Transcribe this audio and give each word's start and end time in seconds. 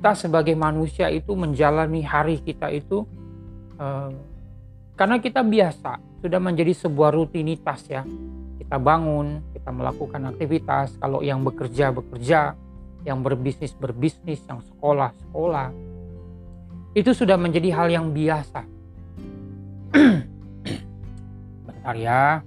kita 0.00 0.16
sebagai 0.16 0.56
manusia 0.56 1.12
itu 1.12 1.36
menjalani 1.36 2.00
hari 2.00 2.40
kita 2.40 2.72
itu 2.72 3.04
uh, 3.76 4.08
karena 4.96 5.20
kita 5.20 5.44
biasa 5.44 6.00
sudah 6.24 6.40
menjadi 6.40 6.72
sebuah 6.72 7.12
rutinitas 7.12 7.84
ya. 7.84 8.08
Kita 8.56 8.80
bangun 8.80 9.44
kita 9.52 9.68
melakukan 9.68 10.32
aktivitas. 10.32 10.96
Kalau 10.96 11.20
yang 11.20 11.44
bekerja 11.44 11.92
bekerja. 11.92 12.56
Yang 13.04 13.18
berbisnis 13.20 13.72
berbisnis. 13.76 14.40
Yang 14.48 14.72
sekolah 14.72 15.12
sekolah. 15.12 15.68
Itu 16.96 17.12
sudah 17.12 17.36
menjadi 17.36 17.68
hal 17.76 17.92
yang 17.92 18.16
biasa. 18.16 18.64
Bentar 21.68 21.96
ya. 22.00 22.40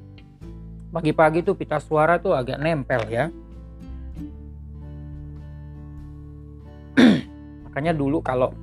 Pagi-pagi 0.90 1.46
tuh 1.46 1.54
pita 1.54 1.78
suara 1.78 2.18
tuh 2.18 2.34
agak 2.34 2.58
nempel 2.58 3.06
ya 3.14 3.30
makanya 7.74 7.98
dulu 7.98 8.22
kalau 8.22 8.54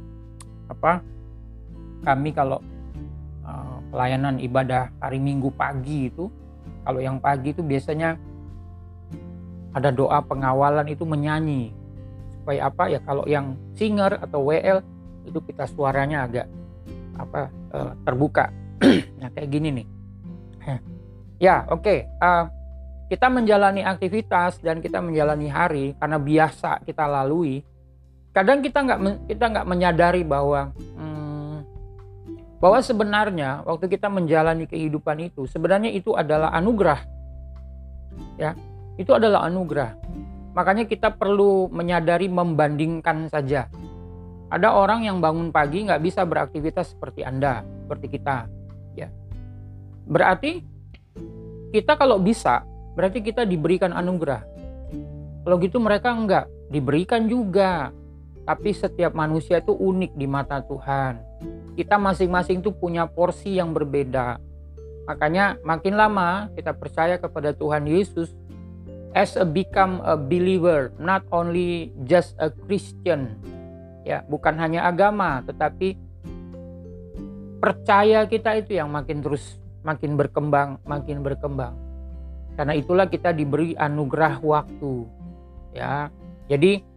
apa 0.71 1.03
kami 2.07 2.31
kalau 2.31 2.63
uh, 3.43 3.83
pelayanan 3.91 4.39
ibadah 4.39 4.95
hari 5.03 5.19
Minggu 5.19 5.51
pagi 5.51 6.07
itu 6.07 6.31
kalau 6.87 7.03
yang 7.03 7.19
pagi 7.19 7.51
itu 7.51 7.59
biasanya 7.67 8.15
ada 9.75 9.91
doa 9.91 10.23
pengawalan 10.23 10.87
itu 10.91 11.03
menyanyi. 11.07 11.75
Supaya 12.41 12.71
apa? 12.71 12.87
Ya 12.91 13.01
kalau 13.03 13.27
yang 13.27 13.59
singer 13.75 14.19
atau 14.19 14.47
WL 14.47 14.83
itu 15.27 15.39
kita 15.43 15.67
suaranya 15.71 16.27
agak 16.27 16.47
apa 17.19 17.51
uh, 17.75 17.93
terbuka. 18.07 18.55
Nah 19.21 19.29
kayak 19.35 19.51
gini 19.51 19.69
nih. 19.83 19.87
Ya 21.41 21.65
oke 21.73 21.83
okay. 21.83 21.99
uh, 22.21 22.53
kita 23.09 23.33
menjalani 23.33 23.81
aktivitas 23.81 24.61
dan 24.61 24.85
kita 24.85 25.01
menjalani 25.01 25.49
hari 25.49 25.97
karena 25.97 26.21
biasa 26.21 26.85
kita 26.85 27.09
lalui 27.09 27.65
kadang 28.31 28.63
kita 28.63 28.79
nggak 28.87 29.01
kita 29.27 29.45
nggak 29.51 29.67
menyadari 29.67 30.23
bahwa 30.23 30.71
hmm, 30.75 31.67
bahwa 32.63 32.79
sebenarnya 32.85 33.67
waktu 33.67 33.91
kita 33.91 34.07
menjalani 34.07 34.71
kehidupan 34.71 35.33
itu 35.33 35.51
sebenarnya 35.51 35.91
itu 35.91 36.15
adalah 36.15 36.55
anugerah. 36.55 37.01
Ya 38.39 38.55
itu 39.01 39.11
adalah 39.11 39.49
anugerah. 39.49 39.97
Makanya 40.55 40.85
kita 40.87 41.15
perlu 41.15 41.71
menyadari 41.71 42.27
membandingkan 42.29 43.31
saja. 43.31 43.67
Ada 44.51 44.75
orang 44.75 45.07
yang 45.07 45.23
bangun 45.23 45.55
pagi 45.55 45.87
nggak 45.87 46.03
bisa 46.03 46.27
beraktivitas 46.27 46.95
seperti 46.95 47.23
anda 47.23 47.63
seperti 47.87 48.19
kita 48.19 48.51
ya. 48.99 49.09
Berarti 50.11 50.63
kita 51.71 51.95
kalau 51.95 52.19
bisa 52.19 52.67
berarti 52.95 53.23
kita 53.23 53.47
diberikan 53.47 53.95
anugerah. 53.95 54.43
Kalau 55.47 55.57
gitu 55.63 55.79
mereka 55.81 56.13
enggak 56.13 56.47
diberikan 56.69 57.25
juga 57.31 57.95
tapi 58.51 58.75
setiap 58.75 59.15
manusia 59.15 59.63
itu 59.63 59.71
unik 59.71 60.19
di 60.19 60.27
mata 60.27 60.59
Tuhan. 60.59 61.23
Kita 61.79 62.03
masing-masing 62.03 62.67
itu 62.67 62.75
punya 62.75 63.07
porsi 63.07 63.55
yang 63.55 63.71
berbeda. 63.71 64.43
Makanya 65.07 65.63
makin 65.63 65.95
lama 65.95 66.51
kita 66.59 66.75
percaya 66.75 67.15
kepada 67.15 67.55
Tuhan 67.55 67.87
Yesus 67.87 68.35
as 69.15 69.39
a 69.39 69.47
become 69.47 70.03
a 70.03 70.19
believer, 70.19 70.91
not 70.99 71.23
only 71.31 71.95
just 72.11 72.35
a 72.43 72.51
Christian. 72.67 73.39
Ya, 74.03 74.27
bukan 74.27 74.59
hanya 74.59 74.91
agama, 74.91 75.47
tetapi 75.47 75.95
percaya 77.63 78.27
kita 78.27 78.59
itu 78.59 78.83
yang 78.83 78.91
makin 78.91 79.23
terus 79.23 79.63
makin 79.87 80.19
berkembang, 80.19 80.83
makin 80.83 81.23
berkembang. 81.23 81.79
Karena 82.59 82.75
itulah 82.75 83.07
kita 83.07 83.31
diberi 83.31 83.79
anugerah 83.79 84.43
waktu. 84.43 85.07
Ya. 85.71 86.11
Jadi 86.51 86.90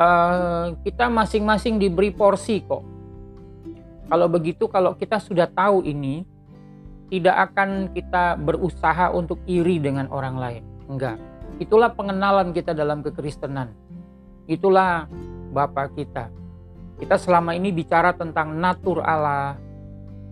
Eh, 0.00 0.66
kita 0.80 1.12
masing-masing 1.12 1.76
diberi 1.76 2.08
porsi 2.08 2.64
kok. 2.64 2.80
Kalau 4.08 4.32
begitu, 4.32 4.64
kalau 4.64 4.96
kita 4.96 5.20
sudah 5.20 5.44
tahu 5.44 5.84
ini, 5.84 6.24
tidak 7.12 7.52
akan 7.52 7.92
kita 7.92 8.40
berusaha 8.40 9.12
untuk 9.12 9.44
iri 9.44 9.76
dengan 9.76 10.08
orang 10.08 10.40
lain. 10.40 10.64
Enggak. 10.88 11.20
Itulah 11.60 11.92
pengenalan 11.92 12.56
kita 12.56 12.72
dalam 12.72 13.04
kekristenan. 13.04 13.76
Itulah 14.48 15.04
Bapa 15.52 15.92
kita. 15.92 16.32
Kita 16.96 17.20
selama 17.20 17.52
ini 17.52 17.68
bicara 17.68 18.16
tentang 18.16 18.56
natur 18.56 19.04
Allah, 19.04 19.60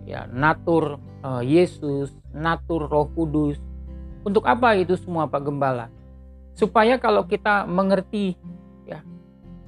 ya, 0.09 0.25
natur 0.33 0.97
uh, 1.21 1.45
Yesus, 1.45 2.09
natur 2.33 2.89
Roh 2.89 3.05
Kudus. 3.13 3.61
Untuk 4.25 4.49
apa 4.49 4.73
itu 4.81 4.97
semua 4.97 5.29
Pak 5.29 5.45
Gembala? 5.45 5.93
Supaya 6.57 6.97
kalau 6.97 7.29
kita 7.29 7.69
mengerti 7.69 8.33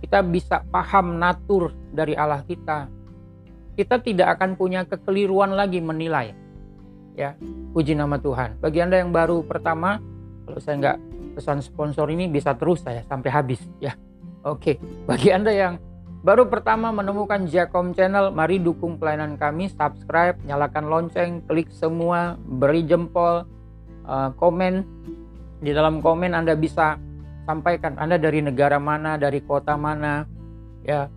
kita 0.02 0.26
bisa 0.26 0.66
paham 0.74 1.22
natur 1.22 1.72
dari 1.94 2.18
Allah 2.18 2.42
kita, 2.42 2.90
kita 3.78 4.02
tidak 4.02 4.38
akan 4.38 4.58
punya 4.58 4.84
kekeliruan 4.84 5.54
lagi 5.54 5.80
menilai. 5.80 6.34
Ya, 7.14 7.38
puji 7.76 7.94
nama 7.94 8.18
Tuhan. 8.18 8.58
Bagi 8.58 8.82
Anda 8.82 9.00
yang 9.04 9.14
baru 9.14 9.46
pertama, 9.46 10.02
kalau 10.48 10.60
saya 10.60 10.76
nggak 10.80 10.98
pesan 11.38 11.64
sponsor 11.64 12.10
ini 12.12 12.28
bisa 12.28 12.58
terus 12.58 12.84
saya 12.84 13.06
sampai 13.08 13.30
habis 13.30 13.62
ya. 13.80 13.96
Oke, 14.42 14.82
bagi 15.06 15.30
Anda 15.30 15.54
yang 15.54 15.74
baru 16.26 16.50
pertama 16.50 16.90
menemukan 16.90 17.46
Jakom 17.46 17.94
Channel, 17.94 18.34
mari 18.34 18.58
dukung 18.58 18.98
pelayanan 18.98 19.38
kami, 19.38 19.70
subscribe, 19.70 20.40
nyalakan 20.50 20.86
lonceng, 20.90 21.32
klik 21.46 21.70
semua, 21.70 22.42
beri 22.42 22.82
jempol, 22.84 23.46
uh, 24.10 24.30
komen. 24.34 24.82
Di 25.62 25.78
dalam 25.78 26.02
komen 26.02 26.34
Anda 26.34 26.58
bisa 26.58 26.98
sampaikan 27.52 28.00
Anda 28.00 28.16
dari 28.16 28.40
negara 28.40 28.80
mana, 28.80 29.20
dari 29.20 29.44
kota 29.44 29.76
mana, 29.76 30.24
ya. 30.88 31.12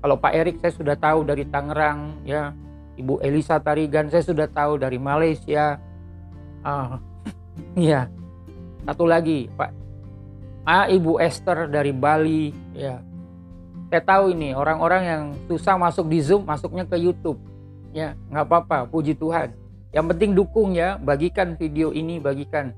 Kalau 0.00 0.16
Pak 0.16 0.32
Erik 0.32 0.56
saya 0.62 0.70
sudah 0.70 0.94
tahu 0.94 1.26
dari 1.26 1.42
Tangerang, 1.50 2.22
ya. 2.22 2.54
Ibu 2.94 3.18
Elisa 3.18 3.58
Tarigan 3.58 4.06
saya 4.06 4.22
sudah 4.22 4.46
tahu 4.46 4.78
dari 4.78 5.02
Malaysia. 5.02 5.82
Ah, 6.62 7.02
iya. 7.74 8.06
Satu 8.86 9.10
lagi, 9.10 9.50
Pak. 9.58 9.70
Ah, 10.62 10.86
Ibu 10.86 11.18
Esther 11.18 11.66
dari 11.66 11.90
Bali, 11.90 12.54
ya. 12.78 13.02
Saya 13.90 14.02
tahu 14.06 14.30
ini 14.30 14.54
orang-orang 14.54 15.02
yang 15.02 15.22
susah 15.50 15.74
masuk 15.74 16.06
di 16.06 16.22
Zoom, 16.22 16.46
masuknya 16.46 16.86
ke 16.86 16.94
YouTube. 16.94 17.42
Ya, 17.90 18.14
nggak 18.30 18.46
apa-apa, 18.46 18.86
puji 18.86 19.18
Tuhan. 19.18 19.50
Yang 19.90 20.06
penting 20.14 20.30
dukung 20.38 20.78
ya, 20.78 20.94
bagikan 21.02 21.58
video 21.58 21.90
ini, 21.90 22.22
bagikan 22.22 22.70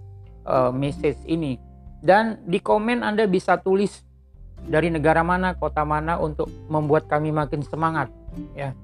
uh, 0.49 0.72
message 0.72 1.21
ini 1.28 1.61
dan 2.02 2.42
di 2.50 2.58
komen 2.58 3.06
Anda 3.06 3.30
bisa 3.30 3.62
tulis 3.62 4.02
dari 4.66 4.90
negara 4.90 5.22
mana, 5.22 5.54
kota 5.54 5.86
mana 5.86 6.18
untuk 6.18 6.50
membuat 6.66 7.06
kami 7.06 7.30
makin 7.30 7.62
semangat 7.62 8.10
ya. 8.58 8.74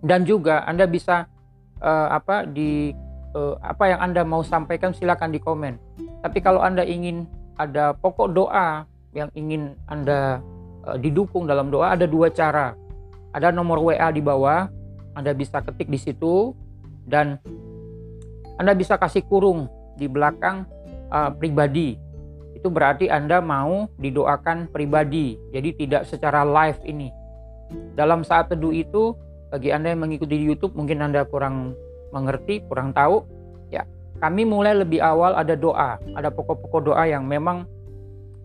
Dan 0.00 0.24
juga 0.24 0.64
Anda 0.64 0.88
bisa 0.88 1.28
uh, 1.80 2.08
apa 2.12 2.48
di 2.48 2.92
uh, 3.36 3.56
apa 3.60 3.92
yang 3.92 4.00
Anda 4.00 4.24
mau 4.24 4.40
sampaikan 4.40 4.96
silakan 4.96 5.32
di 5.32 5.40
komen. 5.40 5.76
Tapi 6.24 6.40
kalau 6.40 6.64
Anda 6.64 6.84
ingin 6.88 7.28
ada 7.60 7.92
pokok 7.92 8.32
doa 8.32 8.88
yang 9.12 9.28
ingin 9.36 9.76
Anda 9.84 10.40
uh, 10.88 10.96
didukung 10.96 11.44
dalam 11.44 11.68
doa 11.68 11.92
ada 11.92 12.08
dua 12.08 12.32
cara. 12.32 12.76
Ada 13.34 13.50
nomor 13.50 13.82
WA 13.82 14.08
di 14.14 14.22
bawah, 14.22 14.70
Anda 15.12 15.36
bisa 15.36 15.60
ketik 15.60 15.90
di 15.90 15.98
situ 16.00 16.54
dan 17.04 17.36
Anda 18.56 18.72
bisa 18.72 18.94
kasih 18.94 19.26
kurung 19.26 19.66
di 19.98 20.06
belakang 20.06 20.64
uh, 21.10 21.34
pribadi 21.34 22.03
itu 22.64 22.72
berarti 22.72 23.12
Anda 23.12 23.44
mau 23.44 23.92
didoakan 24.00 24.72
pribadi, 24.72 25.36
jadi 25.52 25.76
tidak 25.76 26.08
secara 26.08 26.48
live 26.48 26.80
ini. 26.88 27.12
Dalam 27.92 28.24
saat 28.24 28.48
teduh 28.48 28.72
itu, 28.72 29.12
bagi 29.52 29.68
Anda 29.68 29.92
yang 29.92 30.08
mengikuti 30.08 30.40
di 30.40 30.48
YouTube, 30.48 30.72
mungkin 30.72 31.04
Anda 31.04 31.28
kurang 31.28 31.76
mengerti, 32.08 32.64
kurang 32.64 32.96
tahu, 32.96 33.20
ya 33.68 33.84
kami 34.16 34.48
mulai 34.48 34.80
lebih 34.80 34.96
awal 35.04 35.36
ada 35.36 35.52
doa, 35.52 36.00
ada 36.16 36.32
pokok-pokok 36.32 36.88
doa 36.88 37.04
yang 37.04 37.28
memang 37.28 37.68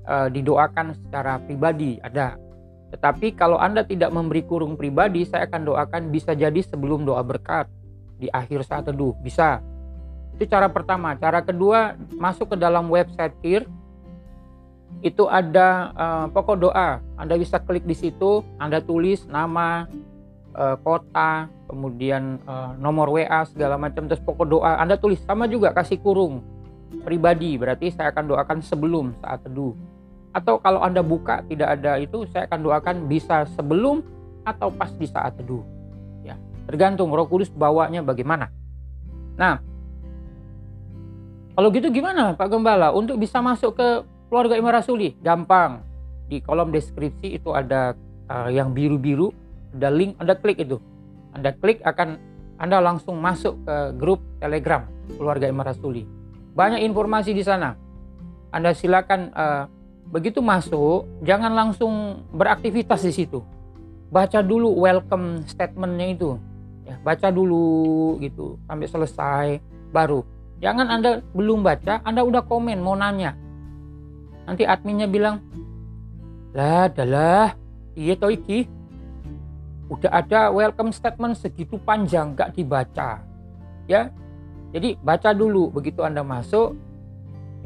uh, 0.03 0.27
didoakan 0.27 0.99
secara 0.99 1.39
pribadi, 1.39 1.95
ada. 2.03 2.35
Tetapi 2.91 3.39
kalau 3.39 3.55
Anda 3.55 3.87
tidak 3.87 4.11
memberi 4.11 4.43
kurung 4.43 4.75
pribadi, 4.75 5.23
saya 5.23 5.47
akan 5.47 5.63
doakan 5.63 6.11
bisa 6.11 6.35
jadi 6.35 6.59
sebelum 6.59 7.07
doa 7.07 7.23
berkat 7.23 7.71
di 8.19 8.27
akhir 8.35 8.67
saat 8.67 8.83
teduh, 8.83 9.15
bisa. 9.23 9.63
Itu 10.35 10.43
cara 10.43 10.67
pertama. 10.67 11.15
Cara 11.15 11.39
kedua, 11.39 11.95
masuk 12.19 12.51
ke 12.51 12.57
dalam 12.59 12.91
website 12.91 13.31
KIR, 13.39 13.63
itu 14.99 15.23
ada 15.31 15.95
uh, 15.95 16.25
pokok 16.31 16.57
doa. 16.59 16.99
Anda 17.15 17.39
bisa 17.39 17.59
klik 17.63 17.87
di 17.87 17.95
situ, 17.95 18.43
Anda 18.59 18.83
tulis 18.83 19.23
nama, 19.31 19.87
uh, 20.55 20.75
kota, 20.83 21.47
kemudian 21.71 22.39
uh, 22.43 22.75
nomor 22.75 23.07
WA 23.11 23.47
segala 23.47 23.79
macam 23.79 24.11
terus 24.11 24.19
pokok 24.23 24.47
doa. 24.47 24.75
Anda 24.79 24.99
tulis 24.99 25.19
sama 25.23 25.47
juga 25.47 25.71
kasih 25.71 26.03
kurung 26.03 26.43
pribadi, 27.05 27.55
berarti 27.55 27.93
saya 27.93 28.11
akan 28.11 28.25
doakan 28.27 28.57
sebelum 28.59 29.15
saat 29.23 29.39
teduh. 29.47 29.71
Atau 30.35 30.59
kalau 30.61 30.83
Anda 30.83 30.99
buka 30.99 31.41
tidak 31.47 31.79
ada 31.79 31.97
itu, 31.97 32.27
saya 32.29 32.45
akan 32.51 32.59
doakan 32.59 32.95
bisa 33.07 33.47
sebelum 33.55 34.03
atau 34.43 34.67
pas 34.73 34.91
di 34.91 35.07
saat 35.07 35.37
teduh. 35.39 35.63
Ya, 36.27 36.35
tergantung 36.67 37.13
Roh 37.15 37.25
Kudus 37.25 37.49
bawanya 37.49 38.03
bagaimana. 38.03 38.51
Nah, 39.39 39.63
kalau 41.55 41.71
gitu 41.71 41.87
gimana 41.91 42.35
Pak 42.35 42.47
Gembala 42.51 42.91
untuk 42.91 43.19
bisa 43.19 43.39
masuk 43.39 43.79
ke 43.79 43.89
keluarga 44.29 44.55
Imam 44.55 44.71
Rasuli 44.71 45.17
gampang 45.19 45.81
di 46.29 46.39
kolom 46.39 46.69
deskripsi 46.69 47.41
itu 47.41 47.49
ada 47.51 47.97
uh, 48.29 48.47
yang 48.53 48.71
biru-biru, 48.71 49.33
ada 49.73 49.89
link, 49.89 50.13
Anda 50.21 50.37
klik 50.37 50.61
itu. 50.61 50.77
Anda 51.33 51.57
klik 51.57 51.81
akan 51.81 52.21
Anda 52.61 52.77
langsung 52.79 53.17
masuk 53.17 53.57
ke 53.65 53.75
grup 53.97 54.21
Telegram 54.37 54.85
keluarga 55.17 55.49
Imam 55.49 55.65
Rasuli. 55.65 56.05
Banyak 56.53 56.85
informasi 56.85 57.33
di 57.33 57.41
sana. 57.41 57.73
Anda 58.53 58.77
silakan 58.77 59.33
uh, 59.33 59.65
begitu 60.09 60.41
masuk, 60.41 61.05
jangan 61.25 61.53
langsung 61.53 62.25
beraktivitas 62.33 63.01
di 63.05 63.13
situ. 63.13 63.41
Baca 64.09 64.41
dulu 64.41 64.73
welcome 64.77 65.45
statementnya 65.45 66.07
itu. 66.13 66.29
Ya, 66.85 66.97
baca 67.05 67.29
dulu 67.29 68.17
gitu 68.17 68.57
sampai 68.65 68.87
selesai 68.89 69.47
baru. 69.93 70.25
Jangan 70.59 70.89
Anda 70.89 71.21
belum 71.33 71.61
baca, 71.61 72.01
Anda 72.01 72.25
udah 72.25 72.45
komen 72.45 72.81
mau 72.81 72.97
nanya. 72.97 73.37
Nanti 74.49 74.65
adminnya 74.65 75.05
bilang, 75.05 75.45
lah 76.57 76.89
adalah 76.89 77.53
iya 77.93 78.17
toh 78.17 78.33
iki. 78.33 78.65
Udah 79.93 80.09
ada 80.09 80.49
welcome 80.49 80.89
statement 80.89 81.37
segitu 81.37 81.77
panjang 81.77 82.33
gak 82.33 82.57
dibaca. 82.57 83.21
Ya 83.85 84.09
jadi 84.69 84.97
baca 85.01 85.33
dulu 85.33 85.73
begitu 85.73 86.05
anda 86.05 86.21
masuk 86.21 86.77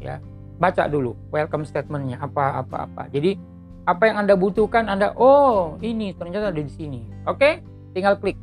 ya 0.00 0.20
baca 0.56 0.88
dulu 0.88 1.12
welcome 1.28 1.64
statementnya 1.68 2.20
apa 2.20 2.64
apa 2.64 2.88
apa. 2.88 3.02
Jadi 3.12 3.36
apa 3.84 4.08
yang 4.08 4.24
anda 4.24 4.32
butuhkan 4.36 4.88
anda 4.88 5.12
oh 5.16 5.76
ini 5.84 6.16
ternyata 6.16 6.52
ada 6.52 6.60
di 6.60 6.72
sini. 6.72 7.00
Oke 7.28 7.60
tinggal 7.92 8.16
klik. 8.16 8.36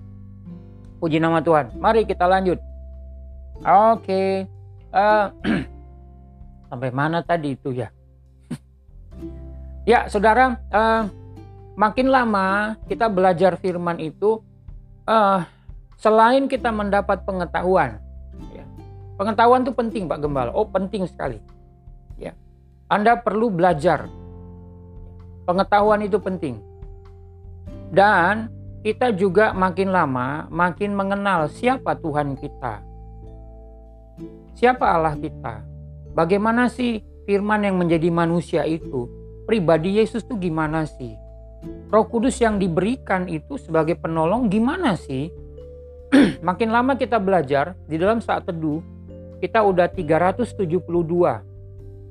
Puji 1.01 1.17
nama 1.17 1.41
Tuhan. 1.41 1.73
Mari 1.81 2.05
kita 2.05 2.29
lanjut. 2.29 2.61
Oke 3.65 4.45
uh, 4.93 5.25
sampai 6.69 6.89
mana 6.93 7.25
tadi 7.25 7.57
itu 7.57 7.73
ya 7.73 7.89
Ya, 9.81 10.05
saudara, 10.05 10.61
uh, 10.69 11.09
makin 11.73 12.13
lama 12.13 12.77
kita 12.85 13.09
belajar 13.09 13.57
firman 13.57 13.97
itu, 13.97 14.37
uh, 15.09 15.41
selain 15.97 16.45
kita 16.45 16.69
mendapat 16.69 17.25
pengetahuan, 17.25 17.97
ya, 18.53 18.61
pengetahuan 19.17 19.65
itu 19.65 19.73
penting, 19.73 20.05
Pak 20.05 20.21
Gembala. 20.21 20.53
Oh, 20.53 20.69
penting 20.69 21.09
sekali. 21.09 21.41
Ya, 22.21 22.37
Anda 22.93 23.17
perlu 23.17 23.49
belajar. 23.49 24.05
Pengetahuan 25.49 26.05
itu 26.05 26.21
penting. 26.21 26.61
Dan 27.89 28.53
kita 28.85 29.13
juga 29.13 29.53
makin 29.53 29.93
lama 29.93 30.49
makin 30.49 30.93
mengenal 30.93 31.49
siapa 31.49 31.97
Tuhan 31.97 32.37
kita. 32.37 32.81
Siapa 34.57 34.85
Allah 34.85 35.17
kita? 35.17 35.65
Bagaimana 36.13 36.69
sih 36.69 37.01
firman 37.25 37.65
yang 37.65 37.81
menjadi 37.81 38.09
manusia 38.13 38.61
itu? 38.65 39.20
Pribadi 39.51 39.99
Yesus 39.99 40.23
tuh 40.23 40.39
gimana 40.39 40.87
sih? 40.87 41.19
Roh 41.91 42.07
Kudus 42.07 42.39
yang 42.39 42.55
diberikan 42.55 43.27
itu 43.27 43.59
sebagai 43.59 43.99
penolong 43.99 44.47
gimana 44.47 44.95
sih? 44.95 45.27
Makin 46.47 46.71
lama 46.71 46.95
kita 46.95 47.19
belajar 47.19 47.75
di 47.83 47.99
dalam 47.99 48.23
saat 48.23 48.47
teduh, 48.47 48.79
kita 49.43 49.59
udah 49.59 49.91
372 49.91 50.55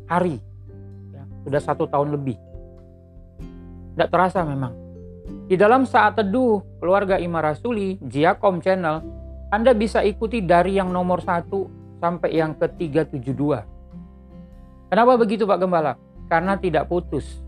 hari. 0.05 0.37
Ya, 1.17 1.25
sudah 1.49 1.61
satu 1.65 1.89
tahun 1.89 2.13
lebih. 2.13 2.37
Tidak 3.97 4.09
terasa 4.13 4.45
memang. 4.45 4.77
Di 5.49 5.57
dalam 5.57 5.89
saat 5.89 6.21
teduh 6.21 6.61
keluarga 6.77 7.17
Ima 7.17 7.41
Rasuli, 7.41 7.97
Jiakom 8.05 8.61
Channel, 8.61 9.01
Anda 9.49 9.73
bisa 9.73 10.05
ikuti 10.05 10.45
dari 10.45 10.77
yang 10.77 10.93
nomor 10.93 11.25
satu 11.25 11.73
sampai 12.05 12.37
yang 12.37 12.53
ke 12.53 12.69
372. 12.69 14.93
Kenapa 14.93 15.17
begitu 15.17 15.49
Pak 15.49 15.57
Gembala? 15.57 16.10
Karena 16.31 16.55
tidak 16.55 16.87
putus. 16.87 17.43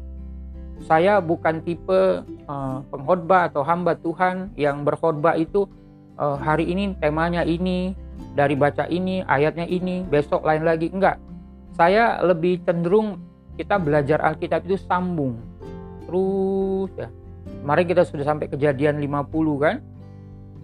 Saya 0.83 1.23
bukan 1.23 1.63
tipe 1.63 2.27
uh, 2.51 2.79
pengkhotbah 2.91 3.47
atau 3.55 3.63
hamba 3.63 3.95
Tuhan 3.95 4.51
yang 4.59 4.83
berkhotbah 4.83 5.39
itu 5.39 5.71
uh, 6.19 6.35
hari 6.35 6.67
ini 6.75 6.99
temanya 6.99 7.47
ini, 7.47 7.95
dari 8.35 8.59
baca 8.59 8.91
ini, 8.91 9.23
ayatnya 9.31 9.71
ini, 9.71 10.03
besok 10.03 10.43
lain 10.43 10.67
lagi. 10.67 10.91
Enggak. 10.91 11.23
Saya 11.79 12.19
lebih 12.27 12.61
cenderung 12.67 13.23
kita 13.55 13.79
belajar 13.79 14.19
Alkitab 14.21 14.67
itu 14.67 14.77
sambung. 14.83 15.39
Terus 16.11 16.91
ya. 16.99 17.09
Mari 17.63 17.87
kita 17.87 18.03
sudah 18.03 18.27
sampai 18.27 18.51
kejadian 18.51 18.99
50 18.99 19.63
kan. 19.63 19.79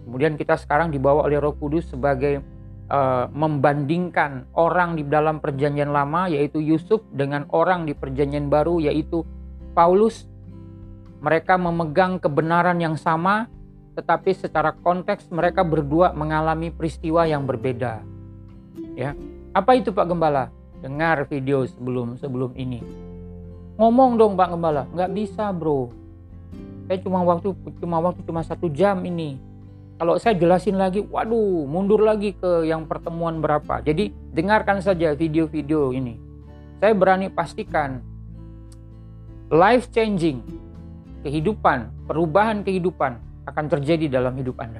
Kemudian 0.03 0.35
kita 0.35 0.59
sekarang 0.59 0.91
dibawa 0.91 1.23
oleh 1.23 1.39
Roh 1.39 1.55
Kudus 1.55 1.87
sebagai 1.87 2.43
uh, 2.89 3.29
membandingkan 3.31 4.49
orang 4.57 4.97
di 4.97 5.05
dalam 5.05 5.39
perjanjian 5.39 5.93
lama 5.93 6.27
yaitu 6.27 6.59
Yusuf 6.59 7.05
dengan 7.13 7.45
orang 7.53 7.85
di 7.85 7.93
perjanjian 7.93 8.49
baru 8.49 8.81
yaitu 8.83 9.23
Paulus. 9.77 10.25
Mereka 11.19 11.59
memegang 11.59 12.17
kebenaran 12.19 12.81
yang 12.81 12.97
sama 12.97 13.47
tetapi 13.93 14.31
secara 14.31 14.71
konteks 14.71 15.27
mereka 15.29 15.61
berdua 15.63 16.15
mengalami 16.15 16.71
peristiwa 16.71 17.27
yang 17.27 17.43
berbeda. 17.43 18.01
Ya 18.95 19.13
apa 19.53 19.75
itu 19.75 19.91
Pak 19.91 20.07
Gembala? 20.07 20.53
Dengar 20.79 21.27
video 21.27 21.67
sebelum 21.67 22.15
sebelum 22.15 22.55
ini. 22.55 22.79
Ngomong 23.75 24.15
dong 24.15 24.33
Pak 24.39 24.55
Gembala. 24.55 24.87
Nggak 24.95 25.11
bisa 25.11 25.51
bro. 25.51 25.91
Saya 26.87 26.97
cuma 27.03 27.21
waktu 27.21 27.51
cuma 27.77 27.99
waktu 27.99 28.21
cuma 28.23 28.41
satu 28.41 28.71
jam 28.71 29.03
ini 29.03 29.48
kalau 29.99 30.15
saya 30.15 30.39
jelasin 30.39 30.79
lagi, 30.79 31.03
waduh, 31.03 31.67
mundur 31.67 31.99
lagi 31.99 32.31
ke 32.31 32.63
yang 32.63 32.87
pertemuan 32.87 33.43
berapa. 33.43 33.83
Jadi 33.83 34.15
dengarkan 34.31 34.79
saja 34.79 35.11
video-video 35.11 35.91
ini. 35.91 36.15
Saya 36.79 36.95
berani 36.95 37.27
pastikan 37.27 37.99
life 39.51 39.91
changing, 39.91 40.39
kehidupan, 41.27 41.91
perubahan 42.07 42.63
kehidupan 42.63 43.19
akan 43.43 43.65
terjadi 43.67 44.07
dalam 44.07 44.39
hidup 44.39 44.55
Anda. 44.63 44.79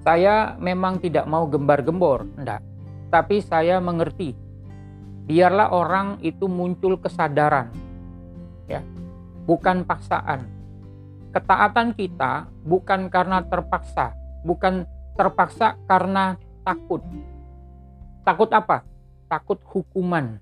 Saya 0.00 0.56
memang 0.56 1.04
tidak 1.04 1.28
mau 1.28 1.44
gembar-gembor, 1.44 2.24
enggak. 2.40 2.64
Tapi 3.12 3.44
saya 3.44 3.84
mengerti. 3.84 4.32
Biarlah 5.28 5.76
orang 5.76 6.24
itu 6.24 6.48
muncul 6.48 6.96
kesadaran. 6.96 7.68
Ya. 8.64 8.80
Bukan 9.44 9.84
paksaan 9.84 10.55
ketaatan 11.36 11.92
kita 11.92 12.48
bukan 12.64 13.12
karena 13.12 13.44
terpaksa, 13.44 14.16
bukan 14.40 14.88
terpaksa 15.20 15.76
karena 15.84 16.40
takut. 16.64 17.04
Takut 18.24 18.48
apa? 18.56 18.80
Takut 19.28 19.60
hukuman. 19.68 20.40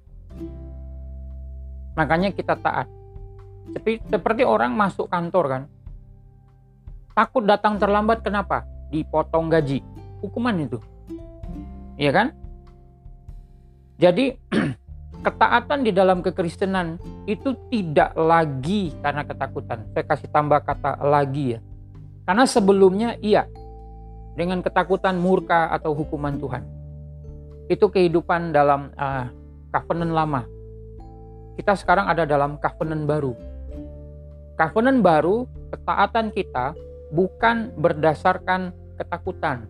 Makanya 1.99 2.31
kita 2.31 2.55
taat. 2.55 2.87
Seperti, 3.75 4.07
seperti 4.07 4.43
orang 4.47 4.71
masuk 4.79 5.11
kantor 5.11 5.45
kan. 5.51 5.63
Takut 7.11 7.43
datang 7.43 7.75
terlambat 7.83 8.23
kenapa? 8.23 8.63
Dipotong 8.95 9.51
gaji. 9.51 9.83
Hukuman 10.23 10.63
itu. 10.63 10.79
Iya 11.99 12.15
kan? 12.15 12.27
Jadi 13.99 14.39
ketaatan 15.25 15.81
di 15.83 15.91
dalam 15.91 16.21
kekristenan 16.21 17.01
itu 17.25 17.57
tidak 17.73 18.13
lagi 18.13 18.93
karena 19.01 19.25
ketakutan. 19.25 19.89
Saya 19.97 20.05
kasih 20.05 20.29
tambah 20.29 20.61
kata 20.61 21.01
lagi 21.01 21.57
ya. 21.57 21.61
Karena 22.29 22.45
sebelumnya 22.45 23.17
iya 23.25 23.49
dengan 24.37 24.61
ketakutan 24.61 25.17
murka 25.17 25.73
atau 25.73 25.97
hukuman 25.97 26.37
Tuhan. 26.37 26.63
Itu 27.73 27.89
kehidupan 27.89 28.53
dalam 28.53 28.93
uh, 29.01 29.33
covenant 29.73 30.13
lama. 30.13 30.43
Kita 31.57 31.73
sekarang 31.73 32.13
ada 32.13 32.29
dalam 32.29 32.61
covenant 32.61 33.09
baru. 33.09 33.33
Covenant 34.55 35.01
baru, 35.01 35.49
ketaatan 35.73 36.31
kita 36.31 36.77
bukan 37.15 37.73
berdasarkan 37.79 38.75
ketakutan. 39.01 39.67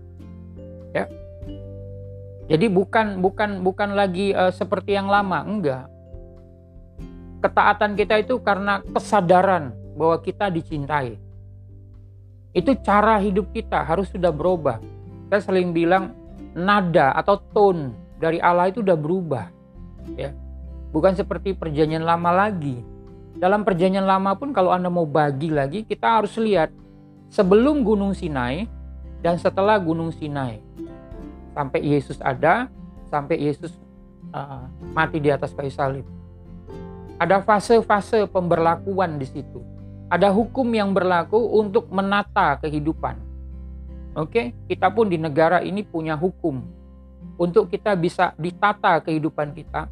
Ya, 0.93 1.07
jadi 2.45 2.69
bukan 2.69 3.25
bukan 3.25 3.65
bukan 3.65 3.97
lagi 3.97 4.37
uh, 4.37 4.53
seperti 4.53 4.93
yang 4.93 5.09
lama, 5.09 5.41
enggak. 5.41 5.89
Ketaatan 7.41 7.97
kita 7.97 8.21
itu 8.21 8.37
karena 8.41 8.85
kesadaran 8.85 9.73
bahwa 9.97 10.21
kita 10.21 10.53
dicintai. 10.53 11.17
Itu 12.53 12.77
cara 12.85 13.17
hidup 13.21 13.53
kita 13.53 13.81
harus 13.85 14.13
sudah 14.13 14.33
berubah. 14.33 14.81
Saya 15.33 15.41
sering 15.41 15.73
bilang 15.73 16.13
nada 16.53 17.17
atau 17.17 17.41
tone 17.53 17.97
dari 18.21 18.39
Allah 18.45 18.69
itu 18.69 18.85
udah 18.85 18.97
berubah. 18.97 19.49
Ya. 20.15 20.37
Bukan 20.93 21.17
seperti 21.17 21.57
perjanjian 21.57 22.05
lama 22.05 22.31
lagi. 22.31 22.79
Dalam 23.35 23.67
perjanjian 23.67 24.07
lama 24.07 24.37
pun 24.39 24.55
kalau 24.55 24.71
Anda 24.71 24.87
mau 24.87 25.09
bagi 25.09 25.51
lagi, 25.51 25.83
kita 25.83 26.23
harus 26.23 26.39
lihat 26.39 26.71
sebelum 27.33 27.83
Gunung 27.83 28.15
Sinai 28.15 28.71
dan 29.25 29.41
setelah 29.43 29.75
Gunung 29.83 30.15
Sinai 30.15 30.64
sampai 31.55 31.81
Yesus 31.81 32.19
ada, 32.21 32.69
sampai 33.09 33.39
Yesus 33.39 33.73
uh, 34.35 34.67
mati 34.93 35.23
di 35.23 35.31
atas 35.31 35.55
kayu 35.55 35.71
salib. 35.71 36.07
Ada 37.17 37.41
fase-fase 37.41 38.27
pemberlakuan 38.27 39.17
di 39.17 39.27
situ. 39.31 39.63
Ada 40.11 40.35
hukum 40.35 40.67
yang 40.75 40.91
berlaku 40.93 41.39
untuk 41.39 41.89
menata 41.89 42.59
kehidupan. 42.61 43.17
Oke, 44.15 44.55
kita 44.67 44.91
pun 44.91 45.11
di 45.11 45.19
negara 45.19 45.63
ini 45.63 45.83
punya 45.83 46.15
hukum 46.15 46.63
untuk 47.35 47.67
kita 47.67 47.99
bisa 47.99 48.31
ditata 48.39 49.03
kehidupan 49.03 49.55
kita 49.55 49.91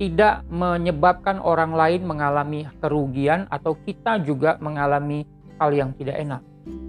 tidak 0.00 0.42
menyebabkan 0.48 1.38
orang 1.44 1.76
lain 1.76 2.08
mengalami 2.08 2.64
kerugian 2.80 3.44
atau 3.52 3.76
kita 3.76 4.16
juga 4.24 4.56
mengalami 4.56 5.28
hal 5.60 5.76
yang 5.76 5.92
tidak 5.92 6.16
enak. 6.16 6.42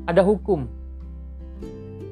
Ada 0.08 0.24
hukum. 0.24 0.64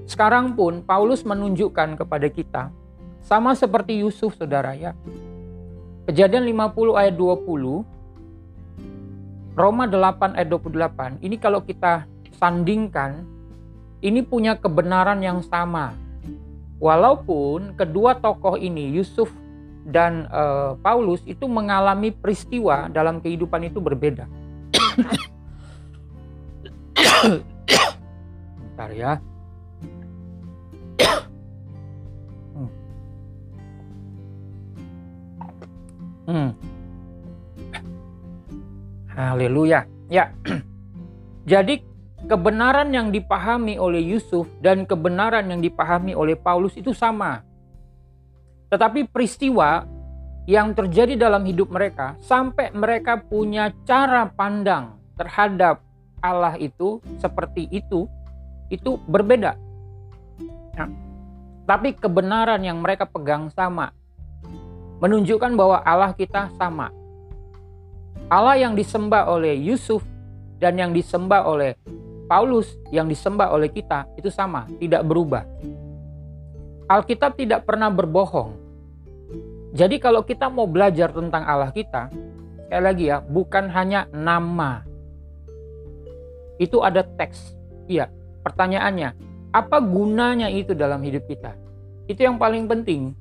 Sekarang 0.09 0.57
pun 0.57 0.81
Paulus 0.81 1.21
menunjukkan 1.21 2.01
kepada 2.01 2.27
kita 2.33 2.73
sama 3.21 3.53
seperti 3.53 4.01
Yusuf 4.01 4.33
saudara 4.33 4.73
ya. 4.73 4.97
Kejadian 6.09 6.49
50 6.49 6.97
ayat 6.97 7.13
20 7.13 7.85
Roma 9.53 9.85
8 9.85 10.33
ayat 10.33 10.49
28 10.49 11.21
ini 11.21 11.37
kalau 11.37 11.61
kita 11.61 12.09
sandingkan 12.41 13.21
ini 14.01 14.25
punya 14.25 14.57
kebenaran 14.57 15.21
yang 15.21 15.45
sama. 15.45 15.93
Walaupun 16.81 17.77
kedua 17.77 18.17
tokoh 18.17 18.57
ini 18.57 18.89
Yusuf 18.97 19.29
dan 19.85 20.25
uh, 20.33 20.73
Paulus 20.81 21.21
itu 21.29 21.45
mengalami 21.45 22.09
peristiwa 22.09 22.89
dalam 22.89 23.21
kehidupan 23.21 23.69
itu 23.69 23.77
berbeda. 23.77 24.25
Bentar 28.57 28.89
ya. 28.97 29.21
Haleluya. 39.19 39.83
Ya. 40.07 40.31
Jadi 41.51 41.83
kebenaran 42.23 42.87
yang 42.95 43.11
dipahami 43.11 43.75
oleh 43.75 43.99
Yusuf 43.99 44.47
dan 44.63 44.87
kebenaran 44.87 45.51
yang 45.51 45.59
dipahami 45.59 46.15
oleh 46.15 46.39
Paulus 46.39 46.79
itu 46.79 46.95
sama. 46.95 47.43
Tetapi 48.71 49.11
peristiwa 49.11 49.83
yang 50.47 50.71
terjadi 50.71 51.19
dalam 51.19 51.43
hidup 51.43 51.67
mereka 51.67 52.15
sampai 52.23 52.71
mereka 52.71 53.19
punya 53.19 53.75
cara 53.83 54.23
pandang 54.31 54.95
terhadap 55.19 55.83
Allah 56.23 56.55
itu 56.55 57.03
seperti 57.19 57.67
itu 57.75 58.07
itu 58.71 58.95
berbeda. 59.03 59.59
Nah, 60.79 60.89
tapi 61.67 61.91
kebenaran 61.91 62.63
yang 62.63 62.79
mereka 62.79 63.03
pegang 63.03 63.51
sama 63.51 63.91
menunjukkan 65.03 65.51
bahwa 65.59 65.83
Allah 65.83 66.15
kita 66.15 66.47
sama. 66.55 66.98
Allah 68.29 68.61
yang 68.61 68.77
disembah 68.77 69.25
oleh 69.25 69.57
Yusuf 69.57 70.05
dan 70.61 70.77
yang 70.77 70.93
disembah 70.93 71.49
oleh 71.49 71.73
Paulus 72.29 72.77
yang 72.93 73.09
disembah 73.09 73.49
oleh 73.49 73.73
kita 73.73 74.05
itu 74.13 74.29
sama, 74.29 74.69
tidak 74.77 75.01
berubah. 75.01 75.49
Alkitab 76.85 77.33
tidak 77.33 77.65
pernah 77.65 77.89
berbohong. 77.89 78.53
Jadi 79.73 79.97
kalau 79.97 80.21
kita 80.21 80.45
mau 80.45 80.69
belajar 80.69 81.09
tentang 81.09 81.41
Allah 81.41 81.73
kita, 81.73 82.13
sekali 82.69 82.83
lagi 82.85 83.09
ya, 83.09 83.17
bukan 83.25 83.65
hanya 83.73 84.05
nama. 84.13 84.85
Itu 86.61 86.85
ada 86.85 87.01
teks. 87.01 87.57
Iya, 87.89 88.13
pertanyaannya, 88.45 89.09
apa 89.49 89.81
gunanya 89.81 90.53
itu 90.53 90.77
dalam 90.77 91.01
hidup 91.01 91.25
kita? 91.25 91.57
Itu 92.05 92.29
yang 92.29 92.37
paling 92.37 92.69
penting. 92.69 93.17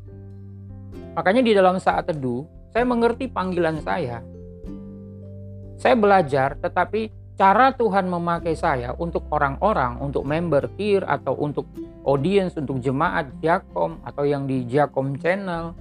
Makanya 1.17 1.41
di 1.41 1.53
dalam 1.57 1.81
saat 1.81 2.13
teduh, 2.13 2.45
saya 2.77 2.85
mengerti 2.85 3.25
panggilan 3.25 3.81
saya. 3.81 4.21
Saya 5.79 5.95
belajar, 5.95 6.59
tetapi 6.59 7.15
cara 7.39 7.71
Tuhan 7.71 8.11
memakai 8.11 8.59
saya 8.59 8.99
untuk 8.99 9.31
orang-orang, 9.31 10.03
untuk 10.03 10.27
member 10.27 10.67
peer 10.75 11.07
atau 11.07 11.39
untuk 11.39 11.71
audience, 12.03 12.59
untuk 12.59 12.83
jemaat 12.83 13.31
Jakom 13.39 14.03
atau 14.03 14.27
yang 14.27 14.51
di 14.51 14.67
Jakom 14.67 15.15
channel. 15.23 15.79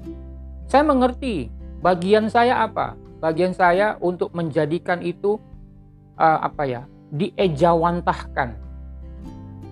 Saya 0.70 0.86
mengerti 0.86 1.50
bagian 1.82 2.30
saya 2.30 2.62
apa? 2.62 2.94
Bagian 3.18 3.58
saya 3.58 3.98
untuk 3.98 4.30
menjadikan 4.38 5.01
itu 5.01 5.42
uh, 6.22 6.46
apa 6.46 6.63
ya? 6.70 6.84
diejawantahkan, 7.08 8.60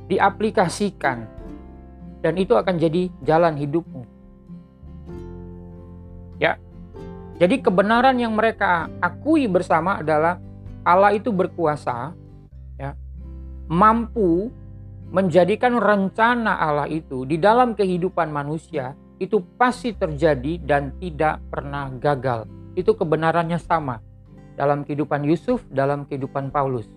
diaplikasikan. 0.08 1.28
Dan 2.24 2.42
itu 2.42 2.58
akan 2.58 2.80
jadi 2.82 3.12
jalan 3.22 3.54
hidupmu. 3.60 4.02
Ya. 6.42 6.58
Jadi 7.36 7.60
kebenaran 7.60 8.16
yang 8.16 8.32
mereka 8.32 8.88
akui 9.04 9.44
bersama 9.52 10.00
adalah 10.00 10.40
Allah 10.88 11.12
itu 11.12 11.36
berkuasa, 11.36 12.16
ya, 12.80 12.96
mampu 13.68 14.54
menjadikan 15.12 15.76
rencana 15.76 16.56
Allah 16.56 16.88
itu 16.88 17.28
di 17.28 17.36
dalam 17.36 17.76
kehidupan 17.76 18.32
manusia 18.32 18.96
itu 19.20 19.44
pasti 19.60 19.96
terjadi 19.96 20.60
dan 20.64 20.96
tidak 21.00 21.44
pernah 21.52 21.92
gagal. 22.00 22.48
Itu 22.76 22.96
kebenarannya 22.96 23.60
sama 23.60 24.00
dalam 24.56 24.88
kehidupan 24.88 25.24
Yusuf, 25.28 25.64
dalam 25.68 26.08
kehidupan 26.08 26.52
Paulus. 26.52 26.88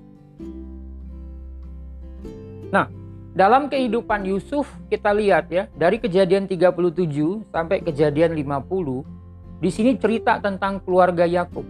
Nah, 2.70 2.86
dalam 3.34 3.70
kehidupan 3.70 4.26
Yusuf 4.26 4.70
kita 4.90 5.14
lihat 5.14 5.50
ya, 5.50 5.66
dari 5.74 5.98
kejadian 6.02 6.46
37 6.46 7.46
sampai 7.54 7.82
kejadian 7.82 8.34
50, 8.34 9.06
di 9.58 9.70
sini 9.74 9.98
cerita 9.98 10.38
tentang 10.38 10.78
keluarga 10.82 11.26
Yakub. 11.26 11.66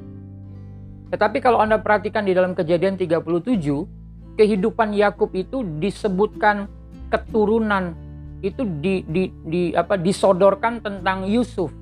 Tetapi 1.09 1.41
kalau 1.41 1.65
Anda 1.65 1.81
perhatikan 1.81 2.29
di 2.29 2.37
dalam 2.37 2.53
kejadian 2.53 3.01
37, 3.01 4.37
kehidupan 4.37 4.93
Yakub 4.93 5.33
itu 5.33 5.65
disebutkan 5.81 6.69
keturunan 7.09 7.97
itu 8.45 8.63
di, 8.79 9.03
di, 9.09 9.33
di 9.49 9.63
apa 9.75 9.97
disodorkan 9.99 10.85
tentang 10.85 11.27
Yusuf. 11.27 11.73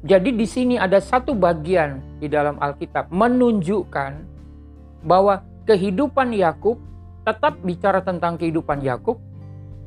Jadi 0.00 0.32
di 0.32 0.46
sini 0.48 0.74
ada 0.80 0.98
satu 0.98 1.36
bagian 1.36 2.00
di 2.18 2.26
dalam 2.28 2.56
Alkitab 2.58 3.12
menunjukkan 3.12 4.12
bahwa 5.04 5.44
kehidupan 5.64 6.34
Yakub 6.36 6.80
tetap 7.24 7.60
bicara 7.62 8.00
tentang 8.00 8.40
kehidupan 8.40 8.80
Yakub, 8.80 9.20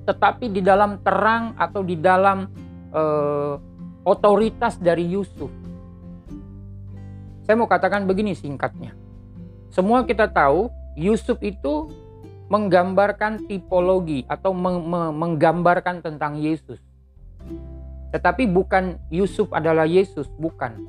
tetapi 0.06 0.54
di 0.54 0.62
dalam 0.62 1.02
terang 1.02 1.58
atau 1.58 1.82
di 1.82 1.98
dalam 1.98 2.46
uh, 2.94 3.58
otoritas 4.04 4.80
dari 4.80 5.08
Yusuf. 5.08 5.50
Saya 7.44 7.60
mau 7.60 7.68
katakan 7.68 8.08
begini 8.08 8.36
singkatnya. 8.36 8.96
Semua 9.68 10.08
kita 10.08 10.32
tahu 10.32 10.72
Yusuf 10.96 11.42
itu 11.44 11.92
menggambarkan 12.48 13.50
tipologi 13.50 14.24
atau 14.30 14.54
menggambarkan 15.12 16.06
tentang 16.06 16.38
Yesus. 16.38 16.80
Tetapi 18.14 18.46
bukan 18.46 19.02
Yusuf 19.10 19.50
adalah 19.50 19.90
Yesus, 19.90 20.30
bukan. 20.38 20.86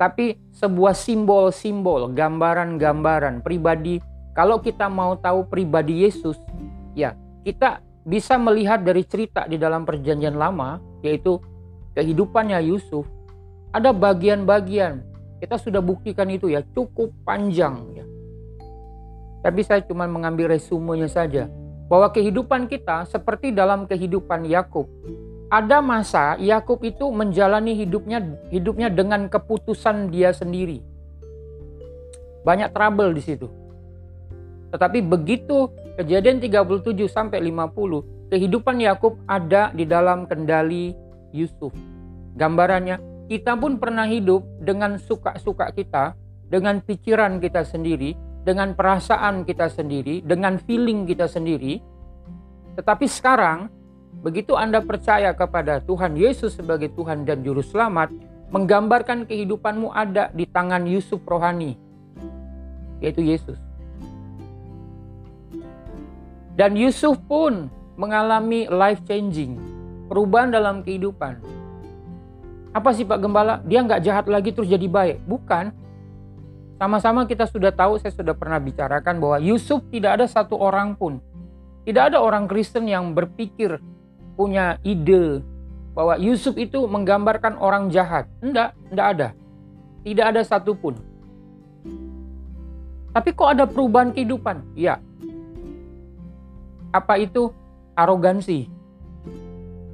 Tapi 0.00 0.40
sebuah 0.56 0.96
simbol-simbol, 0.96 2.14
gambaran-gambaran 2.16 3.44
pribadi. 3.44 4.00
Kalau 4.32 4.62
kita 4.62 4.88
mau 4.88 5.18
tahu 5.18 5.44
pribadi 5.50 6.06
Yesus, 6.06 6.38
ya 6.96 7.12
kita 7.44 7.82
bisa 8.08 8.40
melihat 8.40 8.80
dari 8.80 9.04
cerita 9.04 9.44
di 9.44 9.60
dalam 9.60 9.84
perjanjian 9.84 10.38
lama, 10.38 10.80
yaitu 11.04 11.42
kehidupannya 11.98 12.62
Yusuf. 12.70 13.10
Ada 13.74 13.90
bagian-bagian 13.90 15.02
kita 15.42 15.58
sudah 15.58 15.82
buktikan 15.82 16.30
itu 16.30 16.46
ya 16.46 16.62
cukup 16.70 17.10
panjang 17.26 17.82
ya. 17.98 18.06
Tapi 19.42 19.60
saya 19.66 19.82
cuma 19.82 20.06
mengambil 20.06 20.54
resumenya 20.54 21.10
saja 21.10 21.50
bahwa 21.90 22.10
kehidupan 22.14 22.70
kita 22.70 23.06
seperti 23.10 23.50
dalam 23.50 23.90
kehidupan 23.90 24.46
Yakub. 24.46 24.86
Ada 25.48 25.80
masa 25.80 26.36
Yakub 26.36 26.84
itu 26.84 27.08
menjalani 27.08 27.72
hidupnya 27.72 28.20
hidupnya 28.52 28.92
dengan 28.92 29.26
keputusan 29.26 30.12
dia 30.12 30.30
sendiri. 30.30 30.84
Banyak 32.44 32.70
trouble 32.70 33.16
di 33.16 33.22
situ. 33.24 33.48
Tetapi 34.68 35.00
begitu 35.00 35.72
kejadian 35.96 36.44
37 36.44 37.08
sampai 37.08 37.40
50, 37.40 38.28
kehidupan 38.28 38.76
Yakub 38.84 39.16
ada 39.24 39.72
di 39.72 39.88
dalam 39.88 40.28
kendali 40.28 40.92
Yusuf. 41.32 41.72
Gambarannya 42.38 43.26
kita 43.28 43.58
pun 43.60 43.76
pernah 43.76 44.08
hidup 44.08 44.40
dengan 44.64 44.96
suka-suka 44.96 45.68
kita, 45.76 46.16
dengan 46.48 46.80
pikiran 46.80 47.36
kita 47.44 47.60
sendiri, 47.60 48.16
dengan 48.40 48.72
perasaan 48.72 49.44
kita 49.44 49.68
sendiri, 49.68 50.24
dengan 50.24 50.56
feeling 50.56 51.04
kita 51.04 51.28
sendiri. 51.28 51.84
Tetapi 52.80 53.04
sekarang, 53.04 53.68
begitu 54.24 54.56
Anda 54.56 54.80
percaya 54.80 55.36
kepada 55.36 55.84
Tuhan 55.84 56.16
Yesus 56.16 56.56
sebagai 56.56 56.88
Tuhan 56.96 57.28
dan 57.28 57.44
Juru 57.44 57.60
Selamat, 57.60 58.08
menggambarkan 58.48 59.28
kehidupanmu 59.28 59.92
ada 59.92 60.32
di 60.32 60.48
tangan 60.48 60.88
Yusuf 60.88 61.20
rohani, 61.28 61.76
yaitu 63.04 63.20
Yesus. 63.20 63.60
Dan 66.56 66.74
Yusuf 66.74 67.20
pun 67.28 67.68
mengalami 68.00 68.64
life 68.72 69.04
changing, 69.04 69.60
perubahan 70.08 70.48
dalam 70.48 70.80
kehidupan. 70.80 71.38
Apa 72.72 72.96
sih 72.96 73.04
Pak 73.04 73.20
Gembala? 73.20 73.60
Dia 73.68 73.84
nggak 73.84 74.02
jahat 74.02 74.26
lagi 74.26 74.50
terus 74.56 74.68
jadi 74.68 74.88
baik? 74.88 75.24
Bukan. 75.28 75.70
Sama-sama 76.78 77.26
kita 77.26 77.44
sudah 77.50 77.74
tahu, 77.74 77.98
saya 77.98 78.14
sudah 78.14 78.32
pernah 78.38 78.62
bicarakan 78.62 79.18
bahwa 79.18 79.38
Yusuf 79.42 79.82
tidak 79.90 80.20
ada 80.20 80.26
satu 80.30 80.54
orang 80.56 80.94
pun. 80.94 81.18
Tidak 81.82 82.14
ada 82.14 82.22
orang 82.22 82.46
Kristen 82.46 82.86
yang 82.86 83.16
berpikir, 83.16 83.82
punya 84.38 84.78
ide, 84.86 85.42
bahwa 85.98 86.14
Yusuf 86.22 86.54
itu 86.54 86.86
menggambarkan 86.86 87.58
orang 87.58 87.90
jahat. 87.90 88.30
Enggak, 88.38 88.78
enggak 88.94 89.06
ada. 89.10 89.28
Tidak 90.06 90.24
ada 90.30 90.40
satupun. 90.46 90.94
Tapi 93.10 93.34
kok 93.34 93.50
ada 93.50 93.66
perubahan 93.66 94.14
kehidupan? 94.14 94.62
Ya. 94.78 95.02
Apa 96.94 97.18
itu? 97.18 97.50
Arogansi. 97.98 98.70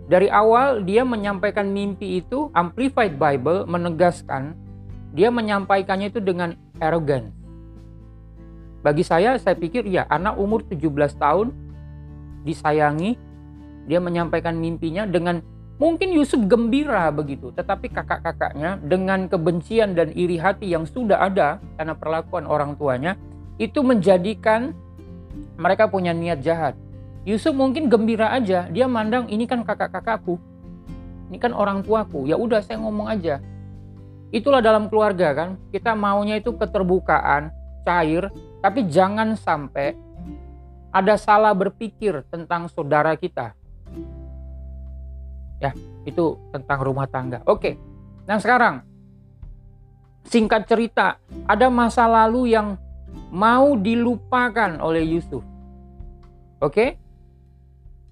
Dari 0.05 0.29
awal 0.29 0.85
dia 0.85 1.01
menyampaikan 1.01 1.73
mimpi 1.73 2.21
itu, 2.21 2.53
Amplified 2.53 3.17
Bible 3.17 3.65
menegaskan 3.65 4.53
dia 5.15 5.31
menyampaikannya 5.31 6.11
itu 6.11 6.21
dengan 6.21 6.59
arogan. 6.83 7.31
Bagi 8.85 9.01
saya, 9.01 9.39
saya 9.41 9.57
pikir 9.57 9.89
ya 9.89 10.05
anak 10.13 10.37
umur 10.37 10.61
17 10.67 11.17
tahun 11.17 11.57
disayangi, 12.45 13.17
dia 13.89 13.97
menyampaikan 14.03 14.61
mimpinya 14.61 15.09
dengan 15.09 15.41
mungkin 15.81 16.13
Yusuf 16.13 16.45
gembira 16.45 17.09
begitu, 17.09 17.49
tetapi 17.57 17.89
kakak-kakaknya 17.89 18.77
dengan 18.85 19.25
kebencian 19.31 19.97
dan 19.97 20.13
iri 20.13 20.37
hati 20.37 20.69
yang 20.69 20.85
sudah 20.85 21.17
ada 21.17 21.65
karena 21.81 21.97
perlakuan 21.97 22.45
orang 22.45 22.77
tuanya 22.77 23.17
itu 23.57 23.81
menjadikan 23.81 24.77
mereka 25.57 25.89
punya 25.89 26.13
niat 26.13 26.45
jahat. 26.45 26.75
Yusuf 27.25 27.57
mungkin 27.57 27.88
gembira 27.88 28.37
aja, 28.37 28.69
dia 28.69 28.85
mandang 28.85 29.25
ini 29.33 29.49
kan 29.49 29.64
kakak-kakakku. 29.64 30.37
Ini 31.33 31.40
kan 31.40 31.57
orang 31.57 31.81
tuaku. 31.81 32.28
Ya 32.28 32.37
udah 32.37 32.61
saya 32.61 32.76
ngomong 32.85 33.09
aja. 33.09 33.40
Itulah 34.28 34.61
dalam 34.61 34.93
keluarga 34.93 35.33
kan. 35.33 35.57
Kita 35.73 35.97
maunya 35.97 36.37
itu 36.37 36.52
keterbukaan, 36.52 37.49
cair, 37.88 38.28
tapi 38.61 38.85
jangan 38.93 39.33
sampai 39.40 39.97
ada 40.93 41.16
salah 41.16 41.57
berpikir 41.57 42.28
tentang 42.28 42.69
saudara 42.69 43.16
kita. 43.16 43.57
Ya, 45.64 45.73
itu 46.04 46.37
tentang 46.52 46.85
rumah 46.85 47.09
tangga. 47.09 47.40
Oke. 47.49 47.81
Nah, 48.28 48.37
sekarang 48.37 48.85
singkat 50.28 50.69
cerita, 50.69 51.16
ada 51.49 51.73
masa 51.73 52.04
lalu 52.04 52.52
yang 52.52 52.76
mau 53.33 53.81
dilupakan 53.81 54.76
oleh 54.85 55.09
Yusuf. 55.09 55.40
Oke? 56.61 57.04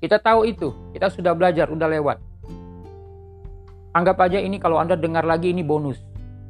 Kita 0.02 0.18
tahu 0.18 0.50
itu, 0.50 0.74
kita 0.90 1.14
sudah 1.14 1.30
belajar, 1.30 1.70
udah 1.70 1.86
lewat. 1.86 2.18
Anggap 3.94 4.18
aja 4.26 4.42
ini 4.42 4.58
kalau 4.58 4.82
Anda 4.82 4.98
dengar 4.98 5.22
lagi 5.22 5.54
ini 5.54 5.62
bonus. 5.62 6.02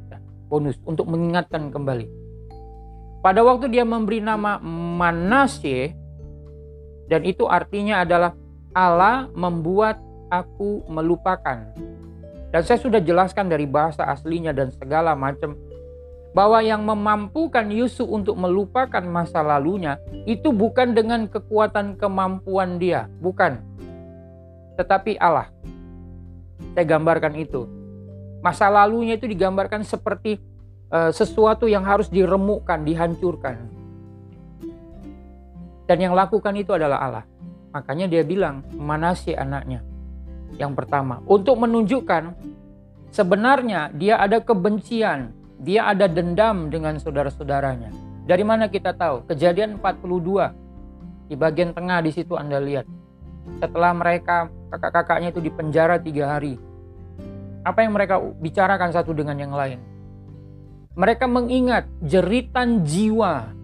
Ya, 0.09 0.17
bonus 0.49 0.81
untuk 0.89 1.05
mengingatkan 1.05 1.69
kembali. 1.69 2.09
Pada 3.21 3.45
waktu 3.45 3.69
dia 3.69 3.85
memberi 3.85 4.25
nama 4.25 4.57
Manasye 4.57 5.93
dan 7.05 7.21
itu 7.29 7.45
artinya 7.45 8.01
adalah 8.01 8.33
Allah 8.73 9.29
membuat 9.37 10.01
aku 10.33 10.89
melupakan. 10.89 11.69
Dan 12.49 12.61
saya 12.65 12.81
sudah 12.81 13.05
jelaskan 13.05 13.53
dari 13.53 13.69
bahasa 13.69 14.01
aslinya 14.09 14.49
dan 14.49 14.73
segala 14.73 15.13
macam 15.13 15.53
bahwa 16.33 16.59
yang 16.65 16.81
memampukan 16.81 17.69
Yusuf 17.69 18.09
untuk 18.09 18.33
melupakan 18.35 19.05
masa 19.05 19.45
lalunya 19.45 20.01
itu 20.25 20.49
bukan 20.49 20.97
dengan 20.97 21.29
kekuatan 21.29 21.95
kemampuan 21.95 22.81
dia, 22.81 23.05
bukan. 23.21 23.61
Tetapi 24.75 25.21
Allah. 25.21 25.53
Saya 26.73 26.89
gambarkan 26.89 27.37
itu. 27.37 27.69
Masa 28.41 28.65
lalunya 28.67 29.13
itu 29.13 29.29
digambarkan 29.29 29.85
seperti 29.85 30.41
uh, 30.89 31.13
sesuatu 31.13 31.69
yang 31.69 31.85
harus 31.85 32.09
diremukkan, 32.09 32.81
dihancurkan. 32.81 33.69
Dan 35.85 35.97
yang 36.01 36.17
lakukan 36.17 36.57
itu 36.57 36.73
adalah 36.73 36.97
Allah. 36.97 37.25
Makanya 37.77 38.09
dia 38.09 38.25
bilang, 38.25 38.65
mana 38.73 39.13
sih 39.13 39.37
anaknya? 39.37 39.85
Yang 40.57 40.73
pertama, 40.81 41.21
untuk 41.29 41.61
menunjukkan 41.61 42.33
sebenarnya 43.13 43.93
dia 43.93 44.17
ada 44.17 44.41
kebencian 44.41 45.42
dia 45.63 45.87
ada 45.87 46.11
dendam 46.11 46.67
dengan 46.67 46.99
saudara-saudaranya. 46.99 47.87
Dari 48.27 48.43
mana 48.43 48.67
kita 48.67 48.91
tahu? 48.91 49.23
Kejadian 49.31 49.79
42 49.79 51.31
di 51.31 51.35
bagian 51.39 51.71
tengah 51.71 52.03
di 52.03 52.11
situ 52.11 52.35
Anda 52.35 52.59
lihat. 52.59 52.83
Setelah 53.63 53.95
mereka 53.95 54.51
kakak-kakaknya 54.71 55.31
itu 55.31 55.39
dipenjara 55.39 55.99
tiga 56.03 56.35
hari, 56.35 56.59
apa 57.63 57.79
yang 57.79 57.95
mereka 57.95 58.19
bicarakan 58.19 58.91
satu 58.91 59.15
dengan 59.15 59.39
yang 59.39 59.55
lain? 59.55 59.79
Mereka 60.99 61.31
mengingat 61.31 61.87
jeritan 62.03 62.83
jiwa. 62.83 63.55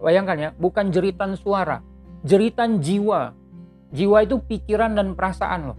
Bayangkan 0.00 0.36
ya, 0.36 0.50
bukan 0.56 0.88
jeritan 0.92 1.36
suara, 1.36 1.84
jeritan 2.24 2.80
jiwa. 2.80 3.36
Jiwa 3.94 4.26
itu 4.26 4.40
pikiran 4.40 4.96
dan 4.96 5.12
perasaan 5.12 5.72
loh. 5.72 5.78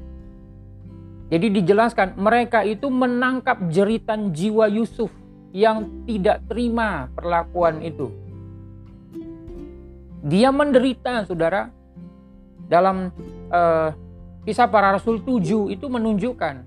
Jadi 1.30 1.62
dijelaskan 1.62 2.22
mereka 2.22 2.62
itu 2.62 2.86
menangkap 2.88 3.66
jeritan 3.74 4.30
jiwa 4.30 4.70
Yusuf 4.70 5.10
yang 5.56 6.04
tidak 6.04 6.44
terima 6.52 7.08
perlakuan 7.16 7.80
itu. 7.80 8.12
Dia 10.20 10.52
menderita, 10.52 11.24
saudara. 11.24 11.72
Dalam 12.68 13.08
uh, 13.54 13.90
kisah 14.44 14.68
para 14.68 14.92
rasul 14.92 15.24
7 15.24 15.72
itu 15.72 15.86
menunjukkan 15.88 16.66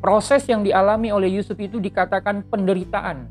proses 0.00 0.46
yang 0.48 0.64
dialami 0.64 1.12
oleh 1.12 1.36
Yusuf 1.36 1.58
itu 1.60 1.76
dikatakan 1.76 2.46
penderitaan. 2.48 3.28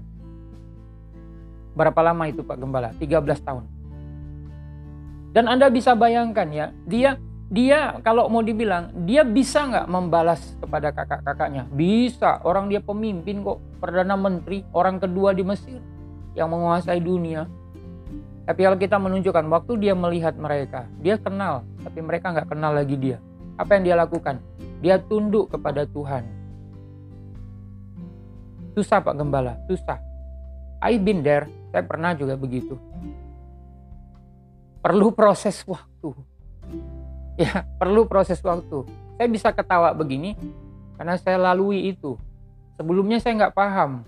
Berapa 1.74 2.06
lama 2.06 2.30
itu 2.30 2.46
Pak 2.46 2.60
Gembala? 2.60 2.94
13 3.02 3.26
tahun. 3.42 3.66
Dan 5.34 5.50
Anda 5.50 5.74
bisa 5.74 5.98
bayangkan 5.98 6.48
ya, 6.54 6.66
dia 6.86 7.18
dia 7.46 8.02
kalau 8.02 8.26
mau 8.26 8.42
dibilang 8.42 8.90
dia 9.06 9.22
bisa 9.22 9.70
nggak 9.70 9.86
membalas 9.86 10.58
kepada 10.58 10.90
kakak-kakaknya? 10.90 11.70
Bisa. 11.70 12.42
Orang 12.42 12.74
dia 12.74 12.82
pemimpin 12.82 13.46
kok. 13.46 13.62
Perdana 13.78 14.18
menteri 14.18 14.66
orang 14.74 14.98
kedua 14.98 15.30
di 15.38 15.46
Mesir 15.46 15.78
yang 16.34 16.50
menguasai 16.50 16.98
dunia. 16.98 17.46
Tapi 18.46 18.60
kalau 18.62 18.78
kita 18.78 18.98
menunjukkan 18.98 19.46
waktu 19.50 19.74
dia 19.82 19.94
melihat 19.98 20.38
mereka 20.38 20.86
dia 21.02 21.18
kenal 21.18 21.66
tapi 21.82 22.02
mereka 22.02 22.34
nggak 22.34 22.50
kenal 22.50 22.74
lagi 22.74 22.98
dia. 22.98 23.18
Apa 23.62 23.78
yang 23.78 23.84
dia 23.88 23.96
lakukan? 23.98 24.42
Dia 24.82 24.98
tunduk 24.98 25.54
kepada 25.54 25.86
Tuhan. 25.86 26.26
Susah 28.76 29.00
Pak 29.00 29.16
Gembala. 29.16 29.56
Susah. 29.70 30.02
I 30.84 31.00
been 31.00 31.24
there. 31.24 31.48
Saya 31.72 31.86
pernah 31.88 32.12
juga 32.12 32.36
begitu. 32.36 32.76
Perlu 34.84 35.16
proses 35.16 35.64
waktu 35.64 35.95
ya 37.42 37.68
perlu 37.80 38.08
proses 38.08 38.40
waktu. 38.42 38.88
Saya 39.16 39.28
bisa 39.32 39.50
ketawa 39.56 39.96
begini 39.96 40.36
karena 41.00 41.16
saya 41.20 41.40
lalui 41.40 41.92
itu. 41.92 42.20
Sebelumnya 42.76 43.24
saya 43.24 43.40
nggak 43.40 43.56
paham. 43.56 44.04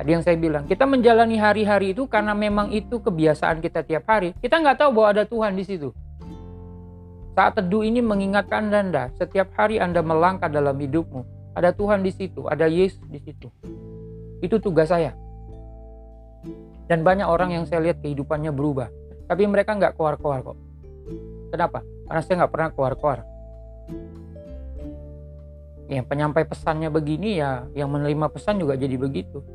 Tadi 0.00 0.16
yang 0.16 0.24
saya 0.24 0.38
bilang, 0.40 0.64
kita 0.64 0.88
menjalani 0.88 1.36
hari-hari 1.36 1.92
itu 1.92 2.08
karena 2.08 2.32
memang 2.32 2.72
itu 2.72 3.04
kebiasaan 3.04 3.60
kita 3.60 3.84
tiap 3.84 4.08
hari. 4.08 4.32
Kita 4.40 4.56
nggak 4.56 4.80
tahu 4.80 4.96
bahwa 4.96 5.08
ada 5.12 5.24
Tuhan 5.28 5.52
di 5.52 5.64
situ. 5.66 5.92
Saat 7.36 7.60
teduh 7.60 7.84
ini 7.84 8.00
mengingatkan 8.00 8.72
Anda, 8.72 9.12
setiap 9.20 9.52
hari 9.60 9.76
Anda 9.76 10.00
melangkah 10.00 10.48
dalam 10.48 10.72
hidupmu. 10.80 11.52
Ada 11.52 11.76
Tuhan 11.76 12.00
di 12.00 12.16
situ, 12.16 12.48
ada 12.48 12.64
Yesus 12.64 13.02
di 13.12 13.20
situ. 13.20 13.52
Itu 14.40 14.56
tugas 14.56 14.88
saya. 14.88 15.12
Dan 16.88 17.04
banyak 17.04 17.28
orang 17.28 17.52
yang 17.52 17.64
saya 17.68 17.84
lihat 17.84 18.00
kehidupannya 18.00 18.56
berubah. 18.56 18.88
Tapi 19.28 19.44
mereka 19.46 19.76
nggak 19.76 20.00
keluar-keluar 20.00 20.40
kok. 20.42 20.58
Kenapa? 21.52 21.84
Karena 22.10 22.26
saya 22.26 22.42
nggak 22.42 22.50
pernah 22.50 22.68
keluar-keluar. 22.74 23.18
Yang 25.86 26.06
penyampai 26.10 26.42
pesannya 26.42 26.90
begini 26.90 27.38
ya, 27.38 27.70
yang 27.70 27.86
menerima 27.86 28.26
pesan 28.34 28.58
juga 28.58 28.74
jadi 28.74 28.98
begitu. 28.98 29.46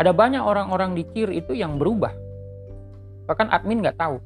Ada 0.00 0.16
banyak 0.16 0.40
orang-orang 0.40 0.96
di 0.96 1.04
KIR 1.04 1.36
itu 1.36 1.52
yang 1.52 1.76
berubah. 1.76 2.16
Bahkan 3.28 3.52
admin 3.52 3.84
nggak 3.84 4.00
tahu. 4.00 4.24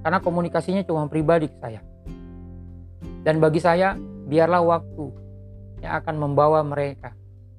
Karena 0.00 0.16
komunikasinya 0.24 0.80
cuma 0.88 1.04
pribadi 1.12 1.52
ke 1.52 1.56
saya. 1.60 1.84
Dan 3.20 3.36
bagi 3.36 3.60
saya, 3.60 4.00
biarlah 4.24 4.64
waktu 4.64 5.12
yang 5.84 5.92
akan 6.00 6.16
membawa 6.16 6.64
mereka 6.64 7.12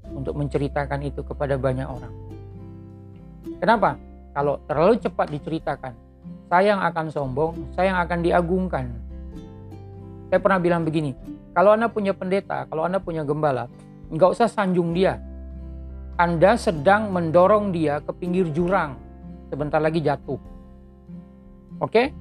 untuk 0.10 0.34
menceritakan 0.41 1.06
itu 1.06 1.22
kepada 1.22 1.54
banyak 1.62 1.86
orang. 1.86 2.13
Kenapa? 3.62 4.02
Kalau 4.34 4.58
terlalu 4.65 4.98
cepat 4.98 5.28
diceritakan, 5.30 5.94
saya 6.51 6.75
yang 6.75 6.81
akan 6.84 7.05
sombong, 7.07 7.53
saya 7.73 7.95
yang 7.95 7.99
akan 8.03 8.19
diagungkan. 8.19 8.86
Saya 10.27 10.39
pernah 10.39 10.60
bilang 10.60 10.84
begini, 10.84 11.15
kalau 11.51 11.75
Anda 11.75 11.88
punya 11.91 12.12
pendeta, 12.12 12.67
kalau 12.67 12.88
Anda 12.88 12.99
punya 12.99 13.23
gembala, 13.23 13.71
nggak 14.12 14.29
usah 14.36 14.47
sanjung 14.51 14.91
dia. 14.91 15.19
Anda 16.19 16.60
sedang 16.60 17.12
mendorong 17.12 17.71
dia 17.71 18.03
ke 18.03 18.12
pinggir 18.15 18.51
jurang, 18.51 18.99
sebentar 19.47 19.79
lagi 19.79 20.03
jatuh. 20.03 20.39
Oke? 21.81 22.12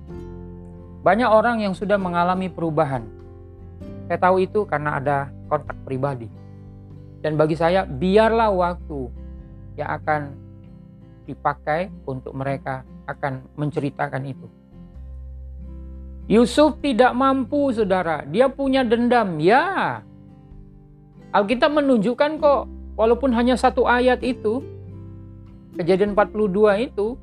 Banyak 1.01 1.31
orang 1.31 1.63
yang 1.63 1.75
sudah 1.75 2.01
mengalami 2.01 2.51
perubahan. 2.51 3.05
Saya 4.11 4.19
tahu 4.19 4.43
itu 4.43 4.67
karena 4.67 4.99
ada 4.99 5.19
kontak 5.47 5.79
pribadi. 5.87 6.27
Dan 7.21 7.37
bagi 7.37 7.55
saya, 7.55 7.85
biarlah 7.85 8.51
waktu 8.51 9.11
yang 9.77 9.91
akan 10.01 10.21
dipakai 11.31 11.89
untuk 12.05 12.35
mereka 12.35 12.83
akan 13.07 13.47
menceritakan 13.55 14.23
itu. 14.27 14.47
Yusuf 16.31 16.79
tidak 16.79 17.11
mampu, 17.15 17.75
saudara. 17.75 18.23
Dia 18.27 18.47
punya 18.47 18.87
dendam, 18.87 19.43
ya. 19.43 19.99
Alkitab 21.35 21.75
menunjukkan 21.75 22.39
kok, 22.39 22.71
walaupun 22.95 23.35
hanya 23.35 23.59
satu 23.59 23.87
ayat 23.87 24.23
itu, 24.23 24.63
kejadian 25.75 26.15
42 26.15 26.87
itu, 26.87 27.19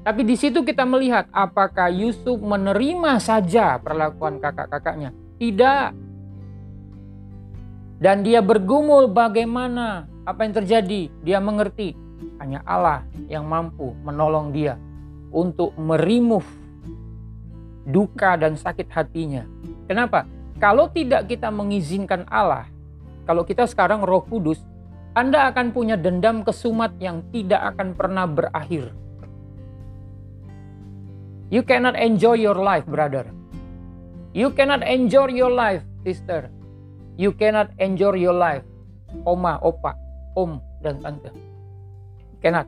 tapi 0.00 0.24
di 0.24 0.40
situ 0.40 0.64
kita 0.64 0.88
melihat 0.88 1.28
apakah 1.28 1.92
Yusuf 1.92 2.40
menerima 2.40 3.20
saja 3.20 3.76
perlakuan 3.76 4.40
kakak-kakaknya. 4.40 5.12
Tidak. 5.36 5.86
Dan 8.00 8.24
dia 8.24 8.40
bergumul 8.40 9.12
bagaimana 9.12 10.08
apa 10.24 10.48
yang 10.48 10.56
terjadi. 10.56 11.12
Dia 11.20 11.44
mengerti 11.44 12.07
hanya 12.38 12.62
Allah 12.64 13.02
yang 13.26 13.46
mampu 13.46 13.94
menolong 14.02 14.54
dia 14.54 14.78
untuk 15.34 15.76
merimove 15.76 16.46
duka 17.88 18.36
dan 18.36 18.54
sakit 18.54 18.88
hatinya. 18.92 19.44
Kenapa? 19.88 20.28
Kalau 20.58 20.90
tidak 20.90 21.30
kita 21.30 21.48
mengizinkan 21.48 22.26
Allah, 22.28 22.66
kalau 23.24 23.46
kita 23.46 23.64
sekarang 23.64 24.04
Roh 24.04 24.26
Kudus, 24.26 24.60
Anda 25.16 25.48
akan 25.50 25.72
punya 25.72 25.96
dendam 25.96 26.44
kesumat 26.44 26.94
yang 27.00 27.24
tidak 27.32 27.74
akan 27.74 27.96
pernah 27.96 28.26
berakhir. 28.28 28.92
You 31.48 31.64
cannot 31.64 31.96
enjoy 31.96 32.44
your 32.44 32.60
life, 32.60 32.84
brother. 32.84 33.24
You 34.36 34.52
cannot 34.52 34.84
enjoy 34.84 35.32
your 35.32 35.48
life, 35.48 35.80
sister. 36.04 36.52
You 37.16 37.32
cannot 37.32 37.72
enjoy 37.80 38.20
your 38.20 38.36
life, 38.36 38.62
oma, 39.24 39.56
opa, 39.64 39.96
om, 40.36 40.60
dan 40.84 41.00
tante. 41.00 41.47
Cannot. 42.38 42.66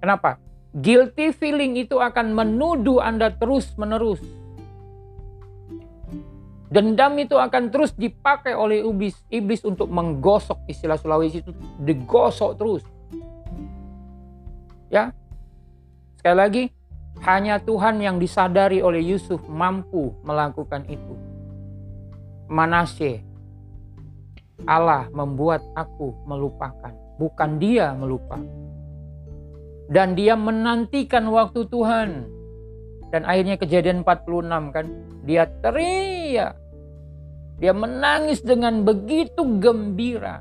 Kenapa? 0.00 0.40
Guilty 0.70 1.34
feeling 1.34 1.76
itu 1.76 1.98
akan 1.98 2.32
menuduh 2.32 3.02
Anda 3.02 3.34
terus-menerus. 3.34 4.22
Dendam 6.70 7.18
itu 7.18 7.34
akan 7.34 7.74
terus 7.74 7.90
dipakai 7.98 8.54
oleh 8.54 8.86
iblis, 8.86 9.18
iblis 9.26 9.66
untuk 9.66 9.90
menggosok 9.90 10.70
istilah 10.70 10.94
Sulawesi 10.94 11.42
itu 11.42 11.50
digosok 11.82 12.54
terus. 12.54 12.86
Ya. 14.86 15.10
Sekali 16.14 16.36
lagi, 16.38 16.64
hanya 17.26 17.58
Tuhan 17.58 17.98
yang 17.98 18.22
disadari 18.22 18.78
oleh 18.86 19.02
Yusuf 19.02 19.42
mampu 19.50 20.14
melakukan 20.22 20.86
itu. 20.86 21.18
Manasye, 22.46 23.26
Allah 24.62 25.10
membuat 25.10 25.64
aku 25.74 26.14
melupakan, 26.28 26.94
bukan 27.20 27.60
dia 27.60 27.92
melupakan 27.92 28.60
dan 29.90 30.14
dia 30.14 30.38
menantikan 30.38 31.26
waktu 31.28 31.66
Tuhan. 31.66 32.30
Dan 33.10 33.26
akhirnya 33.26 33.58
kejadian 33.58 34.06
46 34.06 34.70
kan, 34.70 34.86
dia 35.26 35.50
teriak. 35.66 36.54
Dia 37.58 37.74
menangis 37.74 38.38
dengan 38.40 38.86
begitu 38.86 39.42
gembira. 39.58 40.38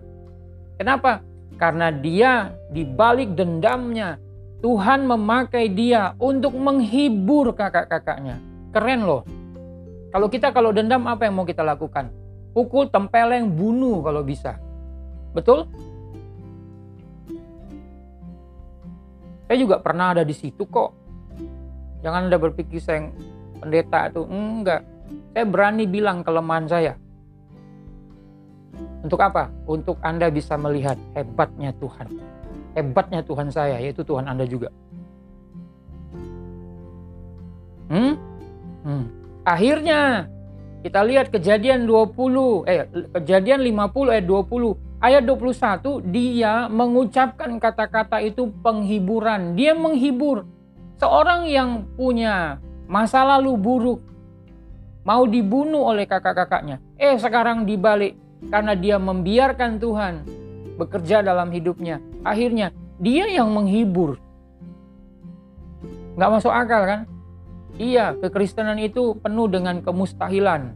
Kenapa? 0.77 1.25
Karena 1.57 1.89
dia 1.89 2.53
di 2.69 2.85
balik 2.85 3.33
dendamnya, 3.33 4.21
Tuhan 4.61 5.09
memakai 5.09 5.73
dia 5.73 6.13
untuk 6.21 6.53
menghibur 6.55 7.57
kakak-kakaknya. 7.57 8.37
Keren 8.69 9.01
loh. 9.03 9.25
Kalau 10.13 10.29
kita 10.29 10.53
kalau 10.53 10.69
dendam 10.69 11.09
apa 11.09 11.25
yang 11.25 11.41
mau 11.41 11.49
kita 11.49 11.65
lakukan? 11.65 12.13
Pukul, 12.53 12.87
tempeleng, 12.93 13.49
bunuh 13.49 14.05
kalau 14.05 14.21
bisa. 14.21 14.61
Betul? 15.33 15.65
Saya 19.49 19.57
juga 19.57 19.81
pernah 19.81 20.13
ada 20.13 20.21
di 20.21 20.37
situ 20.37 20.61
kok. 20.69 20.93
Jangan 22.05 22.29
Anda 22.29 22.37
berpikir 22.37 22.77
saya 22.77 23.09
pendeta 23.57 24.13
itu. 24.13 24.21
Enggak. 24.29 24.85
Saya 25.33 25.45
berani 25.49 25.89
bilang 25.89 26.21
kelemahan 26.21 26.69
saya. 26.69 26.93
Untuk 29.01 29.17
apa? 29.17 29.49
Untuk 29.65 29.97
Anda 30.05 30.29
bisa 30.29 30.53
melihat 30.53 31.01
hebatnya 31.17 31.73
Tuhan. 31.81 32.07
Hebatnya 32.77 33.25
Tuhan 33.25 33.49
saya, 33.49 33.81
yaitu 33.81 34.05
Tuhan 34.05 34.29
Anda 34.29 34.45
juga. 34.45 34.69
Hmm? 37.89 38.13
Hmm. 38.85 39.05
Akhirnya 39.49 40.29
kita 40.85 41.01
lihat 41.09 41.33
kejadian 41.33 41.89
20 41.89 42.69
eh 42.69 42.85
kejadian 43.17 43.65
50 43.65 44.13
eh 44.13 44.23
20 44.23 44.88
ayat 44.99 45.23
21 45.23 46.03
dia 46.11 46.67
mengucapkan 46.67 47.55
kata-kata 47.59 48.19
itu 48.23 48.51
penghiburan. 48.59 49.55
Dia 49.55 49.75
menghibur 49.75 50.45
seorang 50.99 51.47
yang 51.47 51.87
punya 51.95 52.59
masa 52.85 53.23
lalu 53.23 53.55
buruk 53.55 53.99
mau 55.07 55.23
dibunuh 55.25 55.89
oleh 55.89 56.05
kakak-kakaknya. 56.05 56.83
Eh 56.99 57.15
sekarang 57.15 57.63
dibalik 57.63 58.19
karena 58.51 58.75
dia 58.75 58.99
membiarkan 58.99 59.79
Tuhan 59.79 60.13
bekerja 60.75 61.23
dalam 61.23 61.51
hidupnya. 61.51 62.03
Akhirnya 62.23 62.75
dia 62.99 63.27
yang 63.27 63.51
menghibur. 63.51 64.19
Nggak 66.19 66.31
masuk 66.35 66.51
akal 66.51 66.83
kan? 66.83 67.01
Iya, 67.79 68.11
kekristenan 68.19 68.75
itu 68.75 69.15
penuh 69.23 69.47
dengan 69.47 69.79
kemustahilan. 69.79 70.75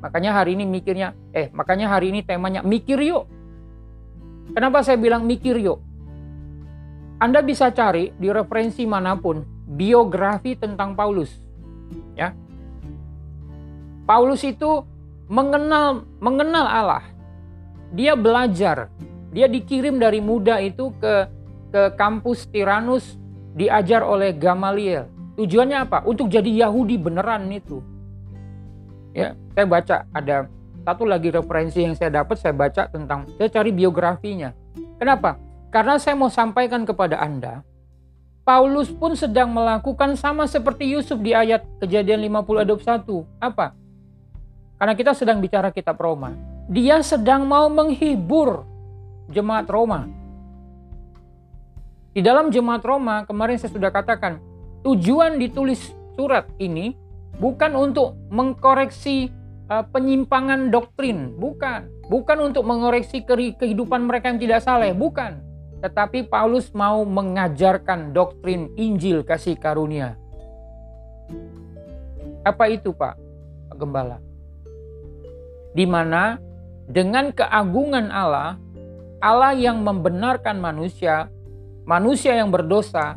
Makanya 0.00 0.32
hari 0.32 0.56
ini 0.56 0.64
mikirnya, 0.64 1.12
eh 1.36 1.52
makanya 1.52 1.92
hari 1.92 2.08
ini 2.08 2.24
temanya 2.24 2.64
mikir 2.64 2.96
yuk. 3.04 3.28
Kenapa 4.56 4.80
saya 4.80 4.96
bilang 4.96 5.28
mikir 5.28 5.60
yuk? 5.60 5.78
Anda 7.20 7.44
bisa 7.44 7.68
cari 7.68 8.16
di 8.16 8.32
referensi 8.32 8.88
mana 8.88 9.12
pun 9.12 9.44
biografi 9.68 10.56
tentang 10.56 10.96
Paulus. 10.96 11.28
Ya. 12.16 12.32
Paulus 14.08 14.40
itu 14.40 14.88
mengenal 15.28 16.08
mengenal 16.18 16.64
Allah. 16.64 17.04
Dia 17.92 18.16
belajar. 18.16 18.88
Dia 19.30 19.46
dikirim 19.46 20.00
dari 20.00 20.18
muda 20.18 20.58
itu 20.58 20.90
ke 20.96 21.28
ke 21.70 21.82
kampus 21.94 22.48
Tiranus 22.50 23.20
diajar 23.54 24.02
oleh 24.02 24.34
Gamaliel. 24.34 25.06
Tujuannya 25.38 25.86
apa? 25.86 26.02
Untuk 26.08 26.32
jadi 26.32 26.66
Yahudi 26.66 26.98
beneran 26.98 27.46
itu. 27.52 27.84
Ya, 29.10 29.34
saya 29.56 29.66
baca 29.66 29.96
ada 30.14 30.46
satu 30.86 31.04
lagi 31.04 31.34
referensi 31.34 31.82
yang 31.82 31.98
saya 31.98 32.22
dapat 32.22 32.38
saya 32.38 32.54
baca 32.54 32.86
tentang 32.88 33.26
saya 33.36 33.50
cari 33.50 33.70
biografinya. 33.74 34.54
Kenapa? 34.96 35.36
Karena 35.70 35.98
saya 35.98 36.18
mau 36.18 36.30
sampaikan 36.30 36.82
kepada 36.82 37.18
Anda 37.18 37.62
Paulus 38.50 38.90
pun 38.90 39.14
sedang 39.14 39.54
melakukan 39.54 40.18
sama 40.18 40.48
seperti 40.48 40.90
Yusuf 40.90 41.22
di 41.22 41.36
ayat 41.36 41.62
Kejadian 41.78 42.24
50 42.26 42.58
ayat 42.58 42.68
21. 43.06 43.22
Apa? 43.38 43.78
Karena 44.80 44.94
kita 44.98 45.12
sedang 45.14 45.38
bicara 45.38 45.70
kitab 45.70 46.00
Roma. 46.00 46.34
Dia 46.66 46.98
sedang 47.04 47.46
mau 47.46 47.70
menghibur 47.70 48.66
jemaat 49.30 49.70
Roma. 49.70 50.10
Di 52.10 52.18
dalam 52.24 52.50
jemaat 52.50 52.82
Roma, 52.82 53.22
kemarin 53.22 53.54
saya 53.54 53.70
sudah 53.70 53.92
katakan, 53.92 54.42
tujuan 54.82 55.38
ditulis 55.38 55.94
surat 56.18 56.48
ini 56.58 56.98
bukan 57.40 57.72
untuk 57.74 58.14
mengkoreksi 58.28 59.32
uh, 59.72 59.82
penyimpangan 59.88 60.68
doktrin, 60.68 61.34
bukan. 61.40 61.88
Bukan 62.12 62.52
untuk 62.52 62.68
mengoreksi 62.68 63.24
kehidupan 63.24 64.04
mereka 64.04 64.28
yang 64.28 64.42
tidak 64.42 64.60
saleh, 64.60 64.92
bukan. 64.92 65.40
Tetapi 65.80 66.28
Paulus 66.28 66.68
mau 66.76 67.06
mengajarkan 67.08 68.12
doktrin 68.12 68.68
Injil 68.76 69.24
kasih 69.24 69.56
karunia. 69.56 70.20
Apa 72.44 72.68
itu, 72.68 72.92
Pak? 72.92 73.16
Pak 73.72 73.76
Gembala? 73.80 74.18
Di 75.72 75.86
mana 75.86 76.36
dengan 76.90 77.30
keagungan 77.30 78.10
Allah, 78.10 78.58
Allah 79.22 79.54
yang 79.54 79.80
membenarkan 79.86 80.58
manusia, 80.58 81.30
manusia 81.86 82.34
yang 82.34 82.50
berdosa, 82.50 83.16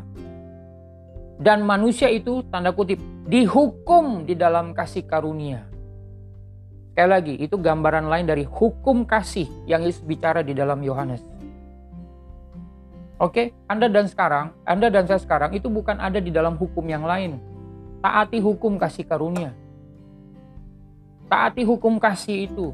dan 1.42 1.66
manusia 1.66 2.06
itu 2.14 2.46
tanda 2.46 2.70
kutip 2.70 3.02
dihukum 3.24 4.28
di 4.28 4.36
dalam 4.36 4.76
kasih 4.76 5.08
karunia. 5.08 5.64
Sekali 6.92 7.10
lagi, 7.10 7.34
itu 7.40 7.56
gambaran 7.58 8.06
lain 8.06 8.26
dari 8.28 8.44
hukum 8.46 9.02
kasih 9.02 9.50
yang 9.66 9.82
Yesus 9.82 10.04
bicara 10.06 10.46
di 10.46 10.54
dalam 10.54 10.78
Yohanes. 10.84 11.24
Oke, 13.18 13.50
Anda 13.66 13.90
dan 13.90 14.06
sekarang, 14.06 14.54
Anda 14.62 14.92
dan 14.92 15.08
saya 15.08 15.18
sekarang 15.18 15.56
itu 15.56 15.66
bukan 15.72 15.98
ada 15.98 16.22
di 16.22 16.30
dalam 16.30 16.54
hukum 16.54 16.84
yang 16.86 17.02
lain. 17.02 17.40
Taati 18.04 18.38
hukum 18.38 18.76
kasih 18.76 19.08
karunia. 19.08 19.56
Taati 21.26 21.64
hukum 21.64 21.96
kasih 21.98 22.46
itu. 22.46 22.70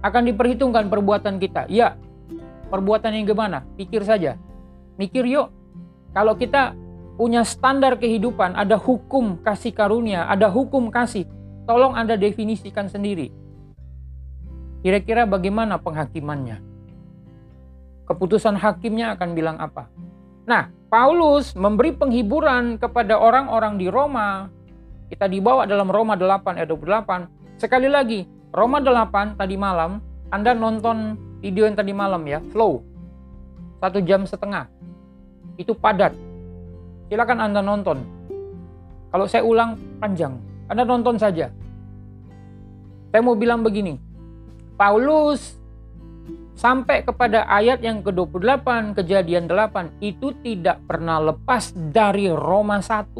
Akan 0.00 0.24
diperhitungkan 0.30 0.88
perbuatan 0.88 1.42
kita. 1.42 1.66
Ya, 1.68 1.98
perbuatan 2.70 3.12
yang 3.12 3.26
gimana? 3.26 3.66
Pikir 3.74 4.06
saja. 4.06 4.38
Mikir 4.94 5.26
yuk. 5.26 5.50
Kalau 6.14 6.38
kita 6.38 6.78
punya 7.14 7.46
standar 7.46 7.96
kehidupan, 7.98 8.58
ada 8.58 8.74
hukum 8.74 9.38
kasih 9.42 9.70
karunia, 9.70 10.26
ada 10.26 10.50
hukum 10.50 10.90
kasih. 10.90 11.26
Tolong 11.64 11.96
Anda 11.96 12.18
definisikan 12.18 12.90
sendiri. 12.90 13.32
Kira-kira 14.84 15.24
bagaimana 15.24 15.80
penghakimannya? 15.80 16.60
Keputusan 18.04 18.60
hakimnya 18.60 19.16
akan 19.16 19.30
bilang 19.32 19.56
apa? 19.56 19.88
Nah, 20.44 20.68
Paulus 20.92 21.56
memberi 21.56 21.96
penghiburan 21.96 22.76
kepada 22.76 23.16
orang-orang 23.16 23.80
di 23.80 23.88
Roma 23.88 24.52
kita 25.08 25.28
dibawa 25.28 25.68
dalam 25.68 25.92
Roma 25.92 26.16
8 26.16 26.58
ayat 26.58 26.68
28. 26.74 27.60
Sekali 27.60 27.86
lagi, 27.86 28.24
Roma 28.50 28.80
8 28.80 29.38
tadi 29.38 29.54
malam, 29.54 30.02
Anda 30.32 30.56
nonton 30.56 31.14
video 31.38 31.68
yang 31.68 31.76
tadi 31.76 31.94
malam 31.94 32.24
ya, 32.24 32.42
flow. 32.50 32.82
Satu 33.78 34.00
jam 34.00 34.24
setengah. 34.24 34.66
Itu 35.60 35.76
padat. 35.76 36.16
Silakan 37.08 37.40
Anda 37.40 37.60
nonton. 37.60 38.00
Kalau 39.12 39.26
saya 39.30 39.46
ulang 39.46 39.78
panjang, 40.02 40.36
Anda 40.66 40.82
nonton 40.82 41.20
saja. 41.20 41.52
Saya 43.14 43.20
mau 43.22 43.38
bilang 43.38 43.62
begini, 43.62 43.94
Paulus 44.74 45.54
sampai 46.54 47.02
kepada 47.02 47.46
ayat 47.50 47.82
yang 47.82 48.02
ke-28 48.02 48.94
kejadian 48.94 49.50
8 49.50 49.98
itu 50.02 50.30
tidak 50.42 50.78
pernah 50.86 51.18
lepas 51.18 51.74
dari 51.74 52.30
Roma 52.30 52.78
1 52.78 53.10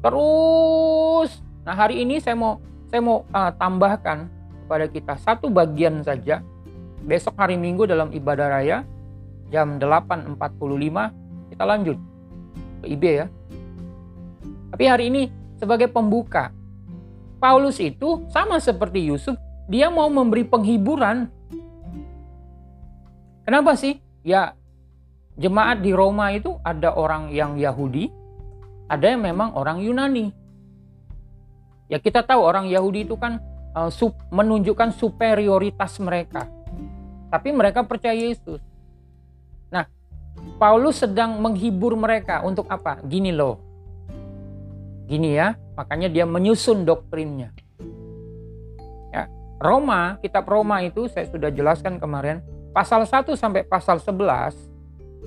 terus 0.00 1.42
nah 1.66 1.74
hari 1.74 2.06
ini 2.06 2.22
saya 2.22 2.38
mau 2.38 2.62
saya 2.88 3.02
mau 3.02 3.26
uh, 3.34 3.50
tambahkan 3.58 4.30
kepada 4.64 4.86
kita 4.86 5.18
satu 5.18 5.50
bagian 5.50 6.06
saja 6.06 6.40
besok 7.02 7.34
hari 7.34 7.58
Minggu 7.58 7.84
dalam 7.84 8.14
ibadah 8.14 8.46
raya 8.46 8.86
jam 9.50 9.82
8.45 9.82 10.38
kita 11.60 11.68
lanjut 11.68 12.00
ke 12.80 12.86
IB 12.88 13.04
ya 13.04 13.26
tapi 14.72 14.84
hari 14.88 15.04
ini 15.12 15.22
sebagai 15.60 15.92
pembuka 15.92 16.48
Paulus 17.36 17.76
itu 17.76 18.24
sama 18.32 18.56
seperti 18.56 19.04
Yusuf 19.12 19.36
dia 19.68 19.92
mau 19.92 20.08
memberi 20.08 20.48
penghiburan 20.48 21.28
Kenapa 23.50 23.74
sih? 23.74 23.98
Ya 24.22 24.54
jemaat 25.34 25.82
di 25.82 25.90
Roma 25.90 26.30
itu 26.30 26.62
ada 26.62 26.94
orang 26.94 27.34
yang 27.34 27.58
Yahudi, 27.58 28.06
ada 28.86 29.10
yang 29.10 29.26
memang 29.26 29.58
orang 29.58 29.82
Yunani. 29.82 30.30
Ya 31.90 31.98
kita 31.98 32.22
tahu 32.22 32.46
orang 32.46 32.70
Yahudi 32.70 33.10
itu 33.10 33.18
kan 33.18 33.42
sub, 33.90 34.14
menunjukkan 34.30 34.94
superioritas 34.94 35.98
mereka. 35.98 36.46
Tapi 37.26 37.50
mereka 37.50 37.82
percaya 37.82 38.14
Yesus. 38.14 38.62
Paulus 40.60 41.00
sedang 41.00 41.40
menghibur 41.40 41.96
mereka 41.96 42.44
untuk 42.44 42.68
apa? 42.68 43.00
Gini 43.04 43.32
loh. 43.32 43.60
Gini 45.08 45.34
ya, 45.34 45.56
makanya 45.74 46.06
dia 46.06 46.28
menyusun 46.28 46.84
doktrinnya. 46.86 47.50
Ya, 49.10 49.26
Roma, 49.58 50.20
kitab 50.22 50.46
Roma 50.46 50.84
itu 50.86 51.10
saya 51.10 51.26
sudah 51.26 51.50
jelaskan 51.50 51.98
kemarin, 51.98 52.44
pasal 52.70 53.02
1 53.02 53.34
sampai 53.34 53.66
pasal 53.66 53.98
11 53.98 54.70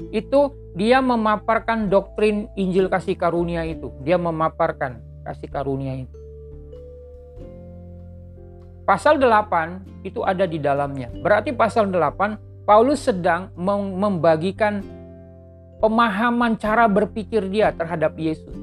itu 0.10 0.54
dia 0.74 0.98
memaparkan 1.04 1.86
doktrin 1.86 2.50
Injil 2.58 2.90
kasih 2.90 3.14
karunia 3.14 3.62
itu. 3.68 3.94
Dia 4.02 4.18
memaparkan 4.18 4.98
kasih 5.22 5.50
karunia 5.50 6.06
itu. 6.06 6.18
Pasal 8.84 9.16
8 9.16 10.04
itu 10.04 10.20
ada 10.26 10.44
di 10.44 10.60
dalamnya. 10.60 11.08
Berarti 11.24 11.56
pasal 11.56 11.88
8 11.88 12.68
Paulus 12.68 13.04
sedang 13.04 13.52
membagikan 14.00 14.84
pemahaman 15.84 16.56
cara 16.56 16.88
berpikir 16.88 17.44
dia 17.52 17.76
terhadap 17.76 18.16
Yesus. 18.16 18.56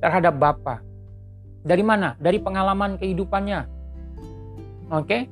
Terhadap 0.00 0.40
Bapa. 0.40 0.80
Dari 1.60 1.84
mana? 1.84 2.16
Dari 2.16 2.40
pengalaman 2.40 2.96
kehidupannya. 2.96 3.68
Oke. 4.88 5.28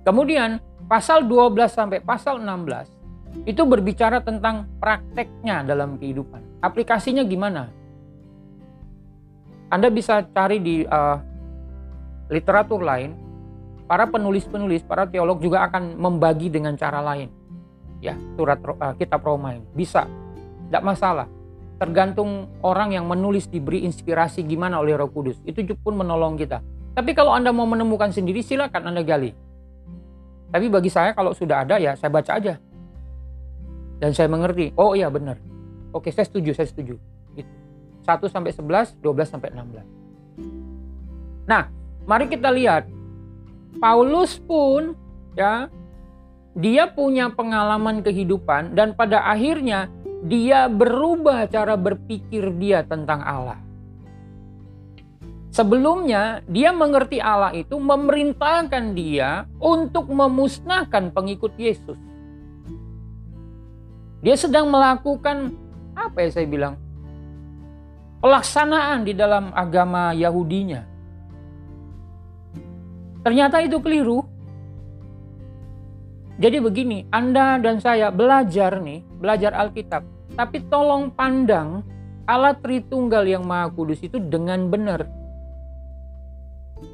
Kemudian 0.00 0.64
pasal 0.88 1.28
12 1.28 1.68
sampai 1.68 2.00
pasal 2.00 2.40
16 2.40 3.44
itu 3.44 3.62
berbicara 3.68 4.24
tentang 4.24 4.64
prakteknya 4.80 5.60
dalam 5.60 6.00
kehidupan. 6.00 6.64
Aplikasinya 6.64 7.20
gimana? 7.28 7.68
Anda 9.68 9.92
bisa 9.92 10.24
cari 10.32 10.62
di 10.62 10.86
uh, 10.86 11.18
literatur 12.32 12.80
lain, 12.80 13.12
para 13.84 14.06
penulis-penulis, 14.08 14.86
para 14.86 15.04
teolog 15.04 15.42
juga 15.42 15.66
akan 15.66 15.98
membagi 15.98 16.48
dengan 16.48 16.78
cara 16.78 17.02
lain. 17.02 17.43
Ya, 18.04 18.20
surat 18.36 18.60
uh, 18.60 18.92
kitab 19.00 19.24
Roma 19.24 19.56
ini 19.56 19.64
bisa, 19.72 20.04
tidak 20.68 20.84
masalah. 20.84 21.24
Tergantung 21.80 22.52
orang 22.60 22.92
yang 22.92 23.08
menulis 23.08 23.48
diberi 23.48 23.88
inspirasi 23.88 24.44
gimana 24.44 24.76
oleh 24.76 24.92
Roh 24.92 25.08
Kudus. 25.08 25.40
Itu 25.48 25.64
pun 25.80 25.96
menolong 25.96 26.36
kita. 26.36 26.60
Tapi 26.92 27.16
kalau 27.16 27.32
Anda 27.32 27.48
mau 27.50 27.64
menemukan 27.64 28.12
sendiri, 28.12 28.44
silakan 28.44 28.92
Anda 28.92 29.00
gali. 29.00 29.32
Tapi 30.52 30.68
bagi 30.68 30.92
saya 30.92 31.16
kalau 31.16 31.32
sudah 31.32 31.64
ada 31.64 31.80
ya 31.80 31.96
saya 31.96 32.12
baca 32.12 32.36
aja. 32.36 32.60
Dan 33.98 34.12
saya 34.12 34.28
mengerti, 34.28 34.70
oh 34.76 34.92
iya 34.92 35.08
benar. 35.08 35.40
Oke, 35.90 36.12
saya 36.12 36.28
setuju, 36.28 36.52
saya 36.52 36.68
setuju. 36.68 37.00
Gitu. 37.32 37.50
1 38.04 38.28
sampai 38.28 38.52
11, 38.52 39.00
12 39.00 39.32
sampai 39.32 39.48
16. 39.50 41.48
Nah, 41.48 41.72
mari 42.04 42.28
kita 42.28 42.52
lihat 42.52 42.84
Paulus 43.80 44.38
pun 44.38 44.94
ya 45.34 45.72
dia 46.54 46.86
punya 46.86 47.34
pengalaman 47.34 48.00
kehidupan 48.00 48.78
dan 48.78 48.94
pada 48.94 49.26
akhirnya 49.26 49.90
dia 50.24 50.70
berubah 50.70 51.50
cara 51.50 51.74
berpikir 51.74 52.54
dia 52.56 52.86
tentang 52.86 53.20
Allah. 53.20 53.58
Sebelumnya, 55.54 56.42
dia 56.50 56.74
mengerti 56.74 57.22
Allah 57.22 57.54
itu 57.54 57.78
memerintahkan 57.78 58.90
dia 58.90 59.46
untuk 59.62 60.10
memusnahkan 60.10 61.14
pengikut 61.14 61.54
Yesus. 61.54 61.94
Dia 64.18 64.34
sedang 64.34 64.66
melakukan 64.66 65.54
apa 65.94 66.26
ya 66.26 66.30
saya 66.34 66.50
bilang? 66.50 66.74
Pelaksanaan 68.18 69.06
di 69.06 69.14
dalam 69.14 69.54
agama 69.54 70.10
Yahudinya. 70.10 70.82
Ternyata 73.22 73.62
itu 73.62 73.78
keliru. 73.78 74.33
Jadi 76.34 76.58
begini, 76.58 77.06
Anda 77.14 77.62
dan 77.62 77.78
saya 77.78 78.10
belajar 78.10 78.82
nih, 78.82 79.02
belajar 79.22 79.54
Alkitab. 79.54 80.02
Tapi 80.34 80.66
tolong 80.66 81.14
pandang 81.14 81.86
Allah 82.26 82.58
Tritunggal 82.58 83.22
yang 83.28 83.46
Maha 83.46 83.70
Kudus 83.70 84.02
itu 84.02 84.18
dengan 84.18 84.66
benar 84.66 85.06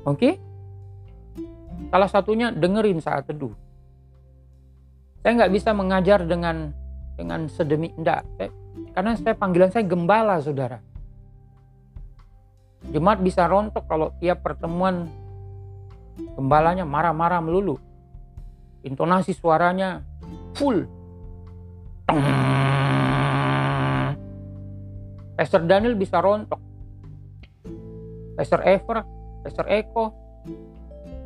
Oke? 0.04 0.16
Okay? 0.16 0.34
Salah 1.90 2.10
satunya 2.10 2.54
dengerin 2.54 3.02
saat 3.02 3.26
teduh. 3.26 3.52
Saya 5.20 5.32
nggak 5.36 5.52
bisa 5.52 5.70
mengajar 5.76 6.24
dengan 6.24 6.72
dengan 7.18 7.44
sedemi 7.52 7.92
enggak, 7.92 8.24
saya, 8.40 8.48
karena 8.96 9.12
saya 9.18 9.34
panggilan 9.36 9.68
saya 9.68 9.84
gembala, 9.84 10.40
saudara. 10.40 10.80
Jemaat 12.88 13.20
bisa 13.20 13.44
rontok 13.44 13.84
kalau 13.84 14.08
tiap 14.16 14.40
pertemuan 14.40 15.04
gembalanya 16.32 16.88
marah-marah 16.88 17.44
melulu. 17.44 17.76
Intonasi 18.86 19.32
suaranya 19.36 20.00
full. 20.56 20.84
Pastor 25.36 25.64
Daniel 25.64 25.96
bisa 25.96 26.20
rontok. 26.20 26.60
Pastor 28.36 28.60
Ever 28.64 29.20
Pastor 29.40 29.64
Eko, 29.72 30.12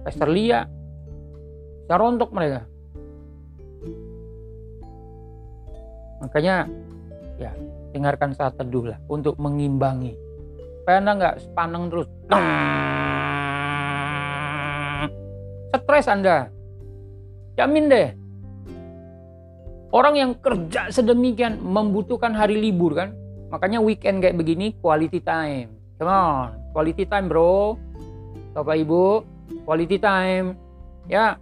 Pastor 0.06 0.30
Lia, 0.30 0.62
bisa 1.82 1.94
rontok 1.98 2.30
mereka. 2.30 2.62
Makanya 6.22 6.70
ya 7.36 7.50
dengarkan 7.90 8.30
saat 8.38 8.54
teduh 8.54 8.94
lah 8.94 8.98
untuk 9.10 9.34
mengimbangi. 9.42 10.14
Supaya 10.82 10.96
anda 11.02 11.12
nggak 11.18 11.36
sepaneng 11.42 11.84
terus. 11.90 12.08
Stres 15.74 16.06
anda. 16.06 16.53
Jamin 17.54 17.86
deh. 17.86 18.08
Orang 19.94 20.18
yang 20.18 20.34
kerja 20.34 20.90
sedemikian 20.90 21.62
membutuhkan 21.62 22.34
hari 22.34 22.58
libur 22.58 22.98
kan. 22.98 23.14
Makanya 23.54 23.78
weekend 23.78 24.18
kayak 24.18 24.34
begini 24.34 24.74
quality 24.82 25.22
time. 25.22 25.70
Come 26.02 26.10
on, 26.10 26.58
quality 26.74 27.06
time 27.06 27.30
bro. 27.30 27.78
Bapak 28.58 28.74
Ibu, 28.82 29.22
quality 29.62 30.02
time. 30.02 30.58
Ya, 31.06 31.38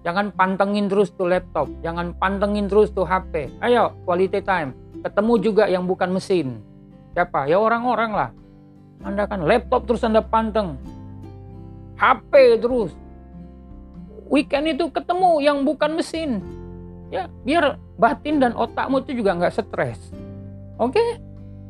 jangan 0.00 0.32
pantengin 0.32 0.88
terus 0.88 1.12
tuh 1.12 1.28
laptop, 1.28 1.68
jangan 1.84 2.16
pantengin 2.16 2.64
terus 2.64 2.88
tuh 2.96 3.04
HP. 3.04 3.52
Ayo, 3.60 3.92
quality 4.08 4.40
time. 4.40 4.72
Ketemu 5.04 5.34
juga 5.44 5.64
yang 5.68 5.84
bukan 5.84 6.08
mesin. 6.16 6.64
Siapa? 7.12 7.44
Ya 7.52 7.60
orang-orang 7.60 8.12
lah. 8.16 8.30
Anda 9.04 9.28
kan 9.28 9.44
laptop 9.44 9.84
terus 9.84 10.00
Anda 10.04 10.24
panteng. 10.24 10.80
HP 12.00 12.60
terus. 12.64 12.96
Weekend 14.30 14.78
itu 14.78 14.86
ketemu 14.94 15.42
yang 15.42 15.66
bukan 15.66 15.98
mesin. 15.98 16.38
Ya, 17.10 17.26
biar 17.42 17.82
batin 17.98 18.38
dan 18.38 18.54
otakmu 18.54 19.02
itu 19.02 19.18
juga 19.18 19.34
nggak 19.34 19.58
stres. 19.58 20.14
Oke? 20.78 20.94
Okay? 20.94 21.08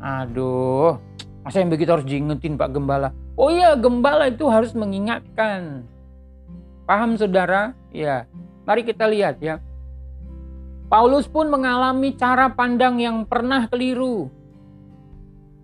Aduh, 0.00 1.00
masa 1.40 1.64
yang 1.64 1.72
begitu 1.72 1.88
harus 1.88 2.04
diingetin 2.04 2.60
Pak 2.60 2.76
Gembala? 2.76 3.16
Oh 3.40 3.48
iya, 3.48 3.72
gembala 3.72 4.28
itu 4.28 4.44
harus 4.52 4.76
mengingatkan. 4.76 5.88
Paham 6.84 7.16
saudara? 7.16 7.72
Ya. 7.88 8.28
Mari 8.68 8.84
kita 8.84 9.08
lihat 9.08 9.40
ya. 9.40 9.56
Paulus 10.92 11.24
pun 11.24 11.48
mengalami 11.48 12.12
cara 12.12 12.52
pandang 12.52 13.00
yang 13.00 13.24
pernah 13.24 13.64
keliru. 13.72 14.28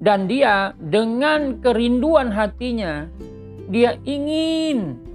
Dan 0.01 0.25
dia 0.25 0.73
dengan 0.81 1.61
kerinduan 1.61 2.33
hatinya, 2.33 3.09
dia 3.69 4.01
ingin 4.09 5.06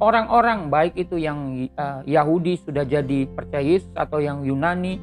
orang-orang 0.00 0.72
baik 0.72 0.96
itu 0.96 1.20
yang 1.20 1.68
uh, 1.76 2.00
Yahudi 2.08 2.58
sudah 2.64 2.82
jadi 2.88 3.28
percaya 3.28 3.62
Yesus 3.62 3.92
atau 3.92 4.18
yang 4.18 4.42
Yunani, 4.42 4.96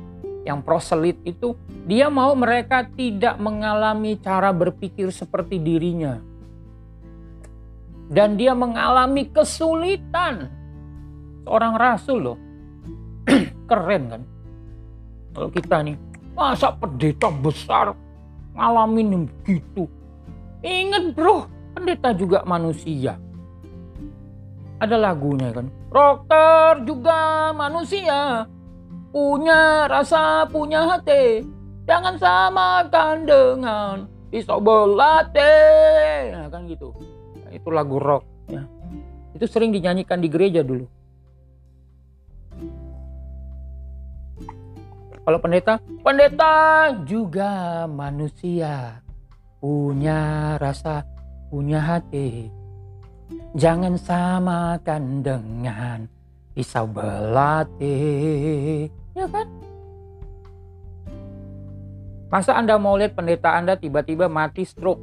yang 0.43 0.65
proselit 0.65 1.21
itu, 1.23 1.53
dia 1.85 2.09
mau 2.09 2.33
mereka 2.33 2.83
tidak 2.97 3.37
mengalami 3.37 4.17
cara 4.17 4.49
berpikir 4.51 5.13
seperti 5.13 5.61
dirinya. 5.61 6.17
Dan 8.07 8.35
dia 8.39 8.57
mengalami 8.57 9.29
kesulitan. 9.29 10.49
Seorang 11.45 11.73
rasul 11.75 12.17
loh. 12.23 12.37
Keren 13.69 14.03
kan? 14.07 14.21
Kalau 15.35 15.49
kita 15.51 15.77
nih, 15.83 15.95
masa 16.33 16.71
pendeta 16.71 17.27
besar 17.29 17.91
ngalamin 18.55 19.27
begitu. 19.27 19.85
Ingat 20.63 21.13
bro, 21.13 21.45
pendeta 21.75 22.15
juga 22.15 22.41
manusia. 22.47 23.19
Ada 24.77 24.93
lagunya 24.93 25.49
kan. 25.49 25.73
Rocker 25.89 26.85
juga 26.85 27.49
manusia. 27.57 28.45
Punya 29.09 29.89
rasa, 29.89 30.45
punya 30.45 30.85
hati. 30.85 31.41
Jangan 31.89 32.19
samakan 32.21 33.25
dengan 33.25 33.95
pisau 34.29 34.61
belate. 34.61 35.55
Nah, 36.29 36.45
kan 36.53 36.69
gitu. 36.69 36.93
Nah, 37.41 37.49
itu 37.49 37.69
lagu 37.73 37.97
rock. 37.97 38.21
Ya. 38.45 38.69
Itu 39.33 39.49
sering 39.49 39.73
dinyanyikan 39.73 40.21
di 40.21 40.29
gereja 40.29 40.61
dulu. 40.61 40.85
Kalau 45.27 45.39
pendeta, 45.43 45.81
pendeta 46.05 46.55
juga 47.03 47.83
manusia. 47.89 49.01
Punya 49.57 50.53
rasa, 50.61 51.01
punya 51.49 51.81
hati. 51.81 52.47
Jangan 53.57 53.99
samakan 53.99 55.23
dengan 55.25 56.07
pisau 56.55 56.87
belati. 56.87 57.95
Ya 59.17 59.27
kan? 59.27 59.47
Masa 62.27 62.59
Anda 62.59 62.75
mau 62.75 62.99
lihat 62.99 63.15
pendeta 63.15 63.55
Anda 63.55 63.79
tiba-tiba 63.79 64.27
mati 64.27 64.67
stroke? 64.67 64.99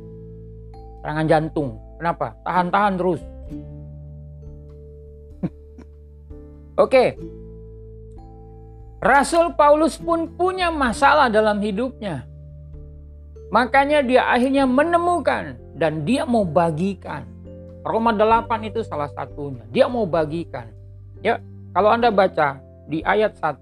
Serangan 1.01 1.27
jantung. 1.29 1.81
Kenapa? 1.97 2.37
Tahan-tahan 2.45 2.95
terus. 3.01 3.21
Oke, 6.85 7.17
Rasul 9.05 9.53
Paulus 9.53 10.01
pun 10.01 10.33
punya 10.33 10.73
masalah 10.73 11.29
dalam 11.29 11.61
hidupnya. 11.61 12.25
Makanya 13.53 14.01
dia 14.01 14.25
akhirnya 14.33 14.65
menemukan 14.65 15.61
dan 15.77 16.09
dia 16.09 16.25
mau 16.25 16.49
bagikan. 16.49 17.34
Roma 17.85 18.17
8 18.17 18.49
itu 18.65 18.81
salah 18.81 19.13
satunya. 19.13 19.61
Dia 19.69 19.85
mau 19.93 20.09
bagikan. 20.09 20.73
Ya, 21.21 21.37
kalau 21.77 21.93
Anda 21.93 22.09
baca 22.09 22.57
di 22.89 23.05
ayat 23.05 23.37
1. 23.37 23.61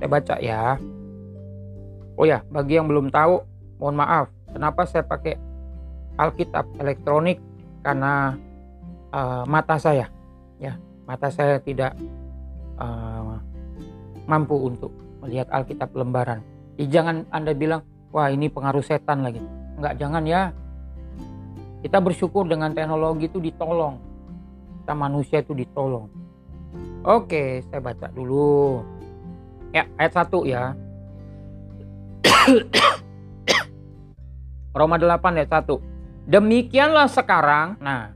Saya 0.00 0.08
baca 0.08 0.34
ya. 0.40 0.80
Oh 2.16 2.24
ya, 2.24 2.40
bagi 2.48 2.80
yang 2.80 2.88
belum 2.88 3.12
tahu, 3.12 3.44
mohon 3.76 4.00
maaf. 4.00 4.32
Kenapa 4.50 4.88
saya 4.88 5.04
pakai 5.04 5.36
Alkitab 6.16 6.64
elektronik? 6.80 7.38
Karena 7.84 8.34
uh, 9.12 9.44
mata 9.44 9.76
saya. 9.76 10.08
Ya, 10.56 10.80
mata 11.04 11.28
saya 11.28 11.60
tidak 11.60 11.92
uh, 12.80 13.36
mampu 14.24 14.56
untuk 14.56 14.90
melihat 15.20 15.46
Alkitab 15.52 15.92
lembaran. 15.92 16.40
Jadi 16.80 16.88
jangan 16.88 17.16
Anda 17.30 17.52
bilang, 17.52 17.84
wah 18.10 18.32
ini 18.32 18.48
pengaruh 18.48 18.82
setan 18.82 19.22
lagi. 19.22 19.44
Enggak, 19.76 19.94
jangan 20.00 20.24
ya. 20.24 20.50
Kita 21.84 22.02
bersyukur 22.02 22.48
dengan 22.48 22.74
teknologi 22.74 23.30
itu 23.30 23.38
ditolong. 23.38 24.02
Kita 24.82 24.94
manusia 24.98 25.38
itu 25.44 25.54
ditolong. 25.54 26.10
Oke, 27.06 27.62
saya 27.70 27.80
baca 27.80 28.10
dulu. 28.10 28.82
Ya, 29.70 29.86
ayat 30.00 30.12
1 30.16 30.42
ya. 30.48 30.74
Roma 34.78 34.98
8 34.98 35.38
ayat 35.38 35.50
1. 35.50 35.78
Demikianlah 36.28 37.08
sekarang. 37.08 37.78
Nah, 37.78 38.12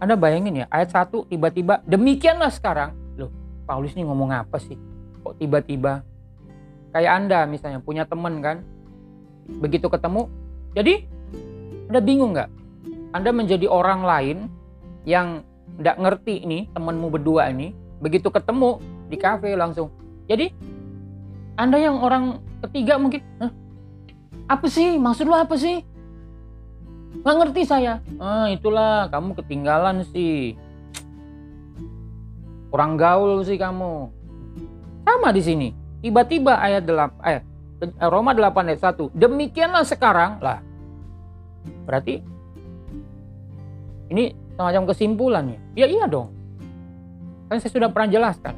Anda 0.00 0.16
bayangin 0.16 0.64
ya, 0.64 0.66
ayat 0.72 0.90
1 0.90 1.28
tiba-tiba 1.28 1.84
demikianlah 1.86 2.50
sekarang 2.50 3.04
Paulus 3.64 3.96
ini 3.96 4.04
ngomong 4.04 4.30
apa 4.32 4.60
sih? 4.60 4.76
Kok 5.24 5.40
tiba-tiba 5.40 6.04
kayak 6.92 7.12
Anda 7.24 7.48
misalnya 7.48 7.80
punya 7.80 8.04
teman 8.04 8.44
kan? 8.44 8.60
Begitu 9.60 9.88
ketemu, 9.88 10.28
jadi 10.72 11.04
Anda 11.94 12.02
bingung 12.02 12.34
nggak? 12.34 12.50
Anda 13.14 13.30
menjadi 13.30 13.70
orang 13.70 14.02
lain 14.02 14.50
yang 15.06 15.46
nggak 15.78 15.94
ngerti 15.94 16.42
nih 16.42 16.66
temanmu 16.74 17.06
berdua 17.06 17.54
ini, 17.54 17.70
begitu 18.02 18.34
ketemu 18.34 18.82
di 19.06 19.14
kafe 19.14 19.54
langsung. 19.54 19.94
Jadi 20.26 20.50
Anda 21.54 21.78
yang 21.78 22.02
orang 22.02 22.42
ketiga 22.66 22.98
mungkin, 22.98 23.22
Hah? 23.38 23.54
apa 24.50 24.66
sih? 24.66 24.98
Maksud 24.98 25.30
lo 25.30 25.38
apa 25.38 25.54
sih? 25.54 25.86
Nggak 27.22 27.36
ngerti 27.46 27.62
saya. 27.62 28.02
Ah, 28.18 28.50
itulah 28.50 29.06
kamu 29.06 29.38
ketinggalan 29.38 30.02
sih 30.10 30.58
kurang 32.74 32.98
gaul 32.98 33.46
sih 33.46 33.54
kamu. 33.54 34.10
Sama 35.06 35.30
di 35.30 35.42
sini. 35.46 35.68
Tiba-tiba 36.02 36.58
ayat 36.58 36.90
8 36.90 37.22
eh 37.22 37.38
Roma 38.02 38.34
8 38.34 38.66
ayat 38.66 38.82
1. 38.82 39.14
Demikianlah 39.14 39.86
sekarang 39.86 40.42
lah. 40.42 40.73
Berarti 41.84 42.20
ini 44.12 44.34
semacam 44.54 44.82
kesimpulannya. 44.90 45.58
Ya 45.74 45.86
iya 45.90 46.06
dong. 46.06 46.30
Kan 47.50 47.60
saya 47.60 47.72
sudah 47.72 47.90
pernah 47.90 48.10
jelaskan. 48.10 48.54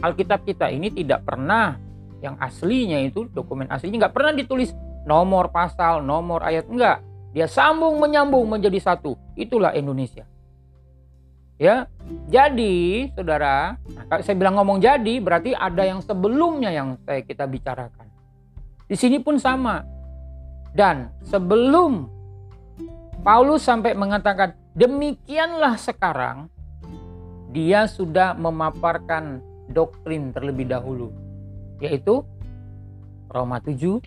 Alkitab 0.00 0.48
kita 0.48 0.72
ini 0.72 0.88
tidak 0.88 1.28
pernah 1.28 1.76
yang 2.20 2.36
aslinya 2.40 3.00
itu 3.00 3.28
dokumen 3.32 3.68
aslinya 3.68 4.08
nggak 4.08 4.14
pernah 4.16 4.32
ditulis 4.36 4.72
nomor 5.04 5.52
pasal, 5.52 6.04
nomor 6.04 6.44
ayat 6.44 6.68
enggak. 6.68 7.00
Dia 7.30 7.46
sambung 7.46 8.02
menyambung 8.02 8.48
menjadi 8.48 8.80
satu. 8.80 9.14
Itulah 9.38 9.72
Indonesia. 9.76 10.26
Ya, 11.60 11.92
jadi 12.32 13.12
saudara, 13.12 13.76
nah, 13.92 14.04
kalau 14.08 14.22
saya 14.24 14.32
bilang 14.32 14.56
ngomong 14.56 14.80
jadi 14.80 15.20
berarti 15.20 15.52
ada 15.52 15.84
yang 15.84 16.00
sebelumnya 16.00 16.72
yang 16.72 16.96
saya 17.04 17.20
kita 17.20 17.44
bicarakan. 17.44 18.08
Di 18.88 18.96
sini 18.96 19.20
pun 19.20 19.36
sama. 19.36 19.84
Dan 20.70 21.10
sebelum 21.26 22.06
Paulus 23.20 23.66
sampai 23.66 23.92
mengatakan 23.92 24.54
demikianlah 24.78 25.76
sekarang, 25.76 26.46
dia 27.50 27.90
sudah 27.90 28.38
memaparkan 28.38 29.42
doktrin 29.70 30.30
terlebih 30.30 30.70
dahulu, 30.70 31.10
yaitu 31.82 32.22
Roma 33.30 33.58
7. 33.58 33.98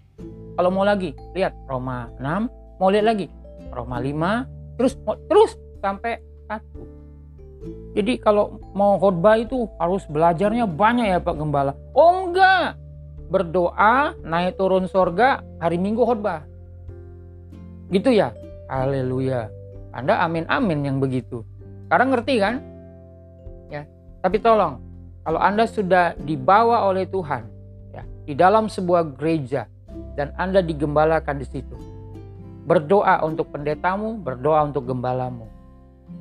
Kalau 0.54 0.69
mau 0.71 0.88
lagi, 0.88 1.12
lihat 1.36 1.52
Roma 1.67 2.08
6, 2.19 2.80
mau 2.80 2.89
lihat 2.91 3.06
lagi 3.06 3.28
Roma 3.71 3.99
5, 3.99 4.80
terus 4.80 4.93
terus 5.28 5.52
sampai 5.84 6.23
1. 6.47 7.95
Jadi 7.95 8.19
kalau 8.19 8.60
mau 8.76 8.99
khotbah 8.99 9.39
itu 9.39 9.69
harus 9.80 10.04
belajarnya 10.10 10.67
banyak 10.67 11.15
ya 11.15 11.19
Pak 11.23 11.36
Gembala. 11.38 11.71
Oh 11.95 12.28
enggak. 12.28 12.76
Berdoa, 13.32 14.13
naik 14.21 14.60
turun 14.60 14.86
sorga, 14.91 15.41
hari 15.63 15.80
Minggu 15.80 16.04
khotbah. 16.04 16.52
Gitu 17.93 18.10
ya? 18.10 18.34
Haleluya. 18.65 19.53
Anda 19.93 20.25
amin 20.25 20.49
amin 20.49 20.79
yang 20.82 20.97
begitu. 20.97 21.45
Sekarang 21.86 22.10
ngerti 22.10 22.41
kan? 22.41 22.58
Ya. 23.69 23.86
Tapi 24.25 24.41
tolong, 24.41 24.82
kalau 25.21 25.38
Anda 25.38 25.69
sudah 25.69 26.17
dibawa 26.17 26.89
oleh 26.89 27.06
Tuhan 27.06 27.45
ya, 27.93 28.01
di 28.25 28.34
dalam 28.34 28.65
sebuah 28.65 29.13
gereja 29.13 29.70
dan 30.17 30.34
Anda 30.41 30.65
digembalakan 30.65 31.38
di 31.38 31.45
situ. 31.45 31.78
Berdoa 32.65 33.22
untuk 33.22 33.53
pendetamu, 33.53 34.17
berdoa 34.17 34.65
untuk 34.65 34.89
gembalamu. 34.89 35.45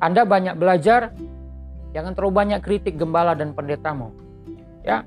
Anda 0.03 0.29
banyak 0.29 0.59
belajar, 0.61 1.15
Jangan 1.93 2.17
terlalu 2.17 2.33
banyak 2.33 2.61
kritik 2.65 2.97
gembala 2.97 3.37
dan 3.37 3.53
pendetamu. 3.53 4.17
Ya. 4.81 5.05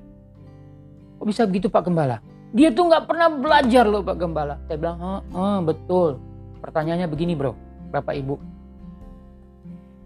Kok 1.17 1.25
bisa 1.25 1.49
begitu 1.49 1.67
Pak 1.67 1.89
Gembala? 1.89 2.21
Dia 2.53 2.71
tuh 2.71 2.87
nggak 2.87 3.09
pernah 3.09 3.27
belajar 3.33 3.83
loh 3.89 4.05
Pak 4.05 4.17
Gembala. 4.21 4.55
Saya 4.69 4.77
bilang, 4.77 4.97
oh, 5.01 5.21
oh, 5.33 5.57
betul. 5.65 6.21
Pertanyaannya 6.65 7.05
begini 7.05 7.37
bro, 7.37 7.53
Bapak 7.93 8.17
Ibu. 8.17 8.35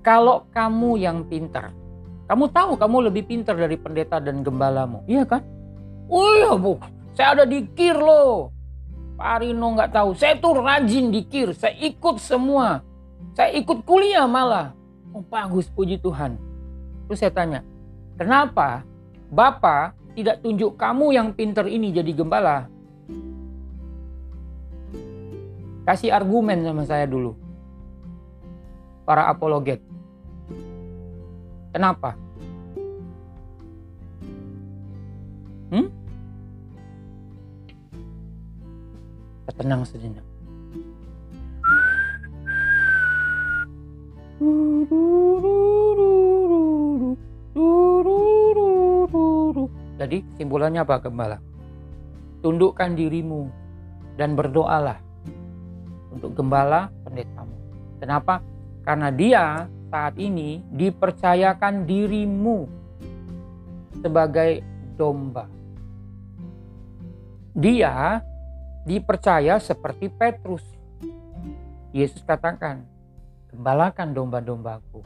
Kalau 0.03 0.43
kamu 0.51 0.99
yang 0.99 1.23
pintar, 1.23 1.71
kamu 2.27 2.51
tahu 2.51 2.75
kamu 2.75 3.07
lebih 3.07 3.23
pintar 3.31 3.55
dari 3.55 3.79
pendeta 3.79 4.19
dan 4.19 4.43
gembalamu. 4.43 4.99
Iya 5.07 5.23
kan? 5.23 5.39
Oh 6.11 6.35
iya 6.35 6.51
bu, 6.59 6.75
saya 7.15 7.39
ada 7.39 7.45
di 7.47 7.63
kir 7.71 7.95
loh. 7.95 8.51
Pak 9.15 9.39
Arino 9.39 9.71
nggak 9.71 9.91
tahu. 9.95 10.15
Saya 10.19 10.35
tuh 10.39 10.59
rajin 10.59 11.11
di 11.11 11.23
kir. 11.27 11.55
Saya 11.55 11.75
ikut 11.79 12.19
semua. 12.19 12.83
Saya 13.35 13.55
ikut 13.55 13.83
kuliah 13.87 14.27
malah. 14.27 14.75
Oh 15.15 15.23
bagus, 15.23 15.71
puji 15.71 15.99
Tuhan. 15.99 16.35
Terus 17.07 17.19
saya 17.19 17.31
tanya, 17.31 17.59
kenapa 18.19 18.83
Bapak 19.31 19.95
tidak 20.15 20.43
tunjuk 20.43 20.75
kamu 20.75 21.15
yang 21.15 21.27
pinter 21.31 21.67
ini 21.67 21.91
jadi 21.95 22.11
gembala? 22.11 22.67
Kasih 25.89 26.13
argumen 26.13 26.61
sama 26.61 26.85
saya 26.85 27.09
dulu. 27.09 27.33
Para 29.09 29.25
apologet. 29.25 29.81
Kenapa? 31.73 32.13
Hmm? 35.73 35.89
Tenang 39.57 39.81
sejenak. 39.81 40.21
Jadi 49.97 50.21
simpulannya 50.37 50.85
apa 50.85 51.01
gembala? 51.01 51.41
Tundukkan 52.45 52.93
dirimu 52.93 53.49
dan 54.21 54.37
berdoalah 54.37 55.08
untuk 56.09 56.33
gembala 56.33 56.89
pendetamu. 57.05 57.55
Kenapa? 58.01 58.41
Karena 58.83 59.09
dia 59.13 59.67
saat 59.89 60.15
ini 60.17 60.61
dipercayakan 60.73 61.85
dirimu 61.85 62.69
sebagai 63.99 64.61
domba. 64.95 65.49
Dia 67.53 68.23
dipercaya 68.85 69.59
seperti 69.59 70.07
Petrus. 70.07 70.63
Yesus 71.89 72.21
katakan, 72.21 72.85
gembalakan 73.49 74.13
domba-dombaku. 74.13 75.01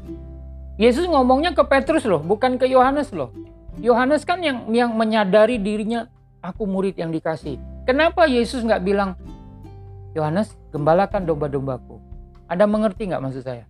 Yesus 0.75 1.07
ngomongnya 1.07 1.55
ke 1.55 1.63
Petrus 1.63 2.03
loh, 2.03 2.19
bukan 2.19 2.59
ke 2.59 2.67
Yohanes 2.67 3.09
loh. 3.15 3.31
Yohanes 3.81 4.21
kan 4.27 4.37
yang 4.43 4.69
yang 4.69 4.93
menyadari 4.93 5.57
dirinya 5.57 6.05
aku 6.43 6.67
murid 6.67 6.99
yang 6.99 7.09
dikasih. 7.09 7.57
Kenapa 7.87 8.29
Yesus 8.29 8.61
nggak 8.61 8.83
bilang 8.85 9.17
Yohanes 10.13 10.53
gembalakan 10.69 11.25
domba-dombaku? 11.25 11.97
Anda 12.45 12.69
mengerti 12.69 13.09
nggak 13.09 13.21
maksud 13.21 13.43
saya? 13.43 13.65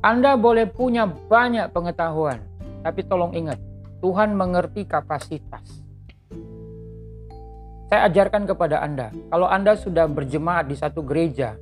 Anda 0.00 0.36
boleh 0.36 0.68
punya 0.68 1.08
banyak 1.08 1.72
pengetahuan, 1.72 2.40
tapi 2.80 3.04
tolong 3.04 3.36
ingat, 3.36 3.60
Tuhan 4.00 4.32
mengerti 4.32 4.88
kapasitas. 4.88 5.84
Saya 7.92 8.08
ajarkan 8.08 8.48
kepada 8.48 8.80
Anda, 8.80 9.12
kalau 9.28 9.44
Anda 9.44 9.76
sudah 9.76 10.08
berjemaat 10.08 10.72
di 10.72 10.76
satu 10.76 11.04
gereja, 11.04 11.56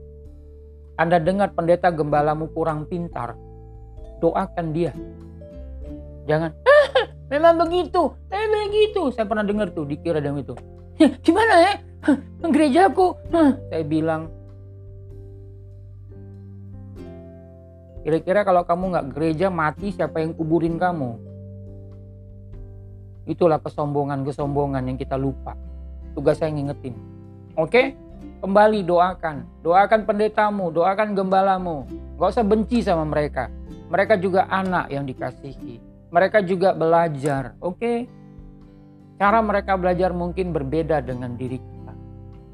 Anda 0.95 1.19
dengar 1.19 1.51
pendeta 1.55 1.91
gembalamu 1.91 2.51
kurang 2.55 2.87
pintar, 2.87 3.35
doakan 4.23 4.67
dia. 4.71 4.95
Jangan, 6.31 6.55
ah, 6.55 7.11
memang 7.31 7.59
begitu, 7.59 8.13
memang 8.31 8.71
begitu. 8.71 9.03
Saya 9.15 9.27
pernah 9.27 9.43
dengar 9.43 9.75
tuh 9.75 9.83
dikira 9.89 10.23
dengan 10.23 10.47
itu. 10.47 10.55
Gimana 11.27 11.55
ya? 11.65 11.88
Gerejaku. 12.55 13.19
Saya 13.69 13.85
bilang, 13.85 14.31
kira-kira 18.07 18.47
kalau 18.47 18.63
kamu 18.63 18.85
nggak 18.95 19.09
gereja 19.13 19.47
mati 19.51 19.93
siapa 19.93 20.23
yang 20.23 20.33
kuburin 20.33 20.79
kamu? 20.79 21.19
Itulah 23.29 23.61
kesombongan-kesombongan 23.61 24.89
yang 24.89 24.97
kita 24.97 25.21
lupa. 25.21 25.53
Tugas 26.17 26.41
saya 26.41 26.55
ngingetin. 26.55 26.97
Oke? 27.59 27.93
Kembali 28.41 28.87
doakan. 28.87 29.45
Doakan 29.61 30.07
pendetamu, 30.09 30.73
doakan 30.73 31.13
gembalamu. 31.13 31.85
Gak 32.17 32.39
usah 32.39 32.47
benci 32.47 32.81
sama 32.81 33.05
mereka. 33.05 33.53
Mereka 33.93 34.17
juga 34.17 34.49
anak 34.49 34.89
yang 34.89 35.05
dikasihi 35.05 35.89
mereka 36.09 36.41
juga 36.41 36.73
belajar. 36.73 37.57
Oke, 37.61 38.09
cara 39.21 39.39
mereka 39.45 39.77
belajar 39.77 40.11
mungkin 40.17 40.57
berbeda 40.57 41.05
dengan 41.05 41.37
diri 41.37 41.61
kita. 41.61 41.78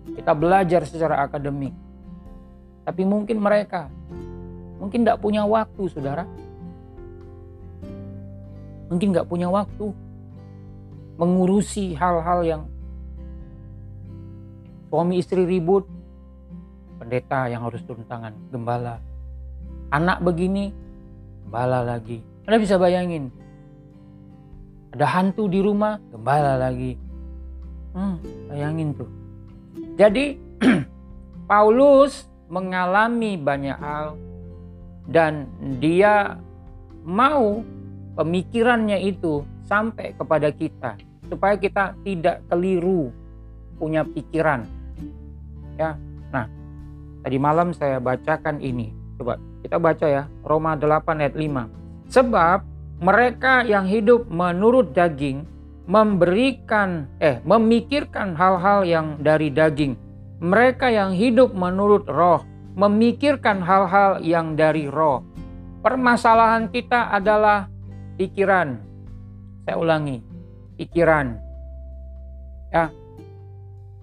Kita 0.05 0.37
belajar 0.37 0.85
secara 0.85 1.25
akademik, 1.25 1.73
tapi 2.85 3.03
mungkin 3.09 3.41
mereka 3.41 3.89
mungkin 4.77 5.01
tidak 5.01 5.25
punya 5.25 5.49
waktu, 5.49 5.83
saudara. 5.89 6.29
Mungkin 8.93 9.17
nggak 9.17 9.29
punya 9.33 9.49
waktu 9.49 9.97
mengurusi 11.17 11.97
hal-hal 11.97 12.45
yang 12.45 12.63
suami 14.93 15.19
istri 15.19 15.49
ribut, 15.49 15.89
pendeta 17.01 17.49
yang 17.49 17.65
harus 17.65 17.81
turun 17.89 18.05
tangan, 18.05 18.37
gembala, 18.53 19.01
anak 19.89 20.21
begini, 20.21 20.71
gembala 21.47 21.81
lagi. 21.81 22.21
Anda 22.45 22.61
bisa 22.61 22.77
bayangin, 22.77 23.33
ada 24.93 25.07
hantu 25.09 25.49
di 25.49 25.65
rumah, 25.65 25.97
gembala 26.13 26.61
lagi. 26.61 26.95
Hmm, 27.95 28.21
bayangin 28.51 28.95
tuh. 28.95 29.24
Jadi 29.95 30.38
Paulus 31.51 32.26
mengalami 32.51 33.38
banyak 33.38 33.78
hal 33.78 34.18
dan 35.07 35.47
dia 35.78 36.38
mau 37.05 37.61
pemikirannya 38.16 39.05
itu 39.05 39.45
sampai 39.66 40.16
kepada 40.16 40.51
kita 40.51 40.97
supaya 41.28 41.57
kita 41.57 41.97
tidak 42.05 42.45
keliru 42.49 43.11
punya 43.80 44.05
pikiran. 44.05 44.64
Ya. 45.74 45.99
Nah, 46.30 46.47
tadi 47.24 47.36
malam 47.40 47.74
saya 47.74 47.99
bacakan 47.99 48.62
ini. 48.62 48.95
Coba 49.18 49.38
kita 49.64 49.76
baca 49.80 50.07
ya, 50.07 50.22
Roma 50.47 50.76
8 50.78 51.22
ayat 51.22 51.34
5. 51.34 52.12
Sebab 52.12 52.59
mereka 53.03 53.66
yang 53.66 53.88
hidup 53.88 54.28
menurut 54.30 54.95
daging 54.95 55.42
memberikan 55.85 57.09
eh 57.20 57.41
memikirkan 57.45 58.32
hal-hal 58.37 58.85
yang 58.89 59.07
dari 59.20 59.53
daging. 59.53 59.97
Mereka 60.41 60.93
yang 60.93 61.12
hidup 61.12 61.53
menurut 61.53 62.09
roh 62.09 62.45
memikirkan 62.74 63.62
hal-hal 63.62 64.18
yang 64.20 64.59
dari 64.59 64.91
roh. 64.91 65.22
Permasalahan 65.80 66.68
kita 66.72 67.12
adalah 67.14 67.70
pikiran. 68.18 68.80
Saya 69.64 69.76
ulangi, 69.78 70.20
pikiran. 70.76 71.39
Ya. 72.74 72.91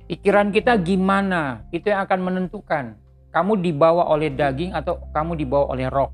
Pikiran 0.07 0.51
kita 0.51 0.75
gimana? 0.79 1.63
Itu 1.71 1.91
yang 1.91 2.03
akan 2.03 2.19
menentukan 2.19 2.99
kamu 3.31 3.63
dibawa 3.63 4.11
oleh 4.11 4.31
daging 4.31 4.75
atau 4.75 4.99
kamu 5.15 5.39
dibawa 5.39 5.71
oleh 5.71 5.87
roh. 5.87 6.11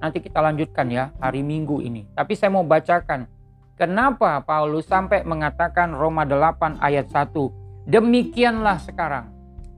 Nanti 0.00 0.20
kita 0.20 0.44
lanjutkan 0.44 0.92
ya 0.92 1.08
hari 1.16 1.40
Minggu 1.40 1.80
ini. 1.80 2.04
Tapi 2.12 2.36
saya 2.36 2.52
mau 2.52 2.64
bacakan 2.64 3.24
kenapa 3.74 4.42
Paulus 4.42 4.86
sampai 4.86 5.22
mengatakan 5.26 5.94
Roma 5.94 6.26
8 6.26 6.78
ayat 6.82 7.10
1. 7.10 7.90
Demikianlah 7.90 8.80
sekarang. 8.80 9.34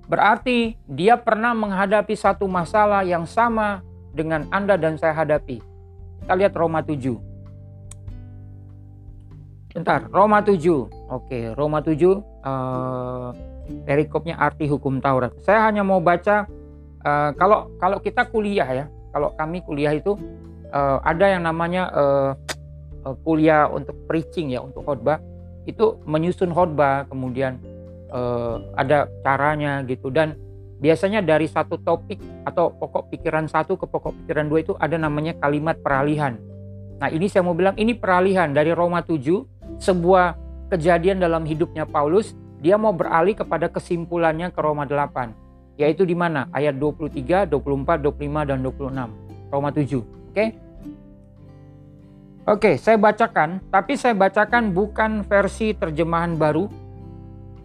Berarti 0.06 0.78
dia 0.86 1.18
pernah 1.18 1.50
menghadapi 1.50 2.14
satu 2.14 2.46
masalah 2.46 3.02
yang 3.02 3.26
sama 3.26 3.82
dengan 4.14 4.46
Anda 4.54 4.78
dan 4.78 4.94
saya 4.94 5.12
hadapi. 5.12 5.58
Kita 6.22 6.32
lihat 6.38 6.54
Roma 6.54 6.80
7. 6.80 7.18
Bentar, 9.74 10.08
Roma 10.08 10.40
7. 10.40 10.56
Oke, 11.10 11.52
Roma 11.52 11.84
7 11.84 12.00
uh, 12.00 12.16
eh, 13.68 13.82
perikopnya 13.84 14.38
arti 14.38 14.70
hukum 14.70 15.02
Taurat. 15.02 15.34
Saya 15.42 15.66
hanya 15.68 15.82
mau 15.82 16.00
baca 16.00 16.46
uh, 17.04 17.30
kalau 17.36 17.68
kalau 17.82 17.98
kita 18.00 18.24
kuliah 18.30 18.64
ya, 18.64 18.86
kalau 19.12 19.34
kami 19.36 19.60
kuliah 19.66 19.92
itu 19.92 20.16
uh, 20.72 21.02
ada 21.04 21.28
yang 21.28 21.44
namanya 21.44 21.92
uh, 21.92 22.30
kuliah 23.22 23.70
untuk 23.70 23.94
preaching 24.10 24.50
ya 24.56 24.64
untuk 24.64 24.82
khotbah 24.82 25.22
itu 25.66 25.98
menyusun 26.06 26.50
khotbah 26.50 27.06
kemudian 27.06 27.58
uh, 28.10 28.62
ada 28.74 29.10
caranya 29.22 29.82
gitu 29.86 30.10
dan 30.10 30.38
biasanya 30.78 31.22
dari 31.22 31.46
satu 31.46 31.78
topik 31.80 32.20
atau 32.44 32.72
pokok 32.74 33.10
pikiran 33.10 33.46
satu 33.46 33.78
ke 33.78 33.86
pokok 33.86 34.14
pikiran 34.24 34.46
dua 34.50 34.60
itu 34.62 34.74
ada 34.78 34.98
namanya 35.00 35.34
kalimat 35.40 35.78
peralihan. 35.80 36.36
Nah 36.96 37.08
ini 37.12 37.28
saya 37.28 37.44
mau 37.44 37.56
bilang 37.56 37.76
ini 37.76 37.92
peralihan 37.92 38.52
dari 38.52 38.72
Roma 38.72 39.04
7 39.04 39.20
sebuah 39.80 40.36
kejadian 40.72 41.20
dalam 41.20 41.44
hidupnya 41.44 41.84
Paulus 41.84 42.32
dia 42.64 42.80
mau 42.80 42.92
beralih 42.92 43.36
kepada 43.36 43.68
kesimpulannya 43.68 44.48
ke 44.48 44.60
Roma 44.60 44.88
8 44.88 45.46
yaitu 45.76 46.08
di 46.08 46.16
mana? 46.16 46.48
Ayat 46.56 46.80
23, 46.80 47.44
24, 47.52 48.00
25 48.00 48.48
dan 48.48 48.58
26. 48.64 49.52
Roma 49.52 49.70
7. 49.72 50.00
Oke? 50.00 50.04
Okay? 50.32 50.48
Oke, 52.46 52.78
saya 52.78 52.94
bacakan, 52.94 53.58
tapi 53.74 53.98
saya 53.98 54.14
bacakan 54.14 54.70
bukan 54.70 55.26
versi 55.26 55.74
terjemahan 55.74 56.38
baru 56.38 56.70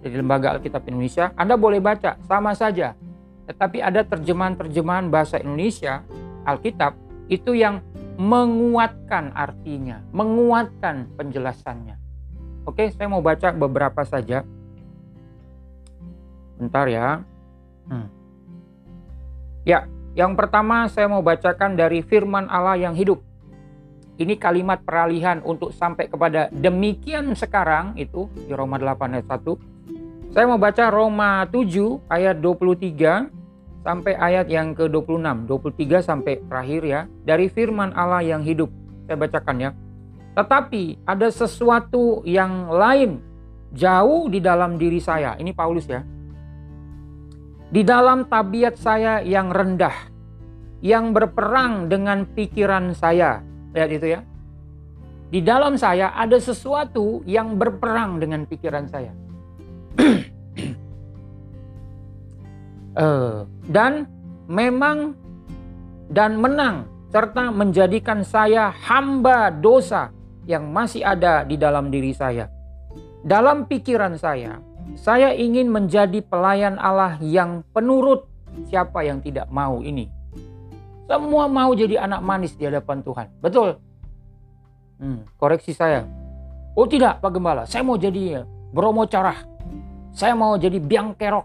dari 0.01 0.17
Lembaga 0.17 0.57
Alkitab 0.57 0.89
Indonesia. 0.89 1.29
Anda 1.37 1.53
boleh 1.53 1.77
baca, 1.77 2.17
sama 2.25 2.57
saja. 2.57 2.97
Tetapi 3.45 3.77
ada 3.77 4.01
terjemahan-terjemahan 4.01 5.13
bahasa 5.13 5.37
Indonesia, 5.37 6.01
Alkitab, 6.49 6.97
itu 7.29 7.53
yang 7.53 7.85
menguatkan 8.17 9.29
artinya, 9.37 10.01
menguatkan 10.17 11.13
penjelasannya. 11.13 12.01
Oke, 12.65 12.89
saya 12.89 13.05
mau 13.05 13.21
baca 13.21 13.53
beberapa 13.53 14.01
saja. 14.01 14.41
Bentar 16.57 16.89
ya. 16.89 17.21
Hmm. 17.85 18.09
Ya, 19.61 19.85
yang 20.17 20.33
pertama 20.33 20.89
saya 20.89 21.05
mau 21.05 21.21
bacakan 21.21 21.77
dari 21.77 22.01
firman 22.01 22.49
Allah 22.49 22.81
yang 22.81 22.97
hidup. 22.97 23.21
Ini 24.19 24.35
kalimat 24.35 24.83
peralihan 24.83 25.39
untuk 25.45 25.71
sampai 25.71 26.11
kepada 26.11 26.51
demikian 26.51 27.31
sekarang 27.35 27.95
itu 27.95 28.27
di 28.35 28.51
Roma 28.51 28.75
8 28.75 29.17
ayat 29.17 29.27
1. 29.27 30.35
Saya 30.35 30.45
mau 30.47 30.59
baca 30.59 30.87
Roma 30.91 31.43
7 31.47 32.07
ayat 32.11 32.39
23 32.39 33.31
sampai 33.81 34.13
ayat 34.15 34.47
yang 34.47 34.77
ke-26, 34.77 35.49
23 35.49 35.99
sampai 36.05 36.33
terakhir 36.45 36.81
ya, 36.85 37.01
dari 37.25 37.49
firman 37.49 37.91
Allah 37.97 38.23
yang 38.23 38.45
hidup. 38.45 38.69
Saya 39.09 39.17
bacakan 39.17 39.57
ya. 39.59 39.71
Tetapi 40.31 41.03
ada 41.03 41.27
sesuatu 41.27 42.23
yang 42.23 42.71
lain 42.71 43.19
jauh 43.75 44.31
di 44.31 44.39
dalam 44.39 44.79
diri 44.79 45.03
saya. 45.03 45.35
Ini 45.35 45.51
Paulus 45.51 45.87
ya. 45.89 46.03
Di 47.71 47.81
dalam 47.87 48.27
tabiat 48.27 48.75
saya 48.75 49.23
yang 49.23 49.51
rendah, 49.51 49.95
yang 50.83 51.15
berperang 51.15 51.87
dengan 51.87 52.27
pikiran 52.27 52.91
saya. 52.95 53.43
Lihat 53.71 53.89
itu 53.91 54.07
ya. 54.17 54.19
Di 55.31 55.39
dalam 55.39 55.79
saya 55.79 56.11
ada 56.11 56.35
sesuatu 56.35 57.23
yang 57.23 57.55
berperang 57.55 58.19
dengan 58.19 58.43
pikiran 58.43 58.85
saya. 58.91 59.15
uh, 62.99 63.47
dan 63.75 64.07
memang 64.51 65.15
dan 66.11 66.35
menang 66.35 66.91
serta 67.11 67.51
menjadikan 67.51 68.23
saya 68.27 68.71
hamba 68.71 69.51
dosa 69.51 70.11
yang 70.43 70.67
masih 70.71 71.03
ada 71.03 71.47
di 71.47 71.55
dalam 71.55 71.87
diri 71.87 72.11
saya. 72.11 72.51
Dalam 73.23 73.69
pikiran 73.69 74.19
saya, 74.19 74.59
saya 74.99 75.31
ingin 75.31 75.71
menjadi 75.71 76.19
pelayan 76.25 76.75
Allah 76.75 77.15
yang 77.23 77.63
penurut. 77.71 78.27
Siapa 78.67 79.07
yang 79.07 79.23
tidak 79.23 79.47
mau 79.47 79.79
ini? 79.79 80.20
Semua 81.11 81.43
mau 81.51 81.75
jadi 81.75 81.99
anak 81.99 82.23
manis 82.23 82.55
di 82.55 82.63
hadapan 82.63 83.03
Tuhan. 83.03 83.27
Betul? 83.43 83.75
Hmm, 84.95 85.27
koreksi 85.35 85.75
saya. 85.75 86.07
Oh 86.71 86.87
tidak, 86.87 87.19
Pak 87.19 87.35
Gembala. 87.35 87.67
Saya 87.67 87.83
mau 87.83 87.99
jadi 87.99 88.47
Bromo 88.71 89.03
Carah. 89.11 89.35
Saya 90.15 90.39
mau 90.39 90.55
jadi 90.55 90.79
biang 90.79 91.11
kerok. 91.11 91.43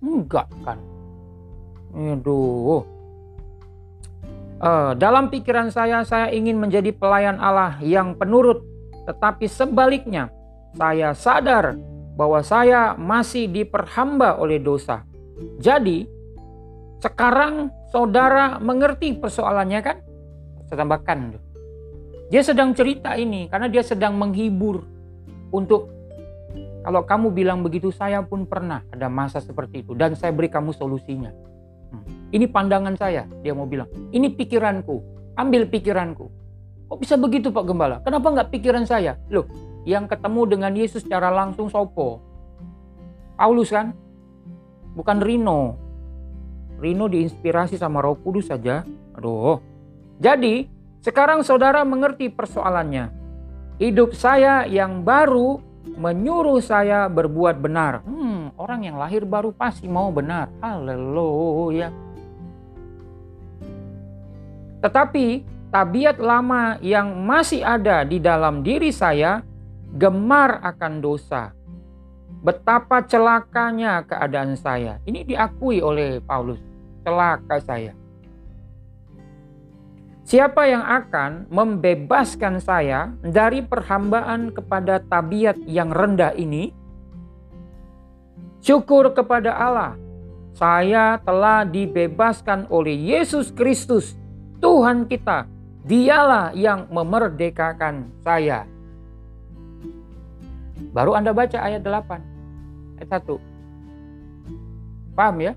Enggak 0.00 0.48
kan. 0.64 0.80
Aduh. 1.92 2.88
Uh, 4.62 4.96
dalam 4.96 5.28
pikiran 5.28 5.68
saya, 5.68 6.00
saya 6.08 6.32
ingin 6.32 6.56
menjadi 6.56 6.88
pelayan 6.88 7.36
Allah 7.36 7.76
yang 7.84 8.16
penurut. 8.16 8.64
Tetapi 9.04 9.44
sebaliknya, 9.44 10.32
saya 10.72 11.12
sadar 11.12 11.76
bahwa 12.16 12.40
saya 12.40 12.96
masih 12.96 13.44
diperhamba 13.44 14.40
oleh 14.40 14.56
dosa. 14.56 15.04
Jadi, 15.60 16.08
sekarang 17.02 17.74
saudara 17.90 18.62
mengerti 18.62 19.18
persoalannya 19.18 19.80
kan? 19.82 19.96
Saya 20.70 20.86
tambahkan. 20.86 21.34
Dia 22.30 22.46
sedang 22.46 22.72
cerita 22.72 23.18
ini 23.18 23.50
karena 23.50 23.66
dia 23.66 23.82
sedang 23.82 24.14
menghibur 24.14 24.86
untuk 25.52 25.90
kalau 26.82 27.06
kamu 27.06 27.30
bilang 27.30 27.62
begitu, 27.62 27.94
saya 27.94 28.22
pun 28.26 28.42
pernah 28.42 28.82
ada 28.90 29.06
masa 29.06 29.38
seperti 29.38 29.86
itu 29.86 29.94
dan 29.94 30.18
saya 30.18 30.34
beri 30.34 30.50
kamu 30.50 30.74
solusinya. 30.74 31.30
Hmm. 31.94 32.06
Ini 32.34 32.50
pandangan 32.50 32.98
saya, 32.98 33.26
dia 33.42 33.54
mau 33.54 33.70
bilang. 33.70 33.86
Ini 34.10 34.34
pikiranku, 34.34 34.98
ambil 35.38 35.70
pikiranku. 35.70 36.26
Kok 36.90 36.98
bisa 36.98 37.14
begitu 37.14 37.54
Pak 37.54 37.64
Gembala? 37.70 38.02
Kenapa 38.02 38.34
nggak 38.34 38.50
pikiran 38.50 38.82
saya? 38.82 39.14
Loh, 39.30 39.46
yang 39.86 40.10
ketemu 40.10 40.42
dengan 40.50 40.72
Yesus 40.74 41.06
secara 41.06 41.30
langsung 41.30 41.70
sopo? 41.70 42.18
Paulus 43.38 43.70
kan? 43.70 43.94
Bukan 44.98 45.22
Rino. 45.22 45.81
Rino 46.82 47.06
diinspirasi 47.06 47.78
sama 47.78 48.02
roh 48.02 48.18
kudus 48.18 48.50
saja. 48.50 48.82
Aduh. 49.14 49.62
Jadi, 50.18 50.66
sekarang 50.98 51.46
saudara 51.46 51.86
mengerti 51.86 52.26
persoalannya. 52.26 53.14
Hidup 53.78 54.18
saya 54.18 54.66
yang 54.66 55.06
baru 55.06 55.62
menyuruh 55.94 56.58
saya 56.58 57.06
berbuat 57.06 57.62
benar. 57.62 58.02
Hmm, 58.02 58.50
orang 58.58 58.86
yang 58.86 58.98
lahir 58.98 59.22
baru 59.22 59.54
pasti 59.54 59.86
mau 59.86 60.10
benar. 60.10 60.50
Haleluya. 60.58 61.94
Tetapi 64.82 65.26
tabiat 65.70 66.18
lama 66.18 66.82
yang 66.82 67.14
masih 67.22 67.62
ada 67.62 68.02
di 68.02 68.18
dalam 68.18 68.66
diri 68.66 68.90
saya 68.90 69.42
gemar 69.94 70.58
akan 70.66 70.98
dosa. 70.98 71.54
Betapa 72.42 73.06
celakanya 73.06 74.02
keadaan 74.02 74.58
saya. 74.58 74.98
Ini 75.06 75.22
diakui 75.22 75.78
oleh 75.78 76.18
Paulus. 76.18 76.71
Celaka 77.02 77.58
saya. 77.62 77.92
Siapa 80.22 80.70
yang 80.70 80.86
akan 80.86 81.50
membebaskan 81.50 82.62
saya 82.62 83.10
dari 83.20 83.60
perhambaan 83.60 84.54
kepada 84.54 85.02
tabiat 85.02 85.58
yang 85.66 85.90
rendah 85.90 86.32
ini? 86.38 86.70
Syukur 88.62 89.10
kepada 89.10 89.50
Allah, 89.50 89.98
saya 90.54 91.18
telah 91.26 91.66
dibebaskan 91.66 92.70
oleh 92.70 92.94
Yesus 92.94 93.50
Kristus, 93.50 94.14
Tuhan 94.62 95.10
kita. 95.10 95.50
Dialah 95.82 96.54
yang 96.54 96.86
memerdekakan 96.94 98.14
saya. 98.22 98.62
Baru 100.94 101.18
Anda 101.18 101.34
baca 101.34 101.58
ayat 101.58 101.82
8, 101.82 103.02
ayat 103.02 103.10
1. 103.10 103.42
Paham 105.18 105.36
ya? 105.42 105.52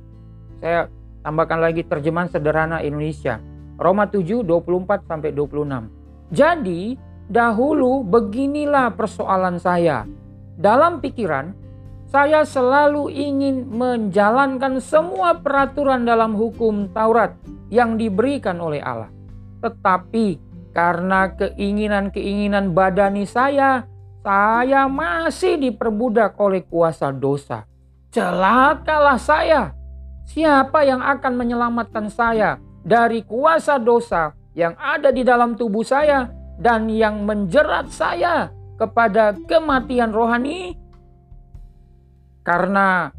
Saya 0.57 0.89
tambahkan 1.25 1.57
lagi 1.57 1.81
terjemahan 1.81 2.29
sederhana 2.29 2.85
Indonesia. 2.85 3.41
Roma 3.81 4.05
7 4.05 4.45
24 4.45 5.09
sampai 5.09 5.33
26. 5.33 5.89
Jadi, 6.29 6.93
dahulu 7.25 8.05
beginilah 8.05 8.93
persoalan 8.93 9.57
saya. 9.57 10.05
Dalam 10.55 11.01
pikiran, 11.01 11.51
saya 12.05 12.45
selalu 12.45 13.09
ingin 13.09 13.65
menjalankan 13.67 14.77
semua 14.79 15.35
peraturan 15.41 16.05
dalam 16.05 16.37
hukum 16.37 16.93
Taurat 16.93 17.33
yang 17.73 17.97
diberikan 17.97 18.61
oleh 18.61 18.79
Allah. 18.79 19.09
Tetapi 19.59 20.39
karena 20.71 21.33
keinginan-keinginan 21.33 22.71
badani 22.71 23.25
saya, 23.25 23.89
saya 24.21 24.87
masih 24.87 25.59
diperbudak 25.59 26.37
oleh 26.39 26.63
kuasa 26.63 27.11
dosa. 27.11 27.67
Celakalah 28.13 29.19
saya. 29.19 29.75
Siapa 30.25 30.81
yang 30.81 31.05
akan 31.05 31.33
menyelamatkan 31.37 32.09
saya 32.09 32.57
dari 32.81 33.21
kuasa 33.21 33.77
dosa 33.77 34.33
yang 34.57 34.73
ada 34.77 35.13
di 35.13 35.21
dalam 35.21 35.53
tubuh 35.53 35.85
saya 35.85 36.29
dan 36.57 36.87
yang 36.89 37.23
menjerat 37.27 37.91
saya 37.91 38.49
kepada 38.79 39.35
kematian 39.45 40.11
rohani. 40.11 40.75
Karena 42.45 43.09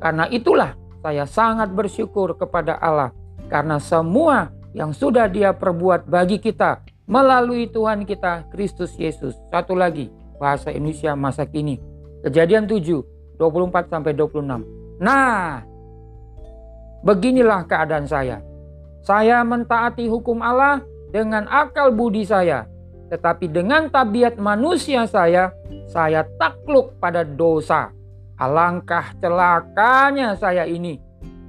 karena 0.00 0.24
itulah 0.32 0.74
saya 1.04 1.28
sangat 1.28 1.70
bersyukur 1.72 2.34
kepada 2.36 2.78
Allah 2.80 3.12
karena 3.52 3.76
semua 3.78 4.50
yang 4.72 4.96
sudah 4.96 5.28
Dia 5.28 5.52
perbuat 5.52 6.08
bagi 6.08 6.40
kita 6.40 6.80
melalui 7.04 7.68
Tuhan 7.68 8.08
kita 8.08 8.48
Kristus 8.48 8.96
Yesus. 8.96 9.36
Satu 9.52 9.76
lagi 9.76 10.08
bahasa 10.40 10.72
Indonesia 10.72 11.12
masa 11.12 11.44
kini. 11.44 11.76
Kejadian 12.24 12.64
7 12.64 13.04
24 13.36 13.90
sampai 13.90 14.14
26. 14.14 15.02
Nah, 15.02 15.66
beginilah 17.02 17.66
keadaan 17.66 18.06
saya. 18.06 18.40
Saya 19.02 19.42
mentaati 19.42 20.06
hukum 20.06 20.38
Allah 20.40 20.82
dengan 21.10 21.44
akal 21.50 21.90
budi 21.90 22.22
saya, 22.22 22.70
tetapi 23.10 23.50
dengan 23.50 23.90
tabiat 23.90 24.38
manusia 24.38 25.04
saya, 25.04 25.52
saya 25.90 26.24
takluk 26.38 26.96
pada 27.02 27.26
dosa. 27.26 27.90
Alangkah 28.40 29.12
celakanya 29.20 30.34
saya 30.38 30.64
ini. 30.64 30.98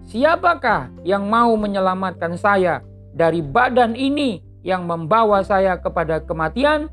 Siapakah 0.03 0.91
yang 1.07 1.31
mau 1.31 1.55
menyelamatkan 1.55 2.35
saya 2.35 2.83
dari 3.15 3.39
badan 3.39 3.95
ini 3.95 4.43
yang 4.61 4.83
membawa 4.83 5.41
saya 5.41 5.79
kepada 5.79 6.19
kematian? 6.19 6.91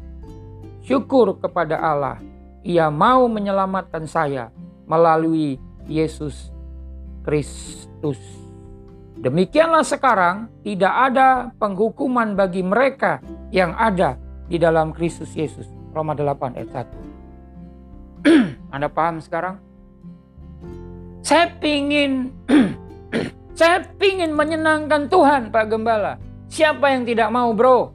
Syukur 0.87 1.37
kepada 1.43 1.77
Allah. 1.77 2.17
Ia 2.65 2.89
mau 2.89 3.29
menyelamatkan 3.29 4.07
saya 4.07 4.49
melalui 4.87 5.59
Yesus 5.85 6.55
Kristus. 7.27 8.40
Demikianlah 9.21 9.85
sekarang 9.85 10.49
tidak 10.65 11.13
ada 11.13 11.53
penghukuman 11.61 12.33
bagi 12.33 12.65
mereka 12.65 13.21
yang 13.53 13.77
ada 13.77 14.17
di 14.49 14.57
dalam 14.57 14.97
Kristus 14.97 15.37
Yesus. 15.37 15.69
Roma 15.93 16.17
8 16.17 16.57
ayat 16.57 16.89
1. 16.89 18.25
Anda 18.75 18.89
paham 18.89 19.21
sekarang? 19.21 19.61
Saya 21.21 21.53
pingin 21.61 22.33
saya 23.61 23.85
pingin 24.01 24.33
menyenangkan 24.33 25.13
Tuhan 25.13 25.53
Pak 25.53 25.69
Gembala. 25.69 26.17
Siapa 26.49 26.89
yang 26.89 27.05
tidak 27.05 27.29
mau 27.29 27.53
bro? 27.53 27.93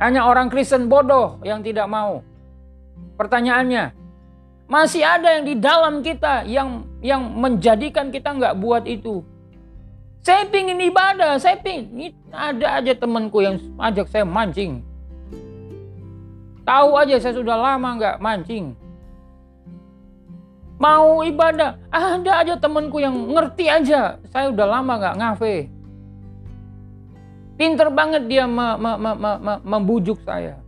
Hanya 0.00 0.24
orang 0.24 0.48
Kristen 0.48 0.88
bodoh 0.88 1.36
yang 1.44 1.60
tidak 1.60 1.84
mau. 1.84 2.24
Pertanyaannya, 3.20 3.92
masih 4.72 5.04
ada 5.04 5.36
yang 5.36 5.44
di 5.44 5.54
dalam 5.60 6.00
kita 6.00 6.48
yang 6.48 6.88
yang 7.04 7.28
menjadikan 7.36 8.08
kita 8.08 8.32
nggak 8.32 8.56
buat 8.56 8.88
itu. 8.88 9.35
Saya 10.26 10.42
pingin 10.50 10.82
ibadah, 10.82 11.38
saya 11.38 11.54
pingin 11.54 12.10
ada 12.34 12.82
aja 12.82 12.98
temanku 12.98 13.46
yang 13.46 13.62
ajak 13.78 14.10
saya 14.10 14.26
mancing. 14.26 14.82
Tahu 16.66 16.98
aja 16.98 17.14
saya 17.22 17.38
sudah 17.38 17.54
lama 17.54 17.94
nggak 17.94 18.18
mancing. 18.18 18.74
Mau 20.82 21.22
ibadah, 21.22 21.78
ada 21.94 22.42
aja 22.42 22.58
temenku 22.58 22.98
yang 22.98 23.14
ngerti 23.14 23.70
aja. 23.70 24.18
Saya 24.34 24.50
udah 24.50 24.66
lama 24.66 24.98
nggak 24.98 25.14
ngafe. 25.14 25.70
Pinter 27.54 27.86
banget 27.94 28.26
dia 28.26 28.50
me, 28.50 28.74
me, 28.82 28.98
me, 28.98 29.10
me, 29.14 29.32
me, 29.38 29.54
membujuk 29.62 30.18
saya. 30.26 30.58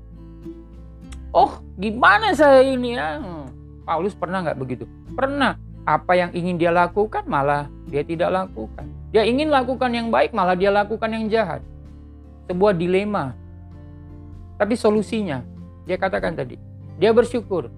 Oh, 1.35 1.59
gimana 1.83 2.31
saya 2.31 2.63
ini 2.63 2.95
ya? 2.95 3.19
Hmm, 3.19 3.51
Paulus 3.83 4.15
pernah 4.15 4.39
nggak 4.47 4.59
begitu? 4.63 4.87
Pernah. 5.19 5.59
Apa 5.83 6.15
yang 6.15 6.31
ingin 6.31 6.63
dia 6.63 6.71
lakukan 6.71 7.27
malah 7.27 7.67
dia 7.91 8.07
tidak 8.07 8.31
lakukan. 8.31 8.98
Dia 9.09 9.25
ingin 9.25 9.49
lakukan 9.49 9.89
yang 9.89 10.13
baik 10.13 10.37
malah 10.37 10.53
dia 10.53 10.69
lakukan 10.69 11.09
yang 11.09 11.27
jahat. 11.33 11.65
Sebuah 12.49 12.77
dilema. 12.77 13.33
Tapi 14.59 14.75
solusinya, 14.75 15.45
dia 15.89 15.97
katakan 15.97 16.35
tadi, 16.35 16.59
dia 16.99 17.15
bersyukur 17.15 17.71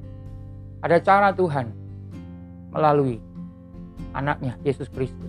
ada 0.80 0.96
cara 0.98 1.28
Tuhan 1.36 1.70
melalui 2.72 3.20
anaknya 4.16 4.56
Yesus 4.64 4.88
Kristus. 4.88 5.28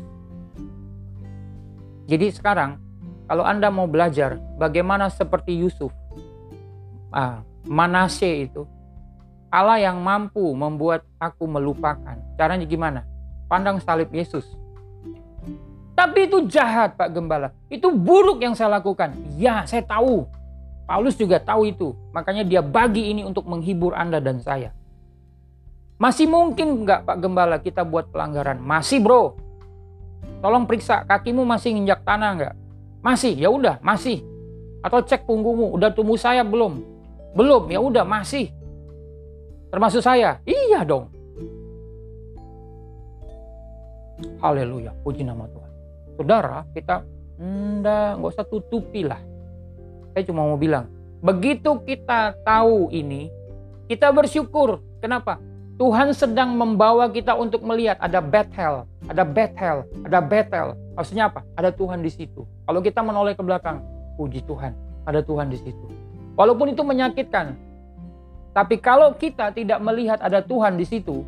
Jadi 2.07 2.31
sekarang 2.31 2.79
kalau 3.27 3.43
Anda 3.45 3.67
mau 3.71 3.85
belajar 3.87 4.39
bagaimana 4.57 5.11
seperti 5.11 5.59
Yusuf, 5.59 5.91
ah, 7.11 7.43
Manase 7.61 8.49
itu, 8.49 8.65
Allah 9.53 9.77
yang 9.77 10.01
mampu 10.01 10.41
membuat 10.57 11.05
aku 11.21 11.45
melupakan. 11.45 12.17
Caranya 12.39 12.65
gimana? 12.65 13.05
Pandang 13.45 13.77
salib 13.77 14.09
Yesus. 14.09 14.47
Tapi 16.01 16.25
itu 16.25 16.49
jahat 16.49 16.97
Pak 16.97 17.13
Gembala. 17.13 17.53
Itu 17.69 17.93
buruk 17.93 18.41
yang 18.41 18.57
saya 18.57 18.81
lakukan. 18.81 19.13
Ya 19.37 19.61
saya 19.69 19.85
tahu. 19.85 20.25
Paulus 20.89 21.13
juga 21.13 21.37
tahu 21.37 21.69
itu. 21.69 21.93
Makanya 22.09 22.41
dia 22.41 22.65
bagi 22.65 23.13
ini 23.13 23.21
untuk 23.21 23.45
menghibur 23.45 23.93
Anda 23.93 24.17
dan 24.17 24.41
saya. 24.41 24.73
Masih 26.01 26.25
mungkin 26.25 26.81
nggak 26.81 27.05
Pak 27.05 27.17
Gembala 27.21 27.61
kita 27.61 27.85
buat 27.85 28.09
pelanggaran? 28.09 28.57
Masih 28.57 28.97
bro. 28.97 29.37
Tolong 30.41 30.65
periksa 30.65 31.05
kakimu 31.05 31.45
masih 31.45 31.77
nginjak 31.77 32.01
tanah 32.01 32.29
nggak? 32.33 32.53
Masih, 33.05 33.37
ya 33.37 33.53
udah 33.53 33.77
masih. 33.85 34.25
Atau 34.81 35.05
cek 35.05 35.29
punggungmu, 35.29 35.69
udah 35.77 35.93
tumbuh 35.93 36.17
sayap 36.17 36.49
belum? 36.49 36.81
Belum, 37.37 37.69
ya 37.69 37.77
udah 37.77 38.01
masih. 38.01 38.49
Termasuk 39.69 40.01
saya? 40.01 40.41
Iya 40.49 40.81
dong. 40.81 41.13
Haleluya, 44.41 44.97
puji 45.05 45.21
nama 45.21 45.45
Tuhan. 45.45 45.70
Saudara, 46.15 46.67
kita 46.75 47.05
enggak, 47.39 48.21
nggak 48.21 48.31
usah 48.31 48.45
tutupi 48.47 49.07
lah. 49.07 49.19
Saya 50.11 50.27
cuma 50.27 50.43
mau 50.43 50.59
bilang, 50.59 50.91
begitu 51.23 51.79
kita 51.83 52.35
tahu 52.43 52.91
ini, 52.91 53.31
kita 53.87 54.11
bersyukur. 54.11 54.83
Kenapa? 54.99 55.39
Tuhan 55.81 56.13
sedang 56.13 56.53
membawa 56.53 57.09
kita 57.09 57.33
untuk 57.33 57.65
melihat 57.65 57.97
ada 57.97 58.21
Bethel, 58.21 58.85
ada 59.09 59.25
Bethel, 59.25 59.81
ada 60.05 60.19
Bethel. 60.21 60.77
Maksudnya 60.93 61.33
apa? 61.33 61.41
Ada 61.57 61.73
Tuhan 61.73 62.05
di 62.05 62.11
situ. 62.13 62.45
Kalau 62.69 62.85
kita 62.85 63.01
menoleh 63.01 63.33
ke 63.33 63.41
belakang, 63.41 63.81
puji 64.13 64.45
Tuhan, 64.45 64.77
ada 65.09 65.25
Tuhan 65.25 65.49
di 65.49 65.57
situ. 65.57 65.87
Walaupun 66.37 66.77
itu 66.77 66.85
menyakitkan. 66.85 67.57
Tapi 68.51 68.77
kalau 68.77 69.15
kita 69.15 69.55
tidak 69.55 69.79
melihat 69.81 70.19
ada 70.21 70.43
Tuhan 70.43 70.75
di 70.77 70.85
situ, 70.85 71.25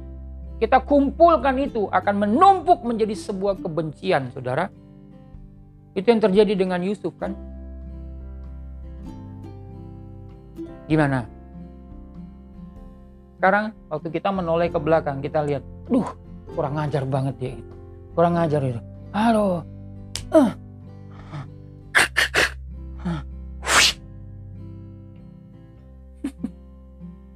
kita 0.61 0.77
kumpulkan 0.85 1.57
itu 1.57 1.89
akan 1.89 2.15
menumpuk 2.27 2.85
menjadi 2.85 3.17
sebuah 3.17 3.57
kebencian, 3.61 4.29
Saudara. 4.29 4.69
Itu 5.93 6.09
yang 6.09 6.21
terjadi 6.21 6.53
dengan 6.57 6.81
Yusuf 6.81 7.13
kan? 7.17 7.37
Gimana? 10.89 11.25
Sekarang 13.37 13.75
waktu 13.91 14.07
kita 14.07 14.31
menoleh 14.31 14.71
ke 14.71 14.79
belakang, 14.79 15.19
kita 15.19 15.43
lihat, 15.43 15.63
duh 15.91 16.07
kurang 16.53 16.77
ngajar 16.79 17.03
banget 17.03 17.35
ya 17.41 17.51
itu. 17.59 17.73
Kurang 18.13 18.37
ngajar 18.37 18.61
itu. 18.63 18.79
Halo. 19.11 19.65
Uh. 20.33 20.51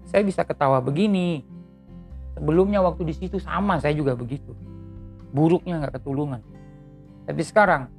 saya 0.09 0.23
bisa 0.23 0.47
ketawa 0.47 0.79
begini. 0.79 1.43
Sebelumnya 2.37 2.85
waktu 2.85 3.01
di 3.09 3.17
situ 3.17 3.41
sama, 3.41 3.81
saya 3.81 3.97
juga 3.97 4.13
begitu. 4.13 4.53
Buruknya 5.33 5.81
nggak 5.81 5.97
ketulungan. 5.97 6.45
Tapi 7.25 7.41
sekarang, 7.41 7.89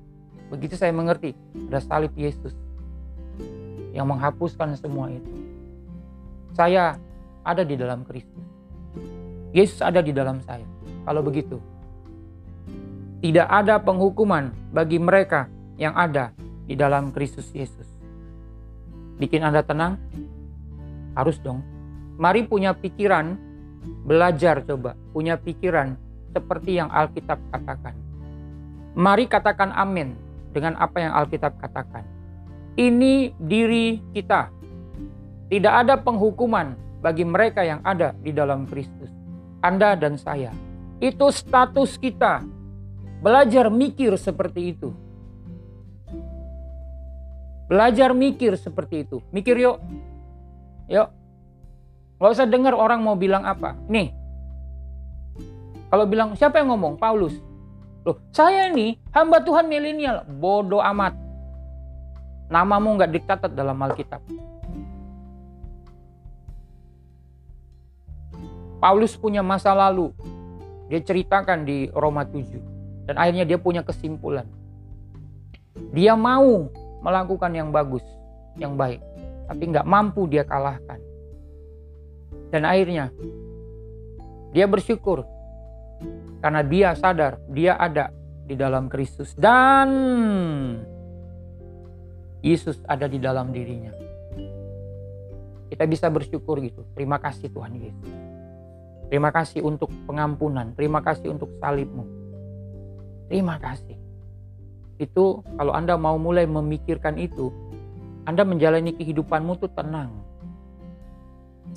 begitu 0.46 0.78
saya 0.78 0.94
mengerti, 0.94 1.34
ada 1.66 1.82
salib 1.82 2.14
Yesus 2.14 2.54
yang 3.90 4.06
menghapuskan 4.06 4.78
semua 4.78 5.10
itu. 5.10 5.26
Saya 6.54 7.02
ada 7.42 7.66
di 7.66 7.74
dalam 7.74 8.06
Kristus. 8.06 8.46
Yesus 9.50 9.82
ada 9.82 9.98
di 9.98 10.14
dalam 10.14 10.38
saya. 10.46 10.64
Kalau 11.02 11.18
begitu, 11.26 11.58
tidak 13.18 13.50
ada 13.50 13.82
penghukuman 13.82 14.54
bagi 14.70 15.02
mereka 15.02 15.50
yang 15.74 15.98
ada 15.98 16.30
di 16.70 16.78
dalam 16.78 17.10
Kristus 17.10 17.50
Yesus. 17.50 17.90
Bikin 19.18 19.42
Anda 19.42 19.66
tenang? 19.66 19.98
Harus 21.18 21.42
dong. 21.42 21.66
Mari 22.22 22.46
punya 22.46 22.70
pikiran, 22.70 23.47
belajar 24.08 24.64
coba, 24.64 24.96
punya 25.12 25.36
pikiran 25.36 25.92
seperti 26.32 26.80
yang 26.80 26.88
Alkitab 26.88 27.36
katakan. 27.52 27.92
Mari 28.96 29.28
katakan 29.28 29.68
amin 29.76 30.16
dengan 30.56 30.80
apa 30.80 30.96
yang 31.04 31.12
Alkitab 31.12 31.60
katakan. 31.60 32.08
Ini 32.80 33.36
diri 33.36 34.00
kita. 34.16 34.48
Tidak 35.52 35.74
ada 35.84 36.00
penghukuman 36.00 36.72
bagi 37.04 37.28
mereka 37.28 37.60
yang 37.62 37.84
ada 37.84 38.16
di 38.16 38.32
dalam 38.32 38.64
Kristus. 38.64 39.12
Anda 39.60 39.92
dan 39.92 40.16
saya. 40.16 40.56
Itu 40.98 41.28
status 41.28 42.00
kita. 42.00 42.42
Belajar 43.20 43.68
mikir 43.68 44.14
seperti 44.16 44.78
itu. 44.78 44.94
Belajar 47.68 48.16
mikir 48.16 48.56
seperti 48.56 49.04
itu. 49.04 49.20
Mikir 49.34 49.58
yuk. 49.60 49.76
Yuk. 50.88 51.08
Gak 52.18 52.34
usah 52.34 52.46
dengar 52.50 52.74
orang 52.74 52.98
mau 52.98 53.14
bilang 53.14 53.46
apa. 53.46 53.78
Nih. 53.86 54.10
Kalau 55.88 56.04
bilang 56.04 56.34
siapa 56.34 56.58
yang 56.58 56.74
ngomong? 56.74 56.98
Paulus. 56.98 57.38
Loh, 58.02 58.18
saya 58.34 58.68
ini 58.68 58.98
hamba 59.14 59.40
Tuhan 59.40 59.70
milenial. 59.70 60.26
Bodoh 60.26 60.82
amat. 60.82 61.14
Namamu 62.48 62.98
nggak 62.98 63.12
diktatat 63.12 63.52
dalam 63.54 63.76
Alkitab. 63.76 64.20
Paulus 68.78 69.14
punya 69.18 69.42
masa 69.42 69.74
lalu. 69.74 70.14
Dia 70.88 71.04
ceritakan 71.04 71.68
di 71.68 71.92
Roma 71.92 72.24
7. 72.24 73.08
Dan 73.08 73.14
akhirnya 73.16 73.44
dia 73.44 73.58
punya 73.60 73.84
kesimpulan. 73.84 74.48
Dia 75.92 76.16
mau 76.18 76.68
melakukan 77.04 77.52
yang 77.54 77.70
bagus, 77.70 78.04
yang 78.56 78.74
baik. 78.74 79.00
Tapi 79.48 79.62
nggak 79.68 79.86
mampu 79.88 80.28
dia 80.28 80.44
kalahkan. 80.44 81.07
Dan 82.48 82.64
akhirnya 82.64 83.12
dia 84.56 84.64
bersyukur 84.64 85.28
karena 86.40 86.62
dia 86.64 86.88
sadar 86.96 87.42
dia 87.52 87.76
ada 87.76 88.08
di 88.48 88.56
dalam 88.56 88.88
Kristus 88.88 89.36
dan 89.36 89.88
Yesus 92.40 92.78
ada 92.86 93.10
di 93.10 93.18
dalam 93.18 93.50
dirinya. 93.50 93.92
Kita 95.68 95.84
bisa 95.84 96.08
bersyukur 96.08 96.62
gitu. 96.64 96.86
Terima 96.96 97.20
kasih 97.20 97.52
Tuhan 97.52 97.76
Yesus. 97.76 98.12
Terima 99.12 99.28
kasih 99.32 99.60
untuk 99.64 99.92
pengampunan. 100.08 100.72
Terima 100.72 101.04
kasih 101.04 101.34
untuk 101.34 101.52
salibmu. 101.60 102.08
Terima 103.28 103.60
kasih. 103.60 103.96
Itu 104.96 105.44
kalau 105.60 105.72
Anda 105.76 106.00
mau 106.00 106.16
mulai 106.16 106.48
memikirkan 106.48 107.20
itu, 107.20 107.52
Anda 108.24 108.44
menjalani 108.48 108.96
kehidupanmu 108.96 109.60
tuh 109.60 109.70
tenang. 109.76 110.12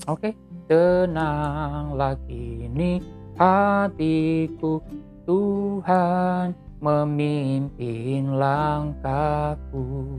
Oke, 0.08 0.32
okay? 0.32 0.34
Tenanglah 0.72 2.16
kini 2.32 3.04
hatiku. 3.36 4.80
Tuhan 5.28 6.56
memimpin 6.80 8.40
langkahku. 8.40 10.16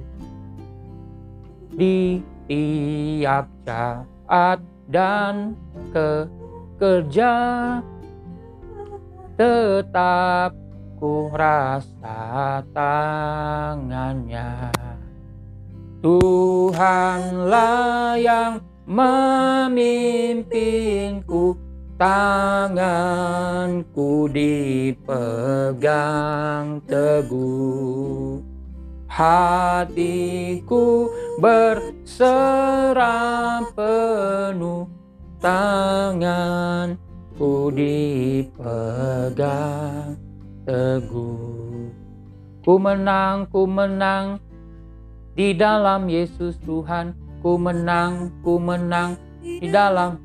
Di 1.73 2.21
tiap 2.45 3.49
saat 3.65 4.61
dan 4.93 5.57
ke 5.89 6.29
kerja 6.77 7.33
tetap 9.41 10.53
ku 11.01 11.33
rasa 11.33 12.61
tangannya. 12.77 14.69
Tuhanlah 16.05 18.21
yang 18.21 18.61
memimpinku 18.93 21.57
tanganku 21.97 23.09
dipegang 24.29 25.17
teguh 26.85 28.45
hatiku 29.09 31.09
berserah 31.41 32.45
penuh 33.73 34.85
tanganku 35.41 37.13
ku 37.43 37.75
dipegang 37.75 38.55
teguh. 40.63 41.91
Ku 42.63 42.79
menang, 42.79 43.51
ku 43.51 43.67
menang 43.67 44.39
di 45.35 45.51
dalam 45.57 46.07
Yesus 46.07 46.55
Tuhan. 46.63 47.19
Ku 47.43 47.59
menang, 47.59 48.31
ku 48.47 48.63
menang 48.63 49.19
di 49.43 49.67
dalam 49.67 50.23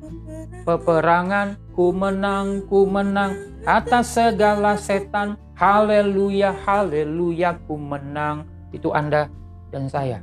peperangan. 0.62 1.58
Ku 1.74 1.90
menang, 1.90 2.62
ku 2.70 2.86
menang 2.86 3.34
atas 3.66 4.14
segala 4.14 4.78
setan. 4.78 5.34
Haleluya, 5.58 6.54
haleluya, 6.62 7.58
ku 7.66 7.74
menang. 7.74 8.46
Itu 8.70 8.94
Anda 8.94 9.26
dan 9.74 9.90
saya. 9.90 10.22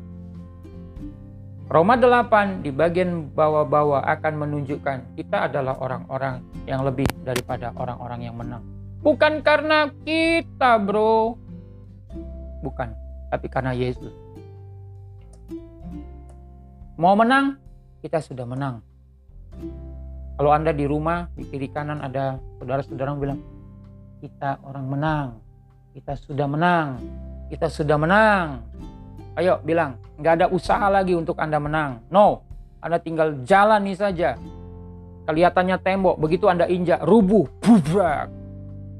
Roma 1.67 1.99
8 1.99 2.63
di 2.63 2.71
bagian 2.71 3.27
bawah-bawah 3.35 4.07
akan 4.07 4.33
menunjukkan 4.47 5.19
kita 5.19 5.51
adalah 5.51 5.75
orang-orang 5.83 6.39
yang 6.63 6.87
lebih 6.87 7.09
daripada 7.27 7.75
orang-orang 7.75 8.23
yang 8.23 8.39
menang. 8.39 8.63
Bukan 9.03 9.43
karena 9.43 9.91
kita, 10.07 10.79
bro. 10.79 11.35
Bukan, 12.63 12.95
tapi 13.33 13.51
karena 13.51 13.75
Yesus. 13.75 14.24
Mau 16.95 17.11
menang, 17.11 17.59
kita 17.99 18.23
sudah 18.23 18.47
menang. 18.47 18.79
Kalau 20.39 20.51
Anda 20.55 20.71
di 20.71 20.87
rumah, 20.87 21.27
di 21.35 21.43
kiri 21.43 21.67
kanan 21.67 21.99
ada 21.99 22.39
saudara-saudara 22.55 23.11
yang 23.11 23.19
bilang, 23.19 23.39
kita 24.23 24.63
orang 24.63 24.85
menang, 24.87 25.27
kita 25.91 26.15
sudah 26.15 26.47
menang, 26.47 26.87
kita 27.51 27.67
sudah 27.67 27.99
menang. 27.99 28.63
Ayo 29.35 29.59
bilang, 29.67 29.99
nggak 30.15 30.33
ada 30.39 30.45
usaha 30.47 30.87
lagi 30.87 31.11
untuk 31.19 31.35
Anda 31.35 31.59
menang. 31.59 31.99
No, 32.07 32.47
Anda 32.79 32.95
tinggal 33.03 33.43
jalani 33.43 33.91
saja. 33.91 34.39
Kelihatannya 35.27 35.75
tembok, 35.83 36.15
begitu 36.15 36.47
Anda 36.47 36.63
injak, 36.63 37.03
rubuh, 37.03 37.43
bubrak. 37.59 38.31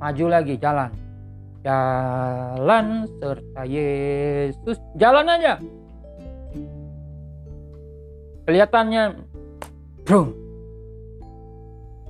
Maju 0.04 0.26
lagi, 0.28 0.60
jalan. 0.60 0.92
Jalan 1.64 3.08
serta 3.24 3.64
Yesus. 3.64 4.84
Jalan 5.00 5.32
aja. 5.32 5.64
Kelihatannya, 8.46 9.04
bro. 10.06 10.32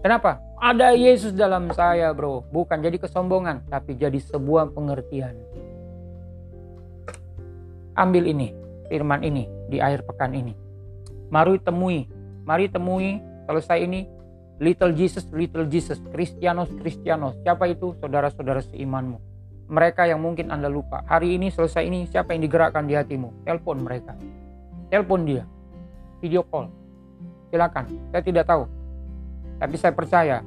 Kenapa? 0.04 0.44
Ada 0.62 0.94
Yesus 0.96 1.36
dalam 1.36 1.72
saya 1.72 2.14
bro. 2.14 2.46
Bukan 2.52 2.80
jadi 2.84 2.96
kesombongan, 3.00 3.68
tapi 3.72 3.96
jadi 3.98 4.20
sebuah 4.22 4.72
pengertian 4.72 5.36
ambil 7.96 8.28
ini, 8.28 8.52
firman 8.92 9.24
ini 9.24 9.48
di 9.72 9.80
akhir 9.80 10.04
pekan 10.06 10.36
ini. 10.36 10.54
Mari 11.32 11.58
temui, 11.64 12.06
mari 12.46 12.70
temui 12.70 13.24
selesai 13.50 13.82
ini 13.82 14.06
Little 14.56 14.96
Jesus, 14.96 15.28
Little 15.36 15.68
Jesus, 15.68 16.00
Kristianos, 16.16 16.72
Kristianos. 16.80 17.36
Siapa 17.44 17.68
itu? 17.68 17.92
Saudara-saudara 18.00 18.64
seimanmu. 18.64 19.20
Mereka 19.68 20.08
yang 20.08 20.24
mungkin 20.24 20.48
Anda 20.48 20.72
lupa. 20.72 21.04
Hari 21.10 21.36
ini 21.36 21.52
selesai 21.52 21.84
ini 21.84 22.08
siapa 22.08 22.32
yang 22.32 22.46
digerakkan 22.46 22.88
di 22.88 22.96
hatimu? 22.96 23.44
Telepon 23.44 23.84
mereka. 23.84 24.16
Telepon 24.88 25.28
dia. 25.28 25.44
Video 26.26 26.42
call. 26.42 26.74
Silakan. 27.54 27.86
Saya 28.10 28.26
tidak 28.26 28.50
tahu. 28.50 28.66
Tapi 29.62 29.78
saya 29.78 29.94
percaya 29.94 30.42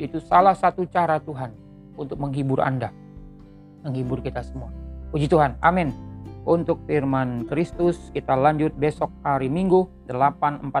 itu 0.00 0.16
salah 0.24 0.56
satu 0.56 0.88
cara 0.88 1.20
Tuhan 1.20 1.52
untuk 2.00 2.16
menghibur 2.16 2.64
Anda. 2.64 2.88
Menghibur 3.84 4.24
kita 4.24 4.40
semua. 4.40 4.72
Puji 5.12 5.28
Tuhan. 5.28 5.60
Amin 5.60 5.92
untuk 6.48 6.80
firman 6.88 7.44
Kristus. 7.44 8.08
Kita 8.16 8.32
lanjut 8.32 8.72
besok 8.80 9.12
hari 9.20 9.52
Minggu 9.52 10.08
8.45. 10.08 10.72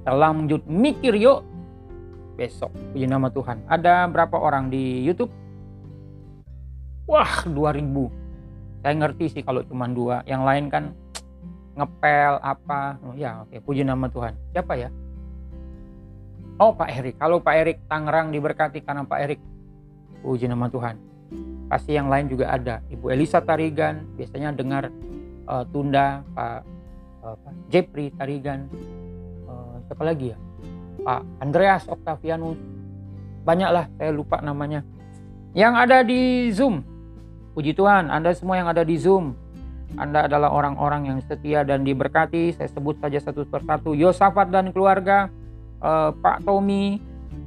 Kita 0.00 0.16
lanjut 0.16 0.64
mikir 0.64 1.20
yuk 1.20 1.44
besok. 2.40 2.72
Puji 2.96 3.04
nama 3.04 3.28
Tuhan. 3.28 3.68
Ada 3.68 4.08
berapa 4.08 4.40
orang 4.40 4.72
di 4.72 5.04
YouTube? 5.04 5.28
Wah, 7.04 7.44
2000. 7.44 8.80
Saya 8.80 8.94
ngerti 8.96 9.28
sih 9.28 9.44
kalau 9.44 9.60
cuma 9.68 9.84
dua. 9.84 10.24
Yang 10.24 10.42
lain 10.48 10.72
kan 10.72 10.96
ngepel 11.74 12.38
apa. 12.40 12.98
Oh, 13.02 13.14
ya, 13.14 13.44
oke. 13.46 13.58
Puji 13.62 13.82
nama 13.86 14.06
Tuhan. 14.10 14.34
Siapa 14.54 14.74
ya? 14.78 14.88
Oh, 16.58 16.70
Pak 16.70 16.90
Erik. 16.90 17.18
Kalau 17.18 17.42
Pak 17.42 17.54
Erik 17.54 17.78
Tangerang 17.90 18.30
diberkati 18.30 18.82
karena 18.82 19.02
Pak 19.02 19.18
Erik. 19.18 19.40
Puji 20.22 20.48
nama 20.48 20.70
Tuhan 20.70 21.14
pasti 21.68 21.96
yang 21.96 22.08
lain 22.12 22.30
juga 22.30 22.52
ada. 22.52 22.80
Ibu 22.92 23.10
Elisa 23.10 23.40
Tarigan 23.40 24.04
biasanya 24.14 24.52
dengar 24.54 24.92
uh, 25.48 25.64
Tunda, 25.72 26.22
Pak 26.36 26.62
uh, 27.24 27.36
Jepri 27.72 28.12
Tarigan, 28.14 28.68
uh, 29.48 29.80
siapa 29.88 30.02
lagi 30.04 30.32
ya? 30.32 30.38
Pak 31.04 31.20
Andreas 31.42 31.84
Octavianus, 31.88 32.56
banyaklah 33.44 33.88
saya 33.98 34.10
lupa 34.12 34.40
namanya. 34.40 34.84
Yang 35.54 35.74
ada 35.74 35.98
di 36.02 36.50
Zoom, 36.50 36.82
puji 37.54 37.76
Tuhan, 37.76 38.10
Anda 38.10 38.34
semua 38.34 38.58
yang 38.58 38.68
ada 38.70 38.82
di 38.82 38.96
Zoom, 38.98 39.36
Anda 39.94 40.26
adalah 40.26 40.50
orang-orang 40.50 41.06
yang 41.06 41.18
setia 41.22 41.62
dan 41.62 41.86
diberkati. 41.86 42.54
Saya 42.54 42.66
sebut 42.70 42.98
saja 42.98 43.22
satu 43.22 43.46
persatu, 43.46 43.94
Yosafat 43.94 44.50
dan 44.50 44.74
keluarga, 44.74 45.30
uh, 45.78 46.10
Pak 46.10 46.42
Tommy, 46.42 46.98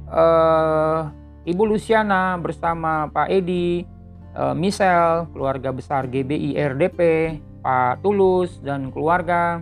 uh, 0.08 1.12
Ibu 1.44 1.62
Luciana 1.64 2.36
bersama 2.40 3.08
Pak 3.12 3.28
Edi, 3.28 3.84
uh, 4.36 4.56
Michelle, 4.56 5.28
keluarga 5.32 5.72
besar 5.72 6.08
GBI 6.08 6.56
RDP, 6.56 7.00
Pak 7.60 8.00
Tulus 8.00 8.60
dan 8.64 8.88
keluarga, 8.88 9.60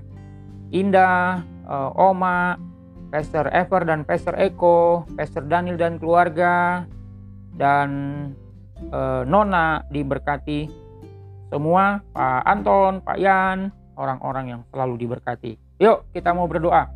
Indah, 0.70 1.42
uh, 1.66 1.90
Oma, 1.94 2.58
Pastor 3.10 3.50
Ever 3.54 3.86
dan 3.86 4.02
Pastor 4.02 4.34
Eko, 4.38 5.06
Pastor 5.14 5.46
Daniel 5.46 5.78
dan 5.78 5.98
keluarga, 5.98 6.86
dan 7.54 7.88
uh, 8.92 9.22
Nona 9.24 9.82
diberkati 9.88 10.85
semua, 11.56 12.04
Pak 12.12 12.44
Anton, 12.44 13.00
Pak 13.00 13.16
Yan, 13.16 13.72
orang-orang 13.96 14.44
yang 14.52 14.60
selalu 14.68 15.00
diberkati. 15.08 15.56
Yuk 15.80 16.04
kita 16.12 16.36
mau 16.36 16.44
berdoa. 16.44 16.92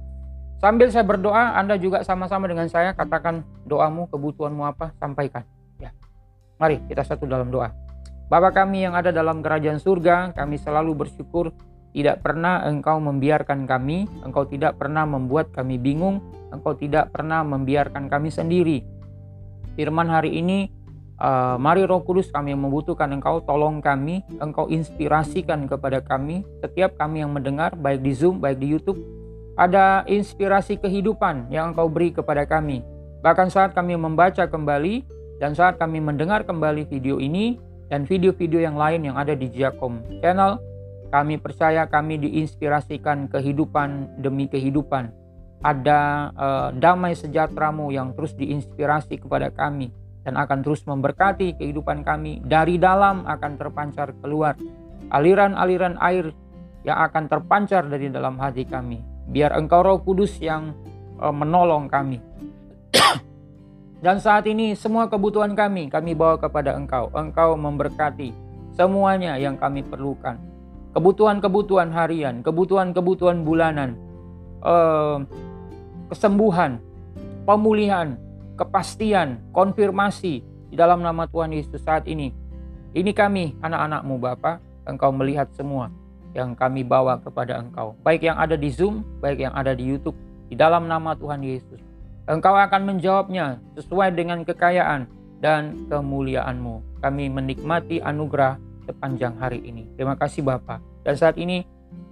Sambil 0.61 0.93
saya 0.93 1.09
berdoa, 1.09 1.57
Anda 1.57 1.81
juga 1.81 2.05
sama-sama 2.05 2.45
dengan 2.45 2.69
saya 2.69 2.93
katakan 2.93 3.41
doamu, 3.65 4.05
kebutuhanmu 4.13 4.69
apa, 4.69 4.93
sampaikan. 5.01 5.49
Mari 6.61 6.77
kita 6.93 7.01
satu 7.01 7.25
dalam 7.25 7.49
doa. 7.49 7.73
Bapa 8.29 8.53
kami 8.53 8.85
yang 8.85 8.93
ada 8.93 9.09
dalam 9.09 9.41
kerajaan 9.41 9.81
surga, 9.81 10.37
kami 10.37 10.61
selalu 10.61 10.93
bersyukur 10.93 11.57
tidak 11.97 12.21
pernah 12.21 12.63
Engkau 12.69 13.01
membiarkan 13.01 13.65
kami, 13.65 14.05
Engkau 14.23 14.45
tidak 14.45 14.77
pernah 14.77 15.09
membuat 15.09 15.51
kami 15.57 15.81
bingung, 15.81 16.21
Engkau 16.53 16.77
tidak 16.77 17.11
pernah 17.17 17.41
membiarkan 17.43 18.13
kami 18.13 18.29
sendiri. 18.29 18.85
Firman 19.75 20.13
hari 20.13 20.37
ini, 20.37 20.69
uh, 21.21 21.57
mari 21.61 21.85
Roh 21.85 22.03
Kudus 22.03 22.33
kami 22.33 22.57
yang 22.57 22.65
membutuhkan 22.65 23.13
Engkau, 23.13 23.45
tolong 23.45 23.79
kami, 23.85 24.25
Engkau 24.41 24.67
inspirasikan 24.73 25.69
kepada 25.69 26.01
kami, 26.01 26.43
setiap 26.65 26.97
kami 26.97 27.23
yang 27.23 27.31
mendengar, 27.31 27.77
baik 27.77 28.01
di 28.01 28.13
Zoom, 28.17 28.41
baik 28.41 28.59
di 28.59 28.73
YouTube, 28.73 28.99
ada 29.55 30.03
inspirasi 30.09 30.81
kehidupan 30.81 31.53
yang 31.53 31.77
Engkau 31.77 31.87
beri 31.93 32.11
kepada 32.11 32.49
kami. 32.49 32.83
Bahkan 33.21 33.53
saat 33.53 33.77
kami 33.77 33.95
membaca 34.01 34.49
kembali, 34.49 35.21
dan 35.41 35.57
saat 35.57 35.81
kami 35.81 36.01
mendengar 36.05 36.45
kembali 36.45 36.85
video 36.89 37.17
ini 37.17 37.57
dan 37.89 38.05
video-video 38.05 38.61
yang 38.61 38.77
lain 38.77 39.09
yang 39.09 39.17
ada 39.17 39.33
di 39.33 39.49
Giacomo 39.49 40.05
Channel, 40.21 40.61
kami 41.11 41.41
percaya 41.41 41.89
kami 41.89 42.21
diinspirasikan 42.23 43.27
kehidupan 43.33 44.21
demi 44.21 44.47
kehidupan. 44.47 45.11
Ada 45.61 46.33
uh, 46.33 46.69
damai 46.73 47.13
sejahteramu 47.13 47.93
yang 47.93 48.17
terus 48.17 48.33
diinspirasi 48.33 49.21
kepada 49.21 49.53
kami 49.53 49.93
dan 50.25 50.37
akan 50.37 50.61
terus 50.61 50.85
memberkati 50.85 51.57
kehidupan 51.57 52.05
kami. 52.05 52.45
Dari 52.45 52.77
dalam 52.77 53.25
akan 53.25 53.53
terpancar 53.57 54.13
keluar 54.21 54.55
aliran-aliran 55.11 55.99
air 56.01 56.31
yang 56.85 56.99
akan 57.01 57.29
terpancar 57.29 57.85
dari 57.89 58.09
dalam 58.09 58.41
hati 58.41 58.65
kami. 58.65 59.01
Biar 59.31 59.55
Engkau 59.57 59.85
Roh 59.85 60.01
Kudus 60.03 60.39
yang 60.41 60.73
uh, 61.21 61.31
menolong 61.31 61.87
kami 61.87 62.19
dan 64.05 64.19
saat 64.19 64.49
ini 64.49 64.75
semua 64.75 65.07
kebutuhan 65.07 65.55
kami, 65.55 65.93
kami 65.93 66.17
bawa 66.17 66.41
kepada 66.41 66.75
Engkau. 66.75 67.13
Engkau 67.15 67.55
memberkati 67.55 68.33
semuanya 68.75 69.37
yang 69.37 69.61
kami 69.61 69.85
perlukan. 69.85 70.39
Kebutuhan-kebutuhan 70.91 71.95
harian, 71.95 72.43
kebutuhan-kebutuhan 72.43 73.47
bulanan, 73.47 73.95
eh, 74.67 75.19
kesembuhan, 76.11 76.83
pemulihan, 77.47 78.19
kepastian, 78.61 79.41
konfirmasi 79.57 80.45
di 80.45 80.77
dalam 80.77 81.01
nama 81.01 81.25
Tuhan 81.25 81.57
Yesus 81.57 81.81
saat 81.81 82.05
ini. 82.05 82.37
Ini 82.93 83.17
kami, 83.17 83.57
anak-anakmu 83.65 84.21
Bapa, 84.21 84.61
Engkau 84.85 85.09
melihat 85.17 85.49
semua 85.57 85.89
yang 86.37 86.53
kami 86.53 86.85
bawa 86.85 87.17
kepada 87.25 87.57
Engkau. 87.57 87.97
Baik 88.05 88.29
yang 88.29 88.37
ada 88.37 88.61
di 88.61 88.69
Zoom, 88.69 89.01
baik 89.25 89.41
yang 89.41 89.55
ada 89.57 89.73
di 89.73 89.89
YouTube. 89.89 90.15
Di 90.53 90.59
dalam 90.59 90.91
nama 90.91 91.17
Tuhan 91.17 91.41
Yesus. 91.41 91.81
Engkau 92.29 92.53
akan 92.53 92.83
menjawabnya 92.85 93.63
sesuai 93.79 94.13
dengan 94.13 94.43
kekayaan 94.45 95.09
dan 95.41 95.89
kemuliaanmu. 95.89 97.01
Kami 97.01 97.25
menikmati 97.33 98.03
anugerah 98.03 98.61
sepanjang 98.85 99.39
hari 99.41 99.63
ini. 99.65 99.89
Terima 99.97 100.19
kasih 100.19 100.45
Bapak. 100.45 100.83
Dan 101.07 101.15
saat 101.17 101.39
ini 101.41 101.65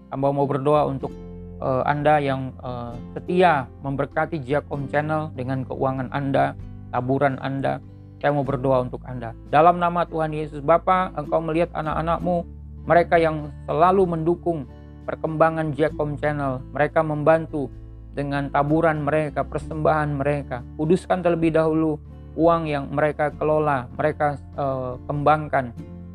hamba 0.08 0.32
mau 0.32 0.46
berdoa 0.46 0.86
untuk 0.88 1.12
uh, 1.60 1.82
Anda 1.86 2.18
yang 2.22 2.54
uh, 2.62 2.94
setia 3.14 3.66
memberkati 3.82 4.42
Giacomo 4.42 4.86
Channel 4.90 5.30
dengan 5.34 5.62
keuangan 5.66 6.10
Anda, 6.10 6.54
taburan 6.90 7.38
Anda. 7.38 7.82
Saya 8.18 8.34
mau 8.34 8.42
berdoa 8.42 8.82
untuk 8.82 9.02
Anda. 9.06 9.30
Dalam 9.54 9.78
nama 9.78 10.02
Tuhan 10.02 10.34
Yesus 10.34 10.58
Bapa, 10.58 11.14
Engkau 11.14 11.38
melihat 11.38 11.70
anak-anakmu, 11.70 12.42
mereka 12.82 13.14
yang 13.14 13.54
selalu 13.70 14.18
mendukung 14.18 14.66
perkembangan 15.06 15.70
Giacomo 15.70 16.18
Channel. 16.18 16.58
Mereka 16.74 17.06
membantu 17.06 17.70
dengan 18.18 18.50
taburan 18.50 19.06
mereka, 19.06 19.46
persembahan 19.46 20.18
mereka. 20.18 20.66
Kuduskan 20.74 21.22
terlebih 21.22 21.54
dahulu 21.54 22.02
uang 22.34 22.66
yang 22.66 22.90
mereka 22.90 23.30
kelola, 23.34 23.86
mereka 23.94 24.38
uh, 24.58 24.98
kembangkan 25.06 25.70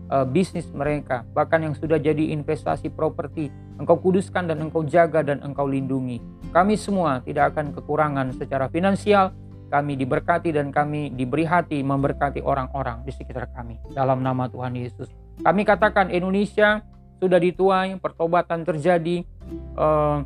uh, 0.10 0.28
bisnis 0.28 0.68
mereka, 0.74 1.24
bahkan 1.32 1.64
yang 1.64 1.76
sudah 1.78 2.02
jadi 2.02 2.34
investasi 2.34 2.92
properti. 2.92 3.54
Engkau 3.80 4.00
kuduskan 4.00 4.50
dan 4.50 4.60
engkau 4.64 4.84
jaga 4.84 5.24
dan 5.24 5.40
engkau 5.44 5.68
lindungi. 5.68 6.20
Kami 6.52 6.76
semua 6.76 7.22
tidak 7.24 7.56
akan 7.56 7.74
kekurangan 7.74 8.34
secara 8.36 8.70
finansial, 8.70 9.34
kami 9.74 9.98
diberkati 9.98 10.54
dan 10.54 10.70
kami 10.70 11.10
diberi 11.10 11.50
hati 11.50 11.82
memberkati 11.82 12.46
orang-orang 12.46 13.02
di 13.02 13.12
sekitar 13.14 13.50
kami. 13.58 13.82
Dalam 13.90 14.22
nama 14.22 14.46
Tuhan 14.46 14.78
Yesus. 14.78 15.10
Kami 15.42 15.66
katakan 15.66 16.14
Indonesia 16.14 16.86
sudah 17.18 17.42
dituai, 17.42 17.98
pertobatan 17.98 18.62
terjadi, 18.68 19.26
uh, 19.74 20.22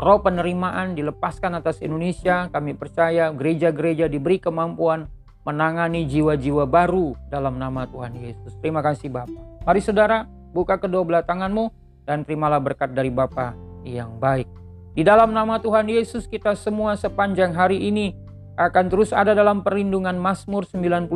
roh 0.00 0.20
penerimaan 0.24 0.96
dilepaskan 0.96 1.60
atas 1.60 1.84
Indonesia. 1.84 2.48
Kami 2.48 2.72
percaya 2.72 3.28
gereja-gereja 3.34 4.08
diberi 4.08 4.40
kemampuan 4.40 5.12
menangani 5.44 6.04
jiwa-jiwa 6.04 6.68
baru 6.68 7.16
dalam 7.32 7.56
nama 7.56 7.88
Tuhan 7.88 8.12
Yesus. 8.16 8.52
Terima 8.60 8.84
kasih 8.84 9.08
Bapak. 9.08 9.64
Mari 9.64 9.80
saudara, 9.80 10.28
buka 10.52 10.76
kedua 10.76 11.04
belah 11.04 11.24
tanganmu 11.24 11.72
dan 12.04 12.24
terimalah 12.24 12.60
berkat 12.60 12.92
dari 12.92 13.08
Bapa 13.08 13.56
yang 13.84 14.20
baik. 14.20 14.48
Di 14.92 15.06
dalam 15.06 15.32
nama 15.32 15.56
Tuhan 15.62 15.88
Yesus 15.88 16.26
kita 16.26 16.52
semua 16.58 16.98
sepanjang 16.98 17.54
hari 17.54 17.78
ini 17.88 18.12
akan 18.60 18.92
terus 18.92 19.16
ada 19.16 19.32
dalam 19.32 19.64
perlindungan 19.64 20.20
Mazmur 20.20 20.68
91, 20.68 21.08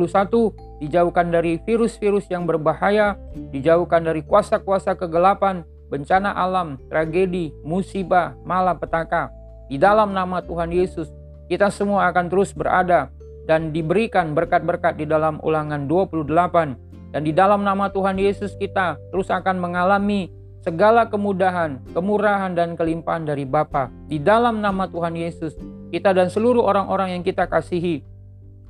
dijauhkan 0.81 1.29
dari 1.29 1.61
virus-virus 1.61 2.25
yang 2.33 2.49
berbahaya, 2.49 3.13
dijauhkan 3.53 4.01
dari 4.01 4.25
kuasa-kuasa 4.25 4.97
kegelapan, 4.97 5.61
bencana 5.93 6.33
alam, 6.33 6.81
tragedi, 6.89 7.53
musibah, 7.61 8.33
malapetaka. 8.41 9.29
Di 9.69 9.77
dalam 9.77 10.17
nama 10.17 10.41
Tuhan 10.41 10.73
Yesus, 10.73 11.13
kita 11.45 11.69
semua 11.69 12.09
akan 12.09 12.25
terus 12.33 12.49
berada 12.49 13.13
dan 13.45 13.69
diberikan 13.73 14.33
berkat-berkat 14.33 14.97
di 14.97 15.05
dalam 15.05 15.37
ulangan 15.41 15.85
28. 15.85 17.13
Dan 17.15 17.21
di 17.23 17.31
dalam 17.31 17.63
nama 17.63 17.87
Tuhan 17.87 18.19
Yesus 18.19 18.57
kita 18.59 18.99
terus 19.13 19.31
akan 19.31 19.61
mengalami 19.61 20.27
segala 20.65 21.05
kemudahan, 21.05 21.79
kemurahan 21.93 22.51
dan 22.57 22.73
kelimpahan 22.73 23.23
dari 23.23 23.45
Bapa. 23.45 23.93
Di 24.09 24.17
dalam 24.17 24.59
nama 24.59 24.89
Tuhan 24.89 25.13
Yesus, 25.13 25.53
kita 25.93 26.11
dan 26.11 26.27
seluruh 26.33 26.65
orang-orang 26.65 27.15
yang 27.15 27.23
kita 27.23 27.45
kasihi 27.45 28.01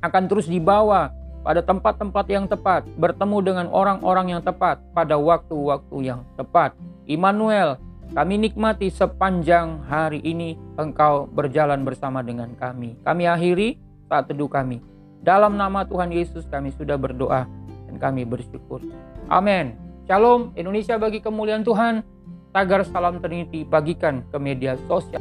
akan 0.04 0.28
terus 0.28 0.46
dibawa 0.46 1.10
pada 1.40 1.64
tempat-tempat 1.64 2.26
yang 2.28 2.44
tepat, 2.44 2.84
bertemu 3.00 3.38
dengan 3.40 3.66
orang-orang 3.72 4.36
yang 4.36 4.42
tepat 4.44 4.82
pada 4.92 5.16
waktu-waktu 5.16 5.96
yang 6.04 6.20
tepat. 6.36 6.76
Immanuel, 7.08 7.80
kami 8.12 8.38
nikmati 8.38 8.92
sepanjang 8.92 9.86
hari 9.88 10.20
ini 10.22 10.54
Engkau 10.78 11.26
berjalan 11.26 11.82
bersama 11.82 12.20
dengan 12.20 12.52
kami. 12.54 12.98
Kami 13.02 13.24
akhiri 13.24 13.85
saat 14.06 14.30
teduh 14.30 14.50
kami. 14.50 14.82
Dalam 15.22 15.58
nama 15.58 15.82
Tuhan 15.82 16.14
Yesus 16.14 16.46
kami 16.46 16.70
sudah 16.74 16.94
berdoa 16.94 17.46
dan 17.90 17.96
kami 17.98 18.22
bersyukur. 18.22 18.82
Amin. 19.26 19.74
Shalom 20.06 20.54
Indonesia 20.54 20.94
bagi 20.98 21.18
kemuliaan 21.18 21.66
Tuhan. 21.66 22.06
Tagar 22.54 22.86
salam 22.88 23.18
Trinity 23.20 23.66
bagikan 23.66 24.22
ke 24.30 24.38
media 24.38 24.78
sosial. 24.86 25.20